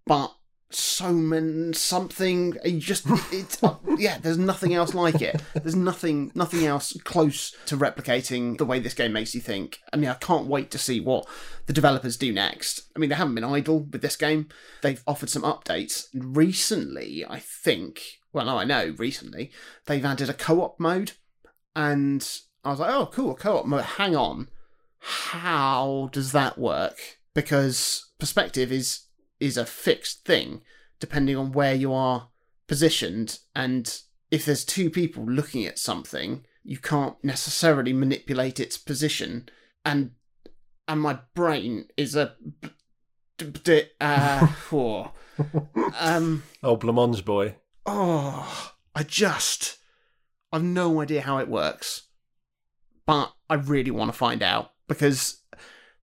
but 0.06 0.34
so 0.72 1.12
many 1.12 1.74
something. 1.74 2.56
You 2.64 2.80
just 2.80 3.06
it's 3.32 3.64
uh, 3.64 3.76
yeah 3.98 4.20
there's 4.20 4.38
nothing 4.38 4.74
else 4.74 4.94
like 4.94 5.22
it. 5.22 5.42
There's 5.54 5.76
nothing 5.76 6.32
nothing 6.36 6.66
else 6.66 6.96
close 7.04 7.56
to 7.66 7.78
replicating 7.78 8.58
the 8.58 8.66
way 8.66 8.80
this 8.80 8.94
game 8.94 9.14
makes 9.14 9.34
you 9.34 9.42
think. 9.42 9.80
I 9.92 9.98
mean 9.98 10.10
i 10.10 10.16
can't 10.16 10.48
wait 10.48 10.72
to 10.72 10.78
see 10.78 11.00
what 11.00 11.28
the 11.66 11.74
developers 11.74 12.18
do 12.18 12.32
next. 12.32 12.90
I 12.96 13.00
mean 13.00 13.10
they 13.10 13.16
haven't 13.16 13.36
been 13.36 13.44
idle 13.44 13.80
with 13.92 14.02
this 14.02 14.16
game. 14.16 14.50
They've 14.82 15.04
offered 15.08 15.30
some 15.30 15.44
updates. 15.44 16.08
Recently 16.14 17.26
i 17.28 17.40
think 17.40 18.02
well 18.32 18.46
no 18.46 18.58
i 18.58 18.64
know 18.64 18.94
recently 18.98 19.52
they've 19.88 20.06
added 20.06 20.30
a 20.30 20.34
co-op 20.34 20.80
mode. 20.80 21.14
And 21.76 22.28
i 22.64 22.72
was 22.72 22.80
like 22.80 22.94
oh 22.94 23.10
cool 23.12 23.36
co-op 23.36 23.66
mode. 23.66 23.84
Hang 23.84 24.16
on. 24.16 24.50
How 25.00 26.10
does 26.12 26.32
that 26.34 26.58
work? 26.58 27.00
Because 27.34 28.12
perspective 28.20 28.72
is 28.72 29.06
is 29.40 29.58
a 29.58 29.66
fixed 29.66 30.26
thing 30.26 30.62
depending 31.00 31.38
on 31.38 31.52
where 31.52 31.74
you 31.74 31.94
are 31.94 32.30
positioned. 32.68 33.40
And 33.56 34.02
if 34.32 34.46
there's 34.46 34.66
two 34.66 34.90
people 34.90 35.26
looking 35.26 35.66
at 35.66 35.80
something 35.80 36.46
you 36.64 36.78
can't 36.78 37.16
necessarily 37.24 37.94
manipulate 37.94 38.60
its 38.60 38.78
position. 38.78 39.50
And 39.84 40.12
and 40.88 41.02
my 41.02 41.20
brain 41.34 41.86
is 41.98 42.16
a 42.16 42.36
uh, 44.02 44.48
oh, 44.72 45.12
um 45.98 46.44
oh 46.62 46.76
blancmange 46.76 47.24
boy. 47.24 47.56
oh 47.86 48.74
i 48.94 49.02
just 49.02 49.78
i've 50.52 50.64
no 50.64 51.00
idea 51.00 51.22
how 51.22 51.38
it 51.38 51.48
works 51.48 52.08
but 53.06 53.34
i 53.50 53.54
really 53.54 53.92
want 53.92 54.12
to 54.12 54.18
find 54.18 54.44
out 54.44 54.72
because 54.90 55.42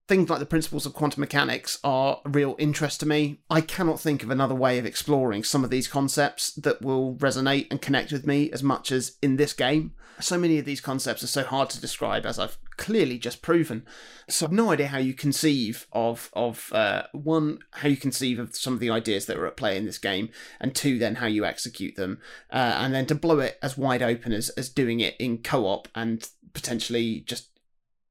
things 0.07 0.29
like 0.29 0.39
the 0.39 0.45
principles 0.45 0.85
of 0.85 0.93
quantum 0.93 1.21
mechanics 1.21 1.79
are 1.83 2.21
a 2.25 2.29
real 2.29 2.55
interest 2.57 2.99
to 3.01 3.05
me. 3.05 3.39
I 3.49 3.61
cannot 3.61 3.99
think 3.99 4.23
of 4.23 4.29
another 4.29 4.55
way 4.55 4.79
of 4.79 4.85
exploring 4.85 5.43
some 5.43 5.63
of 5.63 5.69
these 5.69 5.87
concepts 5.87 6.51
that 6.53 6.81
will 6.81 7.15
resonate 7.15 7.67
and 7.69 7.81
connect 7.81 8.11
with 8.11 8.25
me 8.25 8.49
as 8.51 8.63
much 8.63 8.91
as 8.91 9.17
in 9.21 9.35
this 9.35 9.53
game. 9.53 9.93
So 10.19 10.37
many 10.37 10.57
of 10.57 10.65
these 10.65 10.81
concepts 10.81 11.23
are 11.23 11.27
so 11.27 11.43
hard 11.43 11.69
to 11.71 11.81
describe, 11.81 12.25
as 12.25 12.39
I've 12.39 12.57
clearly 12.75 13.19
just 13.19 13.43
proven. 13.43 13.85
So 14.27 14.47
I've 14.47 14.51
no 14.51 14.71
idea 14.71 14.87
how 14.87 14.97
you 14.97 15.13
conceive 15.13 15.85
of 15.93 16.31
of 16.33 16.73
uh, 16.73 17.03
one, 17.11 17.59
how 17.71 17.87
you 17.87 17.97
conceive 17.97 18.39
of 18.39 18.55
some 18.55 18.73
of 18.73 18.79
the 18.79 18.89
ideas 18.89 19.27
that 19.27 19.37
are 19.37 19.45
at 19.45 19.57
play 19.57 19.77
in 19.77 19.85
this 19.85 19.99
game, 19.99 20.29
and 20.59 20.73
two, 20.73 20.97
then 20.97 21.15
how 21.15 21.27
you 21.27 21.45
execute 21.45 21.97
them, 21.97 22.19
uh, 22.51 22.77
and 22.79 22.95
then 22.95 23.05
to 23.07 23.13
blow 23.15 23.37
it 23.39 23.59
as 23.61 23.77
wide 23.77 24.01
open 24.01 24.31
as 24.33 24.49
as 24.51 24.69
doing 24.69 25.01
it 25.01 25.15
in 25.19 25.37
co-op 25.37 25.87
and 25.93 26.29
potentially 26.53 27.19
just 27.19 27.49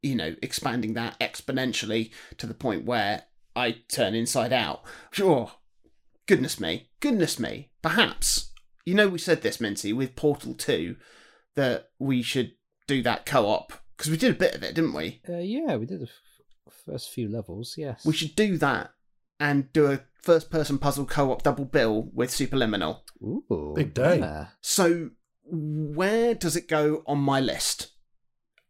you 0.07 0.14
know, 0.16 0.35
expanding 0.42 0.95
that 0.95 1.19
exponentially 1.21 2.11
to 2.38 2.47
the 2.47 2.55
point 2.55 2.85
where 2.85 3.25
I 3.55 3.79
turn 3.88 4.14
inside 4.14 4.53
out. 4.53 4.83
Sure. 5.11 5.53
Goodness 6.27 6.59
me. 6.61 6.90
Goodness 7.01 7.38
me. 7.38 7.71
Perhaps. 7.83 8.53
You 8.85 8.95
know, 8.95 9.09
we 9.09 9.19
said 9.19 9.42
this, 9.42 9.61
Minty, 9.61 9.92
with 9.92 10.16
Portal 10.16 10.55
2, 10.55 10.97
that 11.57 11.90
we 11.99 12.23
should 12.23 12.53
do 12.87 13.03
that 13.03 13.27
co 13.27 13.47
op. 13.47 13.73
Because 13.97 14.11
we 14.11 14.16
did 14.16 14.33
a 14.33 14.38
bit 14.38 14.55
of 14.55 14.62
it, 14.62 14.75
didn't 14.75 14.92
we? 14.95 15.21
Uh, 15.29 15.38
yeah, 15.38 15.77
we 15.77 15.87
did 15.87 16.01
the 16.01 16.05
f- 16.69 16.73
first 16.85 17.11
few 17.11 17.29
levels, 17.29 17.75
yes. 17.79 18.05
We 18.05 18.12
should 18.12 18.37
do 18.37 18.59
that 18.59 18.92
and 19.40 19.73
do 19.73 19.87
a 19.90 20.01
first 20.23 20.51
person 20.51 20.79
puzzle 20.79 21.07
co 21.07 21.33
op 21.33 21.42
double 21.42 21.64
bill 21.64 22.11
with 22.12 22.31
Superliminal. 22.31 23.01
Ooh. 23.23 23.73
Big 23.75 23.95
day. 23.95 24.19
yeah. 24.19 24.49
So, 24.61 25.11
where 25.45 26.35
does 26.35 26.57
it 26.57 26.69
go 26.69 27.03
on 27.07 27.19
my 27.19 27.40
list? 27.40 27.92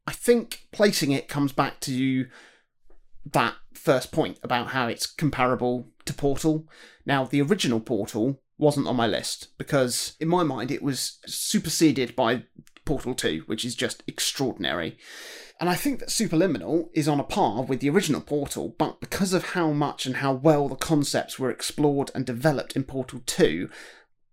I 0.06 0.12
think 0.12 0.66
placing 0.72 1.10
it 1.10 1.28
comes 1.28 1.52
back 1.52 1.80
to 1.80 2.26
that 3.32 3.54
first 3.74 4.12
point 4.12 4.38
about 4.42 4.68
how 4.68 4.86
it's 4.86 5.06
comparable 5.06 5.88
to 6.04 6.14
Portal. 6.14 6.66
Now, 7.04 7.24
the 7.24 7.42
original 7.42 7.80
Portal 7.80 8.40
wasn't 8.58 8.86
on 8.86 8.96
my 8.96 9.06
list 9.06 9.48
because, 9.58 10.14
in 10.20 10.28
my 10.28 10.42
mind, 10.42 10.70
it 10.70 10.82
was 10.82 11.18
superseded 11.26 12.16
by 12.16 12.44
Portal 12.84 13.14
2, 13.14 13.42
which 13.46 13.64
is 13.64 13.74
just 13.74 14.02
extraordinary. 14.06 14.96
And 15.60 15.68
I 15.68 15.74
think 15.74 15.98
that 15.98 16.08
Superliminal 16.08 16.88
is 16.92 17.08
on 17.08 17.20
a 17.20 17.24
par 17.24 17.62
with 17.62 17.80
the 17.80 17.90
original 17.90 18.20
Portal, 18.20 18.74
but 18.78 19.00
because 19.00 19.32
of 19.32 19.50
how 19.50 19.72
much 19.72 20.06
and 20.06 20.16
how 20.16 20.32
well 20.32 20.68
the 20.68 20.76
concepts 20.76 21.38
were 21.38 21.50
explored 21.50 22.10
and 22.14 22.24
developed 22.24 22.76
in 22.76 22.84
Portal 22.84 23.20
2, 23.26 23.68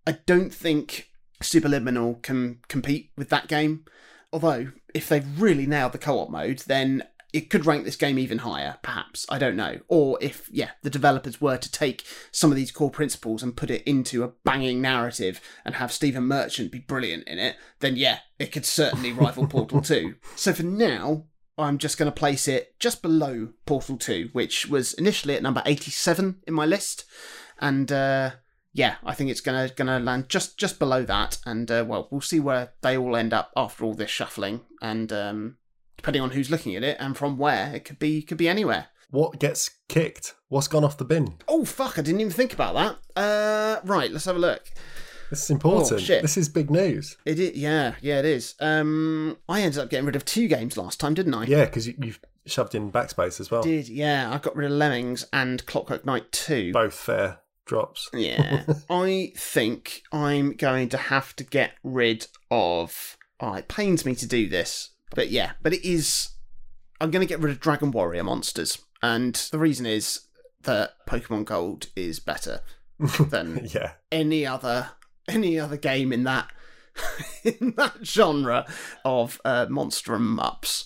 I 0.06 0.18
don't 0.26 0.52
think 0.52 1.10
Superliminal 1.42 2.22
can 2.22 2.60
compete 2.68 3.10
with 3.16 3.28
that 3.30 3.48
game. 3.48 3.84
Although, 4.34 4.72
if 4.92 5.08
they've 5.08 5.40
really 5.40 5.64
nailed 5.64 5.92
the 5.92 5.98
co 5.98 6.18
op 6.18 6.28
mode, 6.28 6.58
then 6.66 7.04
it 7.32 7.50
could 7.50 7.66
rank 7.66 7.84
this 7.84 7.94
game 7.94 8.18
even 8.18 8.38
higher, 8.38 8.78
perhaps. 8.82 9.24
I 9.28 9.38
don't 9.38 9.54
know. 9.54 9.78
Or 9.86 10.18
if, 10.20 10.48
yeah, 10.50 10.70
the 10.82 10.90
developers 10.90 11.40
were 11.40 11.56
to 11.56 11.70
take 11.70 12.02
some 12.32 12.50
of 12.50 12.56
these 12.56 12.72
core 12.72 12.90
principles 12.90 13.44
and 13.44 13.56
put 13.56 13.70
it 13.70 13.84
into 13.84 14.24
a 14.24 14.32
banging 14.44 14.82
narrative 14.82 15.40
and 15.64 15.76
have 15.76 15.92
Stephen 15.92 16.24
Merchant 16.24 16.72
be 16.72 16.80
brilliant 16.80 17.28
in 17.28 17.38
it, 17.38 17.54
then 17.78 17.94
yeah, 17.94 18.18
it 18.40 18.50
could 18.50 18.66
certainly 18.66 19.12
rival 19.12 19.46
Portal 19.46 19.80
2. 19.82 20.16
So 20.34 20.52
for 20.52 20.64
now, 20.64 21.26
I'm 21.56 21.78
just 21.78 21.96
going 21.96 22.10
to 22.10 22.12
place 22.12 22.48
it 22.48 22.74
just 22.80 23.02
below 23.02 23.50
Portal 23.66 23.96
2, 23.96 24.30
which 24.32 24.66
was 24.66 24.94
initially 24.94 25.36
at 25.36 25.44
number 25.44 25.62
87 25.64 26.40
in 26.44 26.54
my 26.54 26.66
list. 26.66 27.04
And, 27.60 27.92
uh, 27.92 28.32
yeah, 28.74 28.96
I 29.04 29.14
think 29.14 29.30
it's 29.30 29.40
gonna 29.40 29.70
gonna 29.74 30.00
land 30.00 30.28
just 30.28 30.58
just 30.58 30.80
below 30.80 31.04
that, 31.04 31.38
and 31.46 31.70
uh, 31.70 31.84
well, 31.86 32.08
we'll 32.10 32.20
see 32.20 32.40
where 32.40 32.72
they 32.82 32.98
all 32.98 33.16
end 33.16 33.32
up 33.32 33.52
after 33.56 33.84
all 33.84 33.94
this 33.94 34.10
shuffling, 34.10 34.62
and 34.82 35.12
um, 35.12 35.56
depending 35.96 36.20
on 36.20 36.30
who's 36.30 36.50
looking 36.50 36.74
at 36.74 36.82
it 36.82 36.96
and 36.98 37.16
from 37.16 37.38
where, 37.38 37.72
it 37.72 37.84
could 37.84 38.00
be 38.00 38.20
could 38.20 38.36
be 38.36 38.48
anywhere. 38.48 38.88
What 39.10 39.38
gets 39.38 39.70
kicked? 39.88 40.34
What's 40.48 40.66
gone 40.66 40.82
off 40.82 40.98
the 40.98 41.04
bin? 41.04 41.36
Oh 41.46 41.64
fuck! 41.64 42.00
I 42.00 42.02
didn't 42.02 42.20
even 42.20 42.32
think 42.32 42.52
about 42.52 42.74
that. 42.74 43.20
Uh, 43.20 43.80
right, 43.84 44.10
let's 44.10 44.24
have 44.24 44.36
a 44.36 44.40
look. 44.40 44.68
This 45.30 45.44
is 45.44 45.50
important. 45.50 46.02
Oh. 46.10 46.20
This 46.20 46.36
is 46.36 46.48
big 46.48 46.68
news. 46.68 47.16
It 47.24 47.38
is, 47.38 47.56
yeah, 47.56 47.94
yeah, 48.00 48.18
it 48.18 48.24
is. 48.24 48.56
Um, 48.60 49.38
I 49.48 49.62
ended 49.62 49.80
up 49.80 49.88
getting 49.88 50.06
rid 50.06 50.16
of 50.16 50.24
two 50.24 50.48
games 50.48 50.76
last 50.76 51.00
time, 51.00 51.14
didn't 51.14 51.34
I? 51.34 51.44
Yeah, 51.44 51.64
because 51.64 51.86
you, 51.86 51.94
you've 51.98 52.20
shoved 52.44 52.74
in 52.74 52.90
backspace 52.92 53.40
as 53.40 53.50
well. 53.50 53.62
Did 53.62 53.88
yeah? 53.88 54.32
I 54.32 54.38
got 54.38 54.56
rid 54.56 54.70
of 54.70 54.76
Lemmings 54.76 55.26
and 55.32 55.64
Clockwork 55.64 56.04
Knight 56.04 56.30
two. 56.32 56.72
Both 56.72 56.94
fair 56.94 57.38
drops. 57.64 58.08
Yeah, 58.12 58.64
I 58.90 59.32
think 59.36 60.02
I'm 60.12 60.52
going 60.52 60.88
to 60.90 60.96
have 60.96 61.34
to 61.36 61.44
get 61.44 61.72
rid 61.82 62.26
of. 62.50 63.16
Oh, 63.40 63.54
it 63.54 63.68
pains 63.68 64.04
me 64.04 64.14
to 64.16 64.26
do 64.26 64.48
this, 64.48 64.90
but 65.14 65.30
yeah, 65.30 65.52
but 65.62 65.72
it 65.72 65.84
is. 65.84 66.30
I'm 67.00 67.10
going 67.10 67.26
to 67.26 67.28
get 67.28 67.40
rid 67.40 67.52
of 67.52 67.60
Dragon 67.60 67.90
Warrior 67.90 68.24
monsters, 68.24 68.78
and 69.02 69.34
the 69.50 69.58
reason 69.58 69.86
is 69.86 70.20
that 70.62 70.94
Pokemon 71.06 71.44
Gold 71.44 71.88
is 71.96 72.20
better 72.20 72.60
than 73.20 73.68
yeah. 73.72 73.92
any 74.10 74.46
other 74.46 74.90
any 75.28 75.58
other 75.58 75.76
game 75.76 76.12
in 76.12 76.24
that 76.24 76.50
in 77.44 77.74
that 77.76 77.94
genre 78.04 78.66
of 79.04 79.40
uh, 79.44 79.66
monster 79.68 80.14
and 80.14 80.38
mups. 80.38 80.84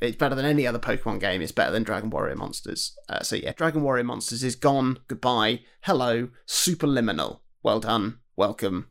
It's 0.00 0.16
better 0.16 0.34
than 0.34 0.46
any 0.46 0.66
other 0.66 0.78
Pokemon 0.78 1.20
game. 1.20 1.42
It's 1.42 1.52
better 1.52 1.72
than 1.72 1.82
Dragon 1.82 2.10
Warrior 2.10 2.36
Monsters. 2.36 2.96
Uh, 3.08 3.20
so 3.22 3.36
yeah, 3.36 3.52
Dragon 3.52 3.82
Warrior 3.82 4.04
Monsters 4.04 4.42
is 4.42 4.56
gone. 4.56 4.98
Goodbye. 5.08 5.60
Hello. 5.82 6.28
Superliminal. 6.46 7.40
Well 7.62 7.80
done. 7.80 8.20
Welcome. 8.36 8.88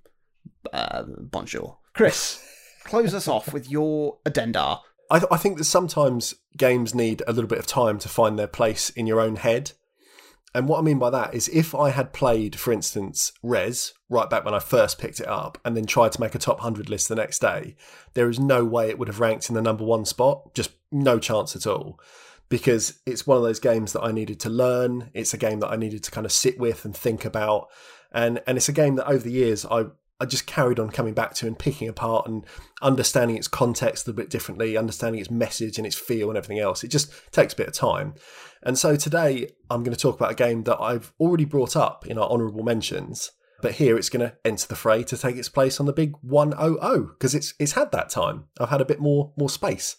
Uh, 0.72 1.04
bonjour. 1.08 1.80
Chris, 1.94 2.40
close 2.84 3.14
us 3.14 3.28
off 3.28 3.52
with 3.52 3.70
your 3.70 4.20
addenda. 4.26 4.80
I, 5.12 5.20
th- 5.20 5.32
I 5.32 5.38
think 5.38 5.58
that 5.58 5.64
sometimes 5.64 6.36
games 6.56 6.94
need 6.94 7.24
a 7.26 7.34
little 7.34 7.48
bit 7.48 7.58
of 7.58 7.66
time 7.66 7.98
to 8.00 8.10
find 8.10 8.38
their 8.38 8.48
place 8.48 8.92
in 8.92 9.08
your 9.08 9.20
own 9.20 9.38
head. 9.38 9.72
And 10.54 10.68
what 10.68 10.80
I 10.80 10.82
mean 10.82 11.00
by 11.00 11.10
that 11.12 11.34
is 11.34 11.48
if 11.50 11.76
I 11.76 11.92
had 11.92 12.14
played, 12.14 12.56
for 12.58 12.74
instance, 12.74 13.32
Rez 13.44 13.94
right 14.10 14.30
back 14.30 14.46
when 14.46 14.54
I 14.54 14.60
first 14.60 14.98
picked 14.98 15.20
it 15.20 15.28
up 15.28 15.60
and 15.64 15.78
then 15.78 15.86
tried 15.86 16.12
to 16.14 16.22
make 16.22 16.34
a 16.34 16.40
top 16.40 16.58
100 16.58 16.90
list 16.90 17.08
the 17.08 17.16
next 17.16 17.40
day, 17.40 17.76
there 18.14 18.30
is 18.30 18.40
no 18.40 18.66
way 18.66 18.90
it 18.90 18.98
would 18.98 19.08
have 19.08 19.20
ranked 19.20 19.50
in 19.50 19.56
the 19.56 19.62
number 19.62 19.84
one 19.84 20.06
spot. 20.06 20.54
Just 20.56 20.72
no 20.92 21.20
chance 21.20 21.56
at 21.56 21.68
all. 21.68 22.00
Because 22.50 23.00
it's 23.06 23.28
one 23.28 23.38
of 23.38 23.44
those 23.44 23.60
games 23.60 23.94
that 23.94 24.02
I 24.02 24.12
needed 24.12 24.40
to 24.40 24.50
learn. 24.50 25.12
It's 25.14 25.36
a 25.36 25.38
game 25.38 25.60
that 25.60 25.70
I 25.70 25.76
needed 25.76 26.04
to 26.04 26.12
kind 26.12 26.26
of 26.26 26.32
sit 26.32 26.60
with 26.60 26.84
and 26.84 26.98
think 26.98 27.26
about. 27.26 27.68
And, 28.12 28.42
and 28.48 28.58
it's 28.58 28.70
a 28.70 28.74
game 28.74 28.96
that 28.96 29.08
over 29.08 29.24
the 29.24 29.32
years 29.32 29.66
I, 29.66 29.86
I 30.20 30.26
just 30.26 30.46
carried 30.46 30.80
on 30.80 30.90
coming 30.90 31.14
back 31.14 31.34
to 31.36 31.48
and 31.48 31.58
picking 31.58 31.88
apart 31.88 32.28
and 32.28 32.46
understanding 32.82 33.38
its 33.38 33.48
context 33.48 34.08
a 34.08 34.14
bit 34.14 34.30
differently, 34.30 34.76
understanding 34.76 35.22
its 35.22 35.32
message 35.32 35.78
and 35.78 35.88
its 35.88 35.96
feel 35.96 36.30
and 36.30 36.38
everything 36.38 36.60
else. 36.60 36.84
It 36.84 36.90
just 36.90 37.12
takes 37.32 37.54
a 37.54 37.58
bit 37.58 37.68
of 37.68 37.74
time. 37.74 38.16
And 38.62 38.78
so 38.78 38.96
today 38.96 39.50
I'm 39.70 39.84
going 39.84 39.96
to 39.96 40.02
talk 40.02 40.16
about 40.16 40.32
a 40.32 40.36
game 40.36 40.64
that 40.64 40.82
I've 40.82 41.14
already 41.20 41.46
brought 41.46 41.76
up 41.76 42.06
in 42.06 42.18
our 42.18 42.30
honourable 42.30 42.64
mentions, 42.64 43.32
but 43.62 43.74
here 43.74 43.98
it's 43.98 44.10
going 44.10 44.28
to 44.28 44.36
enter 44.44 44.68
the 44.68 44.76
fray 44.76 45.04
to 45.04 45.18
take 45.18 45.38
its 45.38 45.50
place 45.50 45.80
on 45.80 45.86
the 45.86 45.94
big 45.94 46.14
100 46.22 47.08
because 47.14 47.34
it's 47.34 47.54
it's 47.60 47.74
had 47.74 47.92
that 47.94 48.10
time. 48.10 48.46
I've 48.60 48.70
had 48.70 48.82
a 48.82 48.86
bit 48.86 49.00
more 49.00 49.32
more 49.38 49.50
space. 49.50 49.96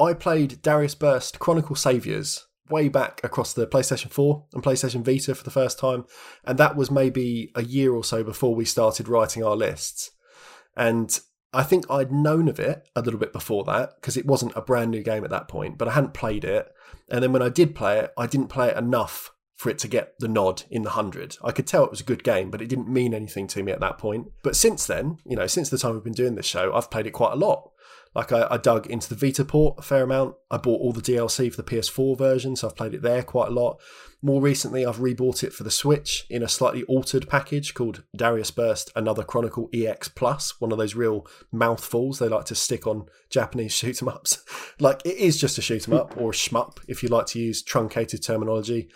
I 0.00 0.12
played 0.12 0.62
Darius 0.62 0.94
Burst 0.94 1.40
Chronicle 1.40 1.74
Saviors 1.74 2.46
way 2.70 2.88
back 2.88 3.20
across 3.22 3.52
the 3.52 3.66
PlayStation 3.66 4.10
4 4.10 4.46
and 4.54 4.62
PlayStation 4.62 5.04
Vita 5.04 5.34
for 5.34 5.44
the 5.44 5.50
first 5.50 5.78
time, 5.78 6.04
and 6.44 6.58
that 6.58 6.76
was 6.76 6.90
maybe 6.90 7.50
a 7.54 7.62
year 7.62 7.92
or 7.94 8.04
so 8.04 8.22
before 8.22 8.54
we 8.54 8.64
started 8.64 9.08
writing 9.08 9.44
our 9.44 9.56
lists. 9.56 10.10
And 10.76 11.18
I 11.52 11.62
think 11.62 11.90
I'd 11.90 12.12
known 12.12 12.48
of 12.48 12.60
it 12.60 12.88
a 12.94 13.00
little 13.00 13.18
bit 13.18 13.32
before 13.32 13.64
that 13.64 13.92
because 13.96 14.16
it 14.16 14.26
wasn't 14.26 14.56
a 14.56 14.62
brand 14.62 14.90
new 14.90 15.02
game 15.02 15.24
at 15.24 15.30
that 15.30 15.48
point, 15.48 15.78
but 15.78 15.88
I 15.88 15.92
hadn't 15.92 16.14
played 16.14 16.44
it. 16.44 16.68
And 17.08 17.22
then 17.22 17.32
when 17.32 17.42
I 17.42 17.48
did 17.48 17.74
play 17.74 17.98
it, 17.98 18.12
I 18.18 18.26
didn't 18.26 18.48
play 18.48 18.68
it 18.68 18.76
enough 18.76 19.32
for 19.56 19.70
it 19.70 19.78
to 19.78 19.88
get 19.88 20.14
the 20.20 20.28
nod 20.28 20.62
in 20.70 20.82
the 20.82 20.90
100. 20.90 21.36
I 21.42 21.50
could 21.50 21.66
tell 21.66 21.84
it 21.84 21.90
was 21.90 22.00
a 22.00 22.04
good 22.04 22.22
game, 22.22 22.50
but 22.50 22.62
it 22.62 22.68
didn't 22.68 22.88
mean 22.88 23.12
anything 23.12 23.48
to 23.48 23.62
me 23.62 23.72
at 23.72 23.80
that 23.80 23.98
point. 23.98 24.28
But 24.44 24.56
since 24.56 24.86
then, 24.86 25.18
you 25.26 25.36
know, 25.36 25.48
since 25.48 25.68
the 25.68 25.78
time 25.78 25.94
we've 25.94 26.04
been 26.04 26.12
doing 26.12 26.36
this 26.36 26.46
show, 26.46 26.72
I've 26.72 26.90
played 26.90 27.06
it 27.06 27.12
quite 27.12 27.32
a 27.32 27.36
lot. 27.36 27.70
Like 28.14 28.32
I, 28.32 28.46
I 28.50 28.56
dug 28.56 28.86
into 28.86 29.08
the 29.08 29.14
Vita 29.26 29.44
port 29.44 29.78
a 29.78 29.82
fair 29.82 30.04
amount. 30.04 30.34
I 30.50 30.56
bought 30.56 30.80
all 30.80 30.92
the 30.92 31.02
DLC 31.02 31.52
for 31.52 31.60
the 31.60 31.68
PS4 31.68 32.16
version, 32.16 32.56
so 32.56 32.68
I've 32.68 32.76
played 32.76 32.94
it 32.94 33.02
there 33.02 33.22
quite 33.22 33.48
a 33.48 33.52
lot. 33.52 33.80
More 34.20 34.40
recently, 34.40 34.84
I've 34.84 34.96
rebought 34.96 35.44
it 35.44 35.52
for 35.52 35.62
the 35.62 35.70
Switch 35.70 36.26
in 36.28 36.42
a 36.42 36.48
slightly 36.48 36.82
altered 36.84 37.28
package 37.28 37.72
called 37.74 38.02
Darius 38.16 38.50
Burst 38.50 38.90
Another 38.96 39.22
Chronicle 39.22 39.68
EX 39.72 40.08
Plus, 40.08 40.60
one 40.60 40.72
of 40.72 40.78
those 40.78 40.96
real 40.96 41.24
mouthfuls 41.52 42.18
they 42.18 42.28
like 42.28 42.46
to 42.46 42.56
stick 42.56 42.86
on 42.86 43.06
Japanese 43.30 43.72
shoot 43.76 44.02
'em 44.02 44.08
ups. 44.08 44.42
like 44.80 45.00
it 45.04 45.16
is 45.16 45.40
just 45.40 45.58
a 45.58 45.62
shoot 45.62 45.86
'em 45.88 45.94
up 45.94 46.16
or 46.16 46.30
a 46.30 46.34
shmup 46.34 46.78
if 46.88 47.02
you 47.02 47.08
like 47.08 47.26
to 47.26 47.38
use 47.38 47.62
truncated 47.62 48.22
terminology. 48.22 48.88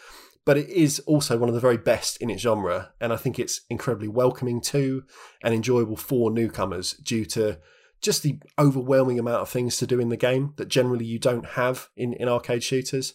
But 0.45 0.59
it 0.59 0.69
is 0.71 0.99
also 1.01 1.39
one 1.39 1.49
of 1.49 1.55
the 1.55 1.61
very 1.61 1.77
best 1.77 2.17
in 2.17 2.29
its 2.29 2.43
genre, 2.43 2.91
and 3.01 3.13
I 3.13 3.17
think 3.17 3.39
it's 3.39 3.61
incredibly 3.71 4.09
welcoming 4.09 4.61
to 4.63 5.05
and 5.45 5.55
enjoyable 5.55 5.97
for 5.97 6.33
newcomers 6.33 6.95
due 6.95 7.25
to 7.27 7.59
just 8.03 8.23
the 8.23 8.39
overwhelming 8.59 9.19
amount 9.19 9.43
of 9.43 9.49
things 9.49 9.77
to 9.79 9.87
do 9.87 10.01
in 10.01 10.09
the 10.09 10.17
game 10.17 10.53
that 10.57 10.69
generally 10.69 11.05
you 11.05 11.19
don't 11.19 11.47
have 11.51 11.89
in, 11.97 12.13
in 12.15 12.29
arcade 12.29 12.63
shooters. 12.63 13.15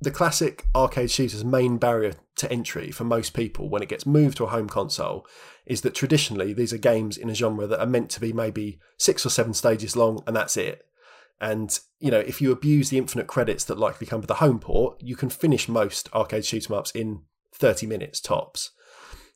The 0.00 0.10
classic 0.10 0.66
arcade 0.74 1.10
shooter's 1.10 1.44
main 1.44 1.78
barrier 1.78 2.14
to 2.36 2.52
entry 2.52 2.90
for 2.90 3.04
most 3.04 3.32
people 3.32 3.70
when 3.70 3.82
it 3.82 3.88
gets 3.88 4.04
moved 4.04 4.36
to 4.38 4.44
a 4.44 4.48
home 4.48 4.68
console 4.68 5.26
is 5.64 5.80
that 5.80 5.94
traditionally 5.94 6.52
these 6.52 6.72
are 6.72 6.78
games 6.78 7.16
in 7.16 7.30
a 7.30 7.34
genre 7.34 7.66
that 7.66 7.80
are 7.80 7.86
meant 7.86 8.10
to 8.10 8.20
be 8.20 8.32
maybe 8.32 8.78
six 8.98 9.24
or 9.24 9.30
seven 9.30 9.54
stages 9.54 9.96
long 9.96 10.22
and 10.26 10.36
that's 10.36 10.56
it. 10.56 10.84
And, 11.40 11.78
you 11.98 12.10
know, 12.10 12.18
if 12.18 12.40
you 12.40 12.50
abuse 12.50 12.90
the 12.90 12.98
infinite 12.98 13.26
credits 13.26 13.64
that 13.64 13.78
likely 13.78 14.06
come 14.06 14.20
with 14.20 14.28
the 14.28 14.34
home 14.34 14.58
port, 14.58 15.00
you 15.00 15.16
can 15.16 15.30
finish 15.30 15.68
most 15.68 16.12
arcade 16.12 16.44
shoot 16.44 16.68
'em 16.68 16.76
ups 16.76 16.90
in 16.90 17.22
30 17.52 17.86
minutes 17.86 18.20
tops. 18.20 18.72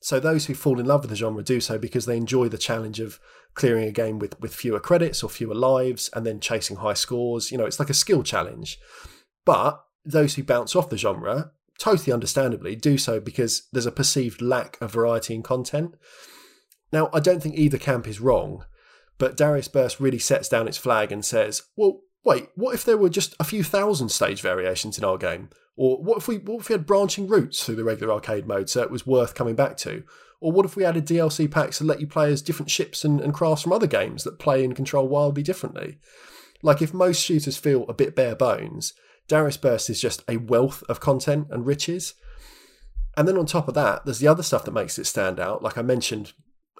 So 0.00 0.18
those 0.18 0.46
who 0.46 0.54
fall 0.54 0.80
in 0.80 0.86
love 0.86 1.02
with 1.02 1.10
the 1.10 1.16
genre 1.16 1.42
do 1.42 1.60
so 1.60 1.78
because 1.78 2.06
they 2.06 2.16
enjoy 2.16 2.48
the 2.48 2.58
challenge 2.58 3.00
of 3.00 3.20
clearing 3.54 3.88
a 3.88 3.92
game 3.92 4.18
with, 4.18 4.40
with 4.40 4.54
fewer 4.54 4.80
credits 4.80 5.22
or 5.22 5.30
fewer 5.30 5.54
lives 5.54 6.10
and 6.14 6.24
then 6.24 6.40
chasing 6.40 6.76
high 6.76 6.94
scores. 6.94 7.50
You 7.50 7.58
know, 7.58 7.66
it's 7.66 7.80
like 7.80 7.90
a 7.90 7.94
skill 7.94 8.22
challenge. 8.22 8.78
But 9.44 9.84
those 10.04 10.34
who 10.34 10.42
bounce 10.42 10.76
off 10.76 10.90
the 10.90 10.96
genre, 10.96 11.52
totally 11.78 12.12
understandably, 12.12 12.76
do 12.76 12.98
so 12.98 13.20
because 13.20 13.68
there's 13.72 13.86
a 13.86 13.92
perceived 13.92 14.40
lack 14.40 14.80
of 14.80 14.92
variety 14.92 15.34
in 15.34 15.42
content. 15.42 15.94
Now, 16.92 17.10
I 17.12 17.20
don't 17.20 17.42
think 17.42 17.56
either 17.56 17.78
camp 17.78 18.06
is 18.06 18.20
wrong, 18.20 18.64
but 19.18 19.36
Darius 19.36 19.68
Burst 19.68 20.00
really 20.00 20.18
sets 20.18 20.48
down 20.48 20.68
its 20.68 20.78
flag 20.78 21.12
and 21.12 21.24
says, 21.24 21.62
well, 21.76 22.00
wait, 22.24 22.48
what 22.54 22.74
if 22.74 22.84
there 22.84 22.96
were 22.96 23.08
just 23.08 23.34
a 23.38 23.44
few 23.44 23.62
thousand 23.62 24.08
stage 24.08 24.40
variations 24.40 24.98
in 24.98 25.04
our 25.04 25.18
game? 25.18 25.50
Or 25.76 26.02
what 26.02 26.18
if 26.18 26.28
we 26.28 26.38
what 26.38 26.60
if 26.60 26.68
we 26.68 26.74
had 26.74 26.86
branching 26.86 27.26
routes 27.26 27.64
through 27.64 27.76
the 27.76 27.84
regular 27.84 28.12
arcade 28.12 28.46
mode 28.46 28.68
so 28.68 28.82
it 28.82 28.90
was 28.90 29.06
worth 29.06 29.34
coming 29.34 29.54
back 29.54 29.76
to? 29.78 30.02
Or 30.40 30.52
what 30.52 30.64
if 30.64 30.74
we 30.74 30.84
added 30.84 31.06
DLC 31.06 31.50
packs 31.50 31.78
that 31.78 31.84
let 31.84 32.00
you 32.00 32.06
play 32.06 32.32
as 32.32 32.42
different 32.42 32.70
ships 32.70 33.04
and, 33.04 33.20
and 33.20 33.34
crafts 33.34 33.62
from 33.62 33.72
other 33.72 33.86
games 33.86 34.24
that 34.24 34.38
play 34.38 34.64
and 34.64 34.74
control 34.74 35.06
wildly 35.06 35.42
differently? 35.42 35.98
Like 36.62 36.82
if 36.82 36.94
most 36.94 37.22
shooters 37.22 37.56
feel 37.56 37.84
a 37.88 37.94
bit 37.94 38.16
bare 38.16 38.34
bones, 38.34 38.94
Darius 39.28 39.56
Burst 39.56 39.90
is 39.90 40.00
just 40.00 40.24
a 40.28 40.38
wealth 40.38 40.82
of 40.88 41.00
content 41.00 41.48
and 41.50 41.66
riches. 41.66 42.14
And 43.16 43.28
then 43.28 43.36
on 43.36 43.46
top 43.46 43.68
of 43.68 43.74
that, 43.74 44.04
there's 44.04 44.18
the 44.18 44.28
other 44.28 44.42
stuff 44.42 44.64
that 44.64 44.72
makes 44.72 44.98
it 44.98 45.06
stand 45.06 45.38
out. 45.38 45.62
Like 45.62 45.76
I 45.76 45.82
mentioned 45.82 46.32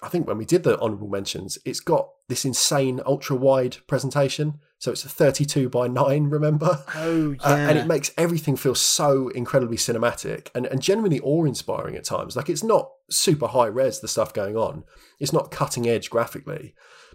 I 0.03 0.09
think 0.09 0.26
when 0.26 0.38
we 0.38 0.44
did 0.44 0.62
the 0.62 0.78
honourable 0.80 1.09
mentions, 1.09 1.59
it's 1.64 1.80
got 1.80 2.09
this 2.28 2.44
insane 2.44 3.01
ultra 3.05 3.36
wide 3.36 3.78
presentation. 3.86 4.61
So 4.78 4.92
it's 4.92 5.05
a 5.05 5.11
32 5.11 5.68
by 5.68 5.88
9, 5.88 6.30
remember? 6.30 6.82
Oh, 6.94 7.32
yeah. 7.32 7.36
Uh, 7.44 7.57
and 7.57 7.78
it 7.78 7.86
makes 7.86 8.11
everything 8.16 8.57
feel 8.57 8.74
so 8.74 9.28
incredibly 9.28 9.76
cinematic 9.76 10.48
and, 10.55 10.66
and 10.66 10.80
genuinely 10.80 11.20
awe 11.20 11.44
inspiring 11.44 11.96
at 11.96 12.05
times. 12.05 12.34
Like 12.34 12.48
it's 12.48 12.64
not 12.64 12.90
super 13.11 13.48
high 13.48 13.66
res, 13.66 14.01
the 14.01 14.09
stuff 14.09 14.32
going 14.32 14.57
on, 14.57 14.84
it's 15.18 15.32
not 15.32 15.51
cutting 15.51 15.86
edge 15.86 16.09
graphically, 16.09 16.74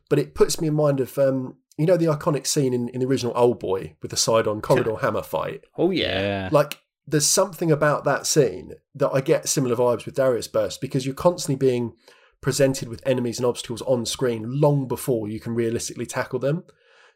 but 0.09 0.19
it 0.19 0.35
puts 0.35 0.61
me 0.61 0.67
in 0.67 0.75
mind 0.75 0.99
of, 0.99 1.17
um, 1.17 1.55
you 1.77 1.85
know, 1.87 1.97
the 1.97 2.05
iconic 2.05 2.45
scene 2.45 2.73
in, 2.73 2.89
in 2.89 2.99
the 2.99 3.07
original 3.07 3.33
Old 3.35 3.59
Boy 3.59 3.95
with 4.01 4.11
the 4.11 4.17
side 4.17 4.47
on 4.47 4.61
corridor 4.61 4.97
hammer 4.97 5.23
fight. 5.23 5.61
oh, 5.77 5.89
yeah. 5.91 6.21
Yeah. 6.21 6.49
Like 6.51 6.81
there's 7.07 7.27
something 7.27 7.71
about 7.71 8.03
that 8.03 8.25
scene 8.27 8.73
that 8.95 9.09
I 9.11 9.21
get 9.21 9.47
similar 9.47 9.75
vibes 9.75 10.05
with 10.05 10.15
Darius 10.15 10.47
Burst 10.47 10.81
because 10.81 11.05
you're 11.05 11.15
constantly 11.15 11.55
being 11.55 11.93
presented 12.45 12.87
with 12.87 13.01
enemies 13.07 13.39
and 13.39 13.45
obstacles 13.47 13.81
on 13.87 14.05
screen 14.05 14.61
long 14.61 14.87
before 14.87 15.27
you 15.27 15.39
can 15.39 15.55
realistically 15.55 16.05
tackle 16.05 16.37
them. 16.37 16.63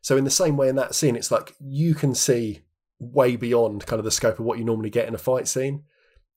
So 0.01 0.17
in 0.17 0.23
the 0.23 0.31
same 0.31 0.57
way 0.57 0.69
in 0.69 0.75
that 0.77 0.95
scene, 0.95 1.15
it's 1.15 1.29
like 1.29 1.53
you 1.59 1.93
can 1.93 2.15
see 2.15 2.61
way 2.97 3.35
beyond 3.35 3.85
kind 3.85 3.99
of 3.99 4.05
the 4.05 4.09
scope 4.09 4.39
of 4.39 4.45
what 4.45 4.57
you 4.57 4.65
normally 4.65 4.89
get 4.89 5.07
in 5.07 5.13
a 5.13 5.19
fight 5.19 5.47
scene. 5.47 5.83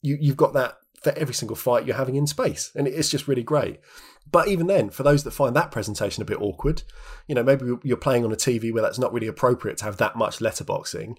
You 0.03 0.19
you've 0.21 0.37
got 0.37 0.53
that 0.53 0.77
for 1.03 1.11
every 1.13 1.33
single 1.33 1.57
fight 1.57 1.87
you're 1.87 1.97
having 1.97 2.17
in 2.17 2.27
space, 2.27 2.71
and 2.75 2.87
it's 2.87 3.09
just 3.09 3.27
really 3.27 3.43
great. 3.43 3.81
But 4.31 4.49
even 4.49 4.67
then, 4.67 4.91
for 4.91 5.05
those 5.05 5.25
that 5.25 5.31
find 5.31 5.57
that 5.57 5.71
presentation 5.71 6.21
a 6.21 6.27
bit 6.27 6.43
awkward, 6.43 6.83
you 7.27 7.35
know, 7.35 7.43
maybe 7.43 7.65
you're 7.83 7.97
playing 7.97 8.27
on 8.27 8.33
a 8.33 8.37
TV 8.37 8.75
where 8.75 8.83
that's 8.83 8.99
not 8.99 9.15
really 9.15 9.27
appropriate 9.27 9.79
to 9.79 9.87
have 9.87 9.97
that 9.97 10.17
much 10.17 10.37
letterboxing. 10.41 11.17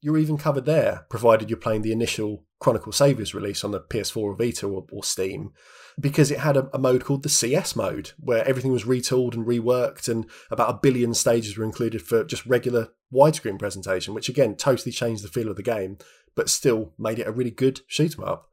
You're 0.00 0.18
even 0.18 0.38
covered 0.38 0.64
there, 0.64 1.06
provided 1.10 1.50
you're 1.50 1.58
playing 1.58 1.82
the 1.82 1.90
initial 1.90 2.44
Chronicle 2.60 2.92
Saviors 2.92 3.34
release 3.34 3.64
on 3.64 3.72
the 3.72 3.80
PS4 3.80 4.16
or 4.16 4.36
Vita 4.36 4.68
or, 4.68 4.86
or 4.92 5.02
Steam, 5.02 5.50
because 5.98 6.30
it 6.30 6.40
had 6.40 6.56
a, 6.56 6.68
a 6.74 6.78
mode 6.78 7.04
called 7.04 7.22
the 7.22 7.28
CS 7.28 7.74
mode, 7.74 8.12
where 8.18 8.46
everything 8.46 8.72
was 8.72 8.84
retooled 8.84 9.34
and 9.34 9.46
reworked, 9.46 10.08
and 10.08 10.26
about 10.50 10.70
a 10.70 10.78
billion 10.82 11.14
stages 11.14 11.56
were 11.56 11.64
included 11.64 12.02
for 12.02 12.24
just 12.24 12.44
regular 12.46 12.88
widescreen 13.12 13.58
presentation, 13.58 14.14
which 14.14 14.28
again 14.28 14.56
totally 14.56 14.92
changed 14.92 15.24
the 15.24 15.28
feel 15.28 15.48
of 15.48 15.56
the 15.56 15.62
game, 15.62 15.98
but 16.34 16.50
still 16.50 16.92
made 16.98 17.18
it 17.18 17.26
a 17.26 17.32
really 17.32 17.50
good 17.50 17.80
shoot 17.86 18.18
'em 18.18 18.24
up. 18.24 18.50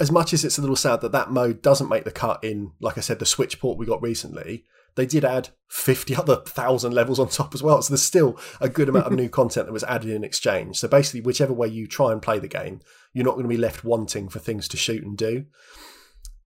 As 0.00 0.10
much 0.10 0.32
as 0.32 0.44
it's 0.44 0.58
a 0.58 0.60
little 0.60 0.76
sad 0.76 1.00
that 1.00 1.12
that 1.12 1.30
mode 1.30 1.62
doesn't 1.62 1.88
make 1.88 2.04
the 2.04 2.10
cut 2.10 2.42
in, 2.42 2.72
like 2.80 2.98
I 2.98 3.02
said, 3.02 3.18
the 3.18 3.26
Switch 3.26 3.60
port 3.60 3.78
we 3.78 3.86
got 3.86 4.02
recently, 4.02 4.64
they 4.94 5.06
did 5.06 5.24
add 5.24 5.50
50 5.68 6.16
other 6.16 6.36
thousand 6.36 6.92
levels 6.92 7.18
on 7.18 7.28
top 7.28 7.54
as 7.54 7.62
well. 7.62 7.80
So 7.80 7.92
there's 7.92 8.02
still 8.02 8.38
a 8.60 8.68
good 8.68 8.88
amount 8.88 9.06
of 9.06 9.12
new 9.18 9.28
content 9.28 9.66
that 9.66 9.72
was 9.72 9.84
added 9.84 10.10
in 10.10 10.24
exchange. 10.24 10.78
So 10.78 10.88
basically, 10.88 11.20
whichever 11.20 11.52
way 11.52 11.68
you 11.68 11.86
try 11.86 12.12
and 12.12 12.20
play 12.20 12.38
the 12.38 12.48
game, 12.48 12.80
you're 13.12 13.24
not 13.24 13.34
going 13.34 13.44
to 13.44 13.48
be 13.48 13.56
left 13.56 13.84
wanting 13.84 14.28
for 14.28 14.38
things 14.38 14.68
to 14.68 14.76
shoot 14.76 15.04
and 15.04 15.16
do. 15.16 15.46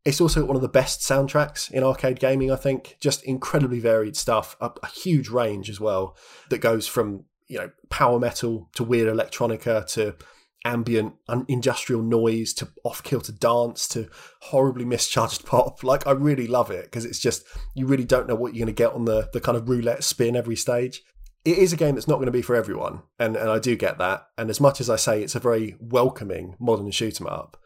It's 0.07 0.21
also 0.21 0.45
one 0.45 0.55
of 0.55 0.63
the 0.63 0.69
best 0.69 1.01
soundtracks 1.01 1.69
in 1.69 1.83
arcade 1.83 2.21
gaming, 2.21 2.53
I 2.53 2.57
think. 2.57 2.97
Just 3.01 3.25
incredibly 3.25 3.81
varied 3.81 4.17
stuff, 4.17 4.57
a, 4.61 4.71
a 4.81 4.87
huge 4.87 5.29
range 5.29 5.69
as 5.69 5.81
well 5.81 6.17
that 6.49 6.59
goes 6.59 6.87
from 6.87 7.25
you 7.49 7.59
know 7.59 7.71
power 7.91 8.21
metal 8.21 8.69
to 8.77 8.85
weird 8.85 9.13
electronica 9.13 9.85
to 9.95 10.17
ambient 10.65 11.15
industrial 11.49 12.03
noise 12.03 12.53
to 12.53 12.69
off 12.85 13.03
kilter 13.03 13.33
dance 13.33 13.87
to 13.89 14.09
horribly 14.43 14.85
mischarged 14.85 15.45
pop. 15.47 15.83
Like 15.83 16.07
I 16.07 16.13
really 16.13 16.47
love 16.47 16.71
it 16.71 16.85
because 16.85 17.05
it's 17.05 17.19
just 17.19 17.45
you 17.75 17.87
really 17.87 18.05
don't 18.05 18.29
know 18.29 18.37
what 18.37 18.55
you're 18.55 18.65
going 18.65 18.75
to 18.75 18.83
get 18.83 18.93
on 18.93 19.07
the 19.07 19.29
the 19.33 19.41
kind 19.41 19.59
of 19.59 19.69
roulette 19.69 20.05
spin 20.05 20.37
every 20.37 20.57
stage. 20.57 21.03
It 21.45 21.59
is 21.59 21.73
a 21.73 21.77
game 21.77 21.97
that's 21.97 22.09
not 22.09 22.17
going 22.17 22.27
to 22.27 22.33
be 22.33 22.43
for 22.43 22.55
everyone, 22.55 23.03
and, 23.19 23.37
and 23.37 23.51
I 23.51 23.59
do 23.59 23.75
get 23.75 23.99
that. 23.99 24.29
And 24.39 24.51
as 24.51 24.61
much 24.61 24.81
as 24.81 24.89
I 24.89 24.97
say 24.97 25.23
it's 25.23 25.35
a 25.35 25.41
very 25.41 25.77
welcoming 25.81 26.55
modern 26.61 26.93
shoot 26.93 27.21
'em 27.21 27.27
up, 27.27 27.57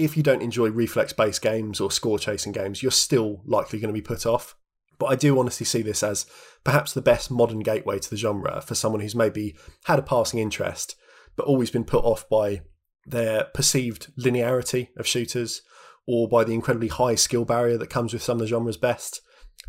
if 0.00 0.16
you 0.16 0.22
don't 0.22 0.42
enjoy 0.42 0.70
reflex 0.70 1.12
based 1.12 1.42
games 1.42 1.80
or 1.80 1.90
score 1.90 2.18
chasing 2.18 2.52
games, 2.52 2.82
you're 2.82 2.90
still 2.90 3.42
likely 3.44 3.78
going 3.78 3.92
to 3.92 4.00
be 4.00 4.02
put 4.02 4.26
off. 4.26 4.56
But 4.98 5.06
I 5.06 5.16
do 5.16 5.38
honestly 5.38 5.64
see 5.64 5.82
this 5.82 6.02
as 6.02 6.26
perhaps 6.64 6.92
the 6.92 7.02
best 7.02 7.30
modern 7.30 7.60
gateway 7.60 7.98
to 7.98 8.10
the 8.10 8.16
genre 8.16 8.60
for 8.60 8.74
someone 8.74 9.00
who's 9.00 9.14
maybe 9.14 9.56
had 9.84 9.98
a 9.98 10.02
passing 10.02 10.40
interest, 10.40 10.96
but 11.36 11.46
always 11.46 11.70
been 11.70 11.84
put 11.84 12.04
off 12.04 12.28
by 12.28 12.62
their 13.06 13.44
perceived 13.54 14.12
linearity 14.18 14.88
of 14.96 15.06
shooters 15.06 15.62
or 16.06 16.28
by 16.28 16.44
the 16.44 16.54
incredibly 16.54 16.88
high 16.88 17.14
skill 17.14 17.44
barrier 17.44 17.78
that 17.78 17.88
comes 17.90 18.12
with 18.12 18.22
some 18.22 18.36
of 18.36 18.40
the 18.40 18.46
genre's 18.46 18.76
best. 18.76 19.20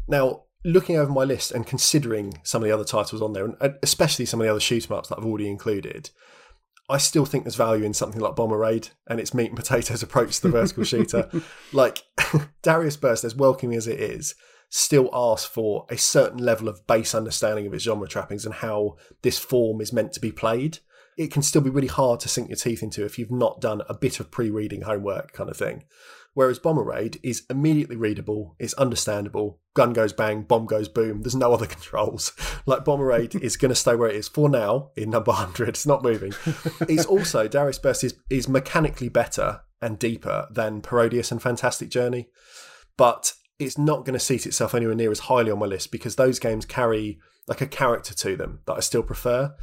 Now, 0.08 0.44
looking 0.64 0.98
over 0.98 1.12
my 1.12 1.24
list 1.24 1.52
and 1.52 1.66
considering 1.66 2.40
some 2.44 2.62
of 2.62 2.68
the 2.68 2.74
other 2.74 2.84
titles 2.84 3.22
on 3.22 3.34
there, 3.34 3.46
and 3.46 3.76
especially 3.84 4.26
some 4.26 4.42
of 4.42 4.46
the 4.46 4.52
other 4.52 4.60
shoot 4.60 4.90
'em 4.90 4.98
ups 4.98 5.10
that 5.10 5.18
I've 5.18 5.26
already 5.26 5.50
included, 5.50 6.10
I 6.92 6.98
still 6.98 7.26
think 7.26 7.46
there's 7.46 7.56
value 7.56 7.86
in 7.86 7.94
something 7.94 8.20
like 8.20 8.36
Bomber 8.36 8.58
Raid 8.58 8.90
and 9.08 9.18
its 9.18 9.34
meat 9.34 9.48
and 9.48 9.56
potatoes 9.56 10.04
approach 10.04 10.36
to 10.36 10.42
the 10.44 10.50
vertical 10.50 10.84
shooter. 10.84 11.30
Like 11.74 12.04
Darius 12.62 12.98
Burst, 12.98 13.24
as 13.24 13.34
welcoming 13.34 13.78
as 13.78 13.88
it 13.88 13.98
is, 14.00 14.36
still 14.70 15.10
asks 15.14 15.48
for 15.48 15.86
a 15.90 15.98
certain 15.98 16.40
level 16.40 16.68
of 16.68 16.86
base 16.86 17.16
understanding 17.16 17.66
of 17.66 17.74
its 17.74 17.86
genre 17.86 18.08
trappings 18.08 18.46
and 18.46 18.56
how 18.56 18.98
this 19.22 19.40
form 19.40 19.80
is 19.80 19.94
meant 19.94 20.12
to 20.14 20.20
be 20.20 20.34
played. 20.34 20.80
It 21.18 21.32
can 21.32 21.44
still 21.44 21.62
be 21.62 21.70
really 21.70 21.88
hard 21.88 22.20
to 22.22 22.30
sink 22.30 22.50
your 22.50 22.58
teeth 22.58 22.84
into 22.84 23.06
if 23.06 23.18
you've 23.18 23.32
not 23.32 23.62
done 23.62 23.82
a 23.88 23.94
bit 23.94 24.20
of 24.20 24.32
pre-reading 24.32 24.82
homework 24.82 25.32
kind 25.32 25.50
of 25.50 25.56
thing. 25.56 25.86
Whereas 26.34 26.60
Bomber 26.60 26.84
Raid 26.84 27.20
is 27.24 27.44
immediately 27.50 27.98
readable, 27.98 28.56
it's 28.58 28.74
understandable, 28.76 29.60
gun 29.74 29.92
goes 29.92 30.14
bang, 30.14 30.44
bomb 30.44 30.66
goes 30.66 30.88
boom, 30.88 31.22
there's 31.22 31.36
no 31.36 31.54
other 31.54 31.66
controls. 31.66 32.32
Like 32.66 32.86
Bomber 32.86 33.06
Raid 33.06 33.36
is 33.36 33.58
going 33.58 33.70
to 33.70 33.76
stay 33.76 33.96
where 33.96 34.10
it 34.10 34.16
is 34.16 34.30
for 34.30 34.50
now 34.50 34.92
in 34.96 35.10
number 35.10 35.32
100, 35.32 35.70
it's 35.70 35.86
not 35.86 36.04
moving. 36.04 36.34
it's 36.82 37.06
also, 37.06 37.48
Darius 37.48 37.80
Burst 37.80 38.04
is, 38.04 38.16
is 38.30 38.48
mechanically 38.48 39.10
better 39.10 39.62
and 39.82 40.00
deeper 40.00 40.48
than 40.52 40.82
Parodius 40.82 41.32
and 41.32 41.42
Fantastic 41.42 41.90
Journey, 41.90 42.30
but 42.98 43.34
it's 43.60 43.78
not 43.78 44.06
going 44.06 44.14
to 44.14 44.20
seat 44.20 44.46
itself 44.46 44.74
anywhere 44.74 44.96
near 44.96 45.12
as 45.12 45.20
highly 45.20 45.52
on 45.52 45.60
my 45.60 45.66
list 45.66 45.92
because 45.92 46.16
those 46.16 46.40
games 46.40 46.66
carry 46.66 47.20
like 47.48 47.62
a 47.62 47.68
character 47.68 48.14
to 48.14 48.36
them 48.36 48.60
that 48.66 48.74
I 48.74 48.80
still 48.80 49.04
prefer 49.04 49.54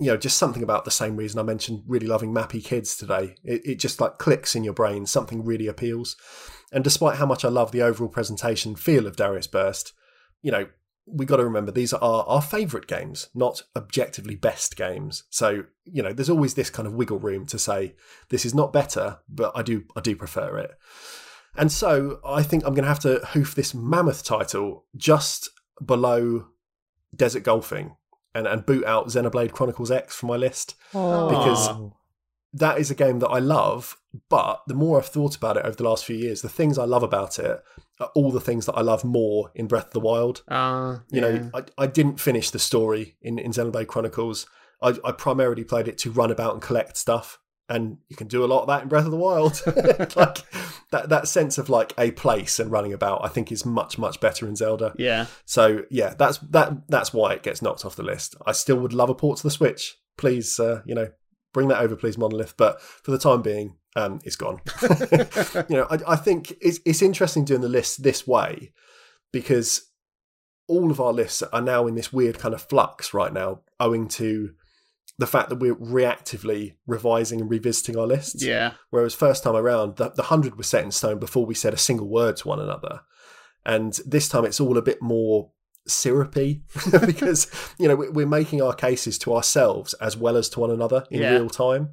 you 0.00 0.06
know, 0.06 0.16
just 0.16 0.38
something 0.38 0.62
about 0.62 0.86
the 0.86 0.90
same 0.90 1.16
reason 1.16 1.38
I 1.38 1.42
mentioned 1.42 1.82
really 1.86 2.06
loving 2.06 2.32
Mappy 2.32 2.64
Kids 2.64 2.96
today. 2.96 3.34
It, 3.44 3.60
it, 3.66 3.74
just 3.78 4.00
like 4.00 4.16
clicks 4.16 4.56
in 4.56 4.64
your 4.64 4.72
brain, 4.72 5.04
something 5.04 5.44
really 5.44 5.66
appeals. 5.66 6.16
And 6.72 6.82
despite 6.82 7.18
how 7.18 7.26
much 7.26 7.44
I 7.44 7.48
love 7.48 7.70
the 7.70 7.82
overall 7.82 8.08
presentation 8.08 8.76
feel 8.76 9.06
of 9.06 9.16
Darius 9.16 9.46
Burst, 9.46 9.92
you 10.40 10.50
know, 10.50 10.68
we 11.06 11.26
got 11.26 11.36
to 11.36 11.44
remember 11.44 11.70
these 11.70 11.92
are 11.92 12.02
our, 12.02 12.24
our 12.24 12.40
favourite 12.40 12.86
games, 12.86 13.28
not 13.34 13.62
objectively 13.76 14.36
best 14.36 14.74
games. 14.74 15.24
So, 15.28 15.64
you 15.84 16.02
know, 16.02 16.14
there's 16.14 16.30
always 16.30 16.54
this 16.54 16.70
kind 16.70 16.86
of 16.86 16.94
wiggle 16.94 17.18
room 17.18 17.44
to 17.46 17.58
say 17.58 17.94
this 18.30 18.46
is 18.46 18.54
not 18.54 18.72
better, 18.72 19.18
but 19.28 19.52
I 19.54 19.62
do 19.62 19.84
I 19.94 20.00
do 20.00 20.16
prefer 20.16 20.56
it. 20.58 20.70
And 21.56 21.70
so 21.70 22.20
I 22.24 22.42
think 22.42 22.64
I'm 22.64 22.74
going 22.74 22.84
to 22.84 22.88
have 22.88 23.00
to 23.00 23.18
hoof 23.32 23.54
this 23.54 23.74
mammoth 23.74 24.24
title 24.24 24.86
just 24.96 25.50
below 25.84 26.46
Desert 27.14 27.42
Golfing 27.42 27.96
and, 28.34 28.46
and 28.46 28.66
boot 28.66 28.84
out 28.84 29.08
Xenoblade 29.08 29.52
Chronicles 29.52 29.90
X 29.90 30.14
from 30.16 30.28
my 30.28 30.36
list 30.36 30.74
because 30.92 31.68
that 32.52 32.78
is 32.78 32.90
a 32.90 32.94
game 32.94 33.18
that 33.20 33.28
I 33.28 33.38
love. 33.38 33.96
But 34.28 34.62
the 34.66 34.74
more 34.74 34.98
I've 34.98 35.06
thought 35.06 35.36
about 35.36 35.56
it 35.56 35.64
over 35.64 35.76
the 35.76 35.84
last 35.84 36.04
few 36.04 36.16
years, 36.16 36.42
the 36.42 36.48
things 36.48 36.78
I 36.78 36.84
love 36.84 37.02
about 37.04 37.38
it 37.38 37.62
are 38.00 38.10
all 38.14 38.32
the 38.32 38.40
things 38.40 38.66
that 38.66 38.74
I 38.74 38.80
love 38.80 39.04
more 39.04 39.52
in 39.54 39.66
Breath 39.68 39.86
of 39.88 39.92
the 39.92 40.00
Wild. 40.00 40.42
Uh, 40.48 40.98
You 41.10 41.20
know, 41.20 41.50
I, 41.54 41.62
I 41.78 41.86
didn't 41.86 42.18
finish 42.18 42.50
the 42.50 42.58
story 42.58 43.16
in, 43.22 43.38
in 43.38 43.52
Xenoblade 43.52 43.86
Chronicles. 43.86 44.46
I, 44.82 44.94
I 45.04 45.12
primarily 45.12 45.62
played 45.62 45.86
it 45.86 45.98
to 45.98 46.10
run 46.10 46.30
about 46.30 46.54
and 46.54 46.62
collect 46.62 46.96
stuff. 46.96 47.38
And 47.70 47.98
you 48.08 48.16
can 48.16 48.26
do 48.26 48.44
a 48.44 48.46
lot 48.46 48.62
of 48.62 48.66
that 48.66 48.82
in 48.82 48.88
Breath 48.88 49.04
of 49.04 49.12
the 49.12 49.16
Wild. 49.16 49.62
like 50.16 50.38
that, 50.90 51.08
that 51.08 51.28
sense 51.28 51.56
of 51.56 51.68
like 51.68 51.94
a 51.96 52.10
place 52.10 52.58
and 52.58 52.70
running 52.70 52.92
about, 52.92 53.24
I 53.24 53.28
think 53.28 53.52
is 53.52 53.64
much, 53.64 53.96
much 53.96 54.20
better 54.20 54.46
in 54.48 54.56
Zelda. 54.56 54.92
yeah. 54.98 55.26
So 55.46 55.84
yeah, 55.88 56.14
that's 56.18 56.38
that 56.38 56.88
that's 56.88 57.14
why 57.14 57.32
it 57.32 57.44
gets 57.44 57.62
knocked 57.62 57.84
off 57.84 57.94
the 57.94 58.02
list. 58.02 58.34
I 58.44 58.52
still 58.52 58.76
would 58.78 58.92
love 58.92 59.08
a 59.08 59.14
port 59.14 59.38
to 59.38 59.44
the 59.44 59.52
Switch. 59.52 59.96
Please, 60.18 60.58
uh, 60.58 60.82
you 60.84 60.94
know, 60.96 61.10
bring 61.54 61.68
that 61.68 61.80
over, 61.80 61.94
please, 61.94 62.18
Monolith. 62.18 62.56
But 62.56 62.82
for 62.82 63.12
the 63.12 63.18
time 63.18 63.40
being, 63.40 63.76
um, 63.94 64.18
it's 64.24 64.36
gone. 64.36 64.60
you 65.68 65.76
know, 65.76 65.86
I, 65.90 65.98
I 66.08 66.16
think 66.16 66.56
it's 66.60 66.80
it's 66.84 67.02
interesting 67.02 67.44
doing 67.44 67.60
the 67.60 67.68
list 67.68 68.02
this 68.02 68.26
way 68.26 68.72
because 69.32 69.90
all 70.66 70.90
of 70.90 71.00
our 71.00 71.12
lists 71.12 71.42
are 71.42 71.60
now 71.60 71.86
in 71.86 71.94
this 71.94 72.12
weird 72.12 72.38
kind 72.38 72.54
of 72.54 72.62
flux 72.62 73.12
right 73.12 73.32
now, 73.32 73.60
owing 73.78 74.08
to 74.08 74.54
the 75.20 75.26
fact 75.26 75.48
that 75.50 75.56
we're 75.60 75.76
reactively 75.76 76.74
revising 76.86 77.40
and 77.42 77.50
revisiting 77.50 77.96
our 77.98 78.06
lists. 78.06 78.42
Yeah. 78.42 78.72
Whereas 78.90 79.14
first 79.14 79.42
time 79.44 79.54
around, 79.54 79.96
the, 79.96 80.08
the 80.10 80.22
100 80.22 80.56
was 80.56 80.66
set 80.66 80.82
in 80.84 80.90
stone 80.90 81.18
before 81.18 81.44
we 81.46 81.54
said 81.54 81.74
a 81.74 81.78
single 81.78 82.08
word 82.08 82.36
to 82.38 82.48
one 82.48 82.58
another. 82.60 83.00
And 83.66 83.92
this 84.06 84.28
time 84.28 84.44
it's 84.46 84.60
all 84.60 84.78
a 84.78 84.82
bit 84.82 85.02
more 85.02 85.50
syrupy 85.86 86.62
because, 87.06 87.48
you 87.78 87.86
know, 87.88 87.96
we- 87.96 88.08
we're 88.08 88.26
making 88.26 88.62
our 88.62 88.72
cases 88.74 89.18
to 89.18 89.34
ourselves 89.34 89.92
as 89.94 90.16
well 90.16 90.36
as 90.36 90.48
to 90.50 90.60
one 90.60 90.70
another 90.70 91.04
in 91.10 91.20
Yeah. 91.22 91.32
real 91.32 91.50
time. 91.50 91.90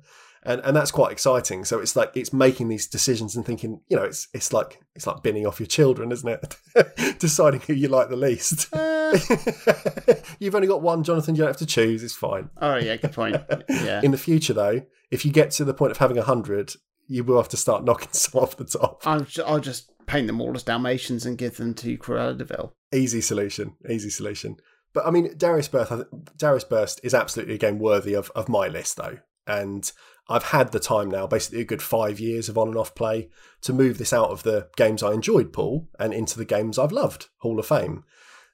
And, 0.48 0.62
and 0.64 0.76
that's 0.76 0.92
quite 0.92 1.12
exciting. 1.12 1.66
So 1.66 1.80
it's 1.80 1.96
like 1.96 2.12
it's 2.16 2.32
making 2.32 2.70
these 2.70 2.88
decisions 2.88 3.36
and 3.36 3.46
thinking, 3.46 3.82
you 3.90 3.98
know, 3.98 4.04
it's 4.04 4.30
it's 4.34 4.54
like 4.54 4.82
it's 4.96 5.06
like 5.06 5.22
binning 5.22 5.46
off 5.46 5.60
your 5.60 5.68
children, 5.68 6.12
isn't 6.12 6.28
it? 6.76 7.20
Deciding 7.20 7.60
who 7.62 7.74
you 7.74 7.90
like 7.90 8.10
the 8.10 8.16
least. 8.16 8.74
Uh. 8.74 8.98
You've 10.40 10.56
only 10.56 10.68
got 10.68 10.82
one, 10.82 11.04
Jonathan. 11.04 11.36
You 11.36 11.40
don't 11.40 11.50
have 11.50 11.58
to 11.58 11.66
choose. 11.66 12.04
It's 12.04 12.16
fine. 12.16 12.50
Oh, 12.62 12.76
yeah, 12.76 12.96
good 12.96 13.14
point. 13.14 13.38
Yeah. 13.70 14.02
In 14.04 14.12
the 14.12 14.18
future, 14.18 14.54
though, 14.54 14.82
if 15.12 15.26
you 15.26 15.32
get 15.32 15.52
to 15.52 15.66
the 15.66 15.74
point 15.74 15.92
of 15.92 15.98
having 15.98 16.18
a 16.18 16.24
hundred, 16.24 16.74
you 17.08 17.24
will 17.24 17.38
have 17.38 17.50
to 17.50 17.58
start 17.58 17.84
knocking 17.84 18.10
some 18.12 18.42
off 18.42 18.58
the 18.58 18.66
top. 18.66 19.02
I'll, 19.06 19.26
I'll 19.46 19.60
just 19.60 19.92
paint 20.08 20.28
them 20.28 20.42
all 20.42 20.56
as 20.56 20.64
Dalmatians 20.64 21.26
and 21.26 21.38
give 21.38 21.58
them 21.58 21.74
to 21.76 21.98
Cruella 21.98 22.38
de 22.38 22.46
Vil. 22.46 22.74
Easy 22.94 23.22
solution. 23.22 23.76
Easy 23.90 24.10
solution. 24.10 24.58
But 24.94 25.06
I 25.06 25.12
mean, 25.12 25.38
Darius 25.38 25.68
Burst, 25.68 25.92
Darius 26.38 26.64
Burst 26.64 27.02
is 27.04 27.14
absolutely 27.14 27.56
a 27.56 27.60
game 27.60 27.80
worthy 27.80 28.14
of, 28.14 28.32
of 28.36 28.50
my 28.50 28.68
list, 28.68 28.98
though. 28.98 29.20
And 29.46 29.90
I've 30.30 30.44
had 30.44 30.72
the 30.72 30.80
time 30.80 31.10
now, 31.10 31.26
basically 31.26 31.62
a 31.62 31.66
good 31.66 31.82
five 31.82 32.20
years 32.20 32.50
of 32.50 32.58
on 32.58 32.68
and 32.68 32.78
off 32.78 32.96
play, 32.96 33.30
to 33.62 33.74
move 33.74 33.98
this 33.98 34.12
out 34.12 34.30
of 34.30 34.44
the 34.44 34.70
games 34.76 35.02
I 35.02 35.14
enjoyed, 35.14 35.54
Paul, 35.54 35.90
and 36.00 36.14
into 36.14 36.38
the 36.38 36.46
games 36.46 36.78
I've 36.78 36.92
loved, 36.92 37.28
Hall 37.38 37.60
of 37.60 37.66
Fame. 37.66 38.04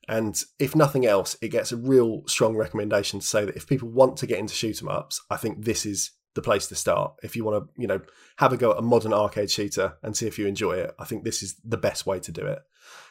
And 0.08 0.40
if 0.60 0.76
nothing 0.76 1.06
else, 1.06 1.36
it 1.42 1.50
gets 1.50 1.72
a 1.72 1.78
real 1.78 2.24
strong 2.28 2.56
recommendation 2.56 3.20
to 3.22 3.26
say 3.26 3.46
that 3.46 3.56
if 3.56 3.68
people 3.68 3.90
want 3.90 4.18
to 4.18 4.28
get 4.28 4.40
into 4.40 4.54
shoot 4.54 4.82
'em 4.82 4.90
ups, 4.90 5.22
I 5.30 5.38
think 5.38 5.64
this 5.64 5.86
is 5.86 6.12
the 6.36 6.42
place 6.42 6.68
to 6.68 6.76
start. 6.76 7.14
If 7.24 7.36
you 7.36 7.44
want 7.44 7.64
to, 7.64 7.82
you 7.82 7.88
know, 7.88 8.02
have 8.38 8.54
a 8.54 8.58
go 8.58 8.72
at 8.72 8.80
a 8.80 8.82
modern 8.82 9.14
arcade 9.14 9.50
shooter 9.52 9.98
and 10.04 10.16
see 10.16 10.28
if 10.28 10.38
you 10.38 10.46
enjoy 10.46 10.74
it, 10.74 10.94
I 11.00 11.06
think 11.06 11.24
this 11.24 11.42
is 11.42 11.56
the 11.64 11.78
best 11.78 12.06
way 12.06 12.20
to 12.20 12.32
do 12.32 12.46
it. 12.46 12.60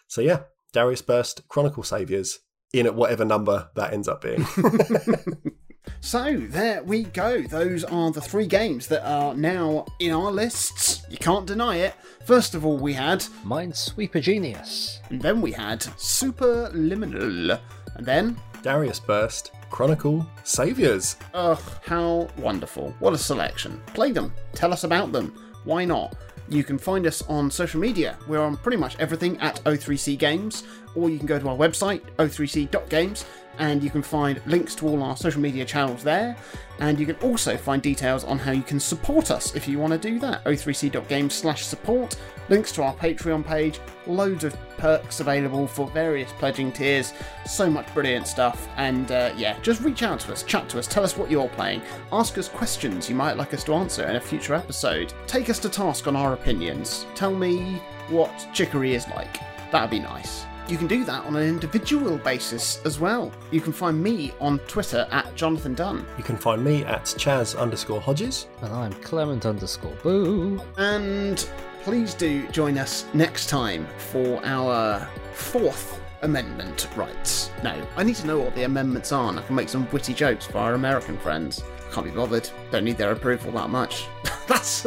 So 0.06 0.20
yeah, 0.20 0.40
Darius 0.72 1.02
Burst, 1.02 1.48
Chronicle 1.48 1.82
Saviors, 1.82 2.40
in 2.72 2.86
at 2.86 2.94
whatever 2.94 3.24
number 3.24 3.70
that 3.74 3.92
ends 3.92 4.08
up 4.08 4.22
being. 4.22 4.46
So 6.04 6.36
there 6.36 6.82
we 6.82 7.04
go. 7.04 7.42
Those 7.42 7.84
are 7.84 8.10
the 8.10 8.20
three 8.20 8.48
games 8.48 8.88
that 8.88 9.08
are 9.08 9.34
now 9.34 9.86
in 10.00 10.10
our 10.10 10.32
lists. 10.32 11.06
You 11.08 11.16
can't 11.16 11.46
deny 11.46 11.76
it. 11.76 11.94
First 12.26 12.56
of 12.56 12.66
all, 12.66 12.76
we 12.76 12.92
had 12.92 13.20
Minesweeper 13.44 14.20
Genius. 14.20 14.98
And 15.10 15.22
then 15.22 15.40
we 15.40 15.52
had 15.52 15.80
Superliminal. 15.80 17.58
And 17.94 18.04
then 18.04 18.36
Darius 18.62 18.98
Burst, 18.98 19.52
Chronicle 19.70 20.26
Saviors. 20.42 21.16
Ugh, 21.34 21.62
how 21.86 22.28
wonderful. 22.36 22.92
What 22.98 23.14
a 23.14 23.18
selection. 23.18 23.80
Play 23.94 24.10
them. 24.10 24.34
Tell 24.54 24.72
us 24.72 24.82
about 24.82 25.12
them. 25.12 25.32
Why 25.62 25.84
not? 25.84 26.16
You 26.48 26.64
can 26.64 26.78
find 26.78 27.06
us 27.06 27.22
on 27.22 27.48
social 27.48 27.80
media. 27.80 28.18
We're 28.26 28.42
on 28.42 28.56
pretty 28.56 28.76
much 28.76 28.98
everything 28.98 29.38
at 29.38 29.62
O3C 29.64 30.18
Games, 30.18 30.64
or 30.96 31.08
you 31.08 31.18
can 31.18 31.28
go 31.28 31.38
to 31.38 31.48
our 31.48 31.56
website, 31.56 32.02
o3c.games, 32.18 33.24
and 33.58 33.82
you 33.82 33.90
can 33.90 34.02
find 34.02 34.40
links 34.46 34.74
to 34.76 34.86
all 34.86 35.02
our 35.02 35.16
social 35.16 35.40
media 35.40 35.64
channels 35.64 36.02
there. 36.02 36.36
And 36.80 36.98
you 36.98 37.06
can 37.06 37.16
also 37.16 37.56
find 37.56 37.80
details 37.80 38.24
on 38.24 38.38
how 38.38 38.50
you 38.50 38.62
can 38.62 38.80
support 38.80 39.30
us 39.30 39.54
if 39.54 39.68
you 39.68 39.78
want 39.78 39.92
to 39.92 39.98
do 39.98 40.18
that. 40.20 40.42
o3c.games 40.44 41.32
slash 41.32 41.64
support, 41.64 42.16
links 42.48 42.72
to 42.72 42.82
our 42.82 42.94
Patreon 42.94 43.44
page, 43.44 43.78
loads 44.06 44.42
of 44.42 44.56
perks 44.78 45.20
available 45.20 45.66
for 45.66 45.86
various 45.88 46.32
pledging 46.32 46.72
tiers, 46.72 47.12
so 47.46 47.70
much 47.70 47.92
brilliant 47.94 48.26
stuff. 48.26 48.68
And 48.76 49.12
uh, 49.12 49.32
yeah, 49.36 49.60
just 49.60 49.80
reach 49.82 50.02
out 50.02 50.20
to 50.20 50.32
us, 50.32 50.42
chat 50.42 50.68
to 50.70 50.78
us, 50.78 50.88
tell 50.88 51.04
us 51.04 51.16
what 51.16 51.30
you're 51.30 51.48
playing, 51.50 51.82
ask 52.10 52.36
us 52.38 52.48
questions 52.48 53.08
you 53.08 53.14
might 53.14 53.36
like 53.36 53.54
us 53.54 53.62
to 53.64 53.74
answer 53.74 54.08
in 54.08 54.16
a 54.16 54.20
future 54.20 54.54
episode, 54.54 55.12
take 55.26 55.50
us 55.50 55.58
to 55.60 55.68
task 55.68 56.08
on 56.08 56.16
our 56.16 56.32
opinions, 56.32 57.06
tell 57.14 57.32
me 57.32 57.80
what 58.08 58.48
chicory 58.52 58.94
is 58.94 59.06
like. 59.10 59.38
That'd 59.70 59.90
be 59.90 60.00
nice. 60.00 60.46
You 60.68 60.78
can 60.78 60.86
do 60.86 61.04
that 61.04 61.24
on 61.24 61.34
an 61.36 61.42
individual 61.42 62.18
basis 62.18 62.80
as 62.84 63.00
well. 63.00 63.32
You 63.50 63.60
can 63.60 63.72
find 63.72 64.02
me 64.02 64.32
on 64.40 64.58
Twitter 64.60 65.06
at 65.10 65.34
Jonathan 65.34 65.74
Dunn. 65.74 66.06
You 66.16 66.24
can 66.24 66.36
find 66.36 66.64
me 66.64 66.84
at 66.84 67.04
Chaz 67.04 67.58
underscore 67.58 68.00
Hodges. 68.00 68.46
And 68.62 68.72
I'm 68.72 68.92
Clement 68.94 69.44
underscore 69.44 69.96
Boo. 70.02 70.62
And 70.78 71.48
please 71.82 72.14
do 72.14 72.46
join 72.48 72.78
us 72.78 73.06
next 73.12 73.48
time 73.48 73.86
for 73.98 74.40
our 74.44 75.06
fourth 75.34 76.00
amendment 76.22 76.88
rights. 76.96 77.50
No, 77.64 77.84
I 77.96 78.04
need 78.04 78.16
to 78.16 78.26
know 78.26 78.38
what 78.38 78.54
the 78.54 78.62
amendments 78.62 79.10
are 79.10 79.28
and 79.28 79.40
I 79.40 79.42
can 79.42 79.56
make 79.56 79.68
some 79.68 79.90
witty 79.90 80.14
jokes 80.14 80.46
for 80.46 80.58
our 80.58 80.74
American 80.74 81.18
friends. 81.18 81.62
Can't 81.90 82.06
be 82.06 82.12
bothered. 82.12 82.48
Don't 82.70 82.84
need 82.84 82.96
their 82.96 83.12
approval 83.12 83.50
that 83.52 83.68
much. 83.68 84.06
that's 84.46 84.82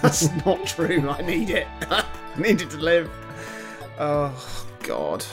that's 0.00 0.30
not 0.46 0.64
true. 0.64 1.10
I 1.10 1.20
need 1.22 1.50
it. 1.50 1.66
I 1.90 2.04
need 2.38 2.62
it 2.62 2.70
to 2.70 2.78
live. 2.78 3.10
Oh 3.98 4.66
God. 4.82 5.24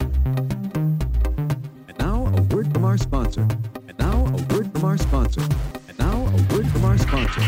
And 0.00 1.98
now 1.98 2.26
a 2.26 2.42
word 2.54 2.72
from 2.72 2.84
our 2.84 2.96
sponsor. 2.98 3.46
And 3.88 3.98
now 3.98 4.26
a 4.26 4.54
word 4.54 4.72
from 4.72 4.84
our 4.84 4.98
sponsor. 4.98 5.42
And 5.88 5.98
now 5.98 6.26
a 6.26 6.54
word 6.54 6.66
from 6.68 6.84
our 6.84 6.98
sponsor. 6.98 7.42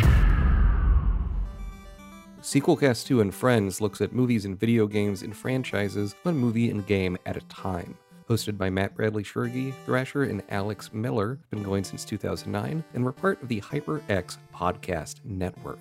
Sequelcast 2.42 3.06
2 3.06 3.20
and 3.20 3.34
Friends 3.34 3.80
looks 3.80 4.00
at 4.00 4.12
movies 4.12 4.44
and 4.46 4.58
video 4.58 4.86
games 4.86 5.22
and 5.22 5.36
franchises, 5.36 6.14
one 6.22 6.38
movie 6.38 6.70
and 6.70 6.86
game 6.86 7.18
at 7.26 7.36
a 7.36 7.42
time. 7.42 7.96
Hosted 8.28 8.56
by 8.56 8.70
Matt 8.70 8.94
Bradley 8.94 9.22
Shurgi, 9.22 9.74
Thrasher, 9.84 10.24
and 10.24 10.42
Alex 10.50 10.90
Miller, 10.92 11.38
been 11.50 11.62
going 11.62 11.84
since 11.84 12.04
2009, 12.04 12.84
and 12.94 13.04
we're 13.04 13.12
part 13.12 13.42
of 13.42 13.48
the 13.48 13.60
HyperX 13.60 14.38
Podcast 14.54 15.24
Network. 15.24 15.78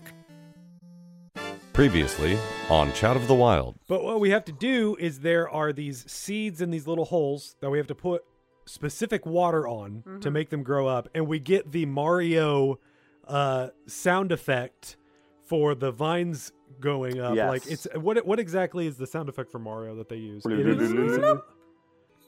Previously 1.78 2.40
on 2.72 2.92
Chat 2.94 3.16
of 3.16 3.28
the 3.28 3.36
Wild. 3.36 3.76
But 3.88 4.04
what 4.04 4.20
we 4.20 4.32
have 4.32 4.44
to 4.46 4.52
do 4.52 4.96
is 5.00 5.20
there 5.20 5.48
are 5.48 5.72
these 5.72 6.12
seeds 6.12 6.60
in 6.60 6.72
these 6.72 6.88
little 6.88 7.06
holes 7.06 7.56
that 7.60 7.70
we 7.70 7.78
have 7.78 7.86
to 7.86 7.94
put 7.94 8.24
specific 8.66 9.28
water 9.28 9.68
on 9.68 10.02
to 10.22 10.32
make 10.32 10.50
them 10.50 10.64
grow 10.64 10.88
up, 10.88 11.08
and 11.14 11.28
we 11.28 11.38
get 11.38 11.72
the 11.72 11.86
Mario 11.86 12.80
uh, 13.28 13.68
sound 13.86 14.32
effect 14.32 14.98
for 15.46 15.76
the 15.76 15.92
vines 15.92 16.52
going 16.80 17.20
up. 17.22 17.36
Yes. 17.36 17.48
Like 17.48 17.68
it's 17.68 17.88
what 17.94 18.26
what 18.26 18.40
exactly 18.40 18.88
is 18.88 18.98
the 18.98 19.06
sound 19.06 19.30
effect 19.30 19.52
for 19.52 19.60
Mario 19.60 19.94
that 19.98 20.10
they 20.10 20.16
use? 20.16 20.48
It 20.48 20.54
is- 20.68 20.92
is- 20.92 21.40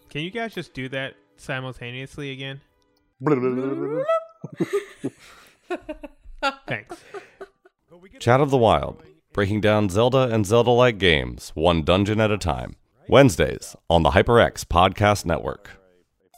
Can 0.09 0.21
you 0.21 0.29
guys 0.29 0.53
just 0.53 0.75
do 0.75 0.87
that 0.89 1.15
simultaneously 1.37 2.29
again? 2.31 2.61
Thanks. 6.67 7.03
Chat 8.19 8.41
of 8.41 8.51
the 8.51 8.57
Wild. 8.57 9.01
Breaking 9.31 9.61
down 9.61 9.89
Zelda 9.89 10.27
and 10.31 10.43
Zelda 10.43 10.71
like 10.71 10.97
games, 10.97 11.51
one 11.53 11.83
dungeon 11.83 12.19
at 12.19 12.31
a 12.31 12.37
time. 12.37 12.75
Wednesdays 13.07 13.75
on 13.87 14.01
the 14.01 14.09
HyperX 14.09 14.65
Podcast 14.65 15.23
Network. 15.23 15.69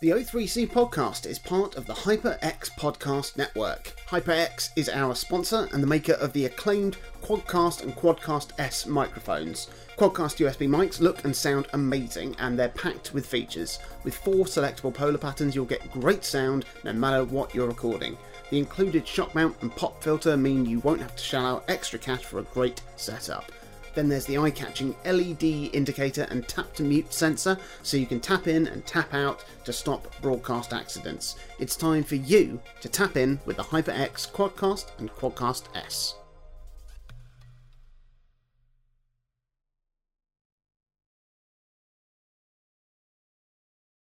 The 0.01 0.09
O3C 0.09 0.67
podcast 0.69 1.25
is 1.25 1.39
part 1.39 1.75
of 1.75 1.85
the 1.85 1.93
HyperX 1.93 2.69
Podcast 2.71 3.37
Network. 3.37 3.93
HyperX 4.09 4.71
is 4.75 4.89
our 4.89 5.15
sponsor 5.15 5.69
and 5.71 5.81
the 5.81 5.87
maker 5.87 6.13
of 6.13 6.33
the 6.33 6.45
acclaimed 6.45 6.97
Quadcast 7.23 7.83
and 7.83 7.95
Quadcast 7.95 8.51
S 8.59 8.85
microphones. 8.85 9.69
Quadcast 9.97 10.45
USB 10.45 10.67
mics 10.67 10.99
look 10.99 11.23
and 11.23 11.33
sound 11.33 11.67
amazing 11.71 12.35
and 12.39 12.59
they're 12.59 12.69
packed 12.69 13.13
with 13.13 13.25
features. 13.25 13.79
With 14.03 14.15
four 14.17 14.45
selectable 14.45 14.93
polar 14.93 15.17
patterns, 15.17 15.55
you'll 15.55 15.63
get 15.63 15.91
great 15.91 16.25
sound 16.25 16.65
no 16.83 16.91
matter 16.91 17.23
what 17.23 17.55
you're 17.55 17.67
recording. 17.67 18.17
The 18.51 18.59
included 18.59 19.07
shock 19.07 19.33
mount 19.33 19.55
and 19.61 19.73
pop 19.73 20.03
filter 20.03 20.35
mean 20.35 20.65
you 20.65 20.79
won't 20.81 21.01
have 21.01 21.15
to 21.15 21.23
shell 21.23 21.45
out 21.45 21.63
extra 21.69 21.97
cash 21.97 22.25
for 22.25 22.39
a 22.39 22.43
great 22.43 22.81
setup. 22.97 23.49
Then 23.95 24.09
there's 24.09 24.25
the 24.25 24.37
eye-catching 24.37 24.93
LED 25.05 25.73
indicator 25.73 26.27
and 26.29 26.45
tap 26.47 26.73
to 26.75 26.83
mute 26.83 27.13
sensor, 27.13 27.57
so 27.81 27.95
you 27.95 28.05
can 28.05 28.19
tap 28.19 28.47
in 28.47 28.67
and 28.67 28.85
tap 28.85 29.13
out 29.13 29.45
to 29.63 29.71
stop 29.71 30.13
broadcast 30.21 30.73
accidents. 30.73 31.37
It's 31.59 31.77
time 31.77 32.03
for 32.03 32.15
you 32.15 32.59
to 32.81 32.89
tap 32.89 33.15
in 33.15 33.39
with 33.45 33.55
the 33.55 33.63
HyperX 33.63 34.29
Quadcast 34.31 34.99
and 34.99 35.09
Quadcast 35.11 35.73
S. 35.73 36.15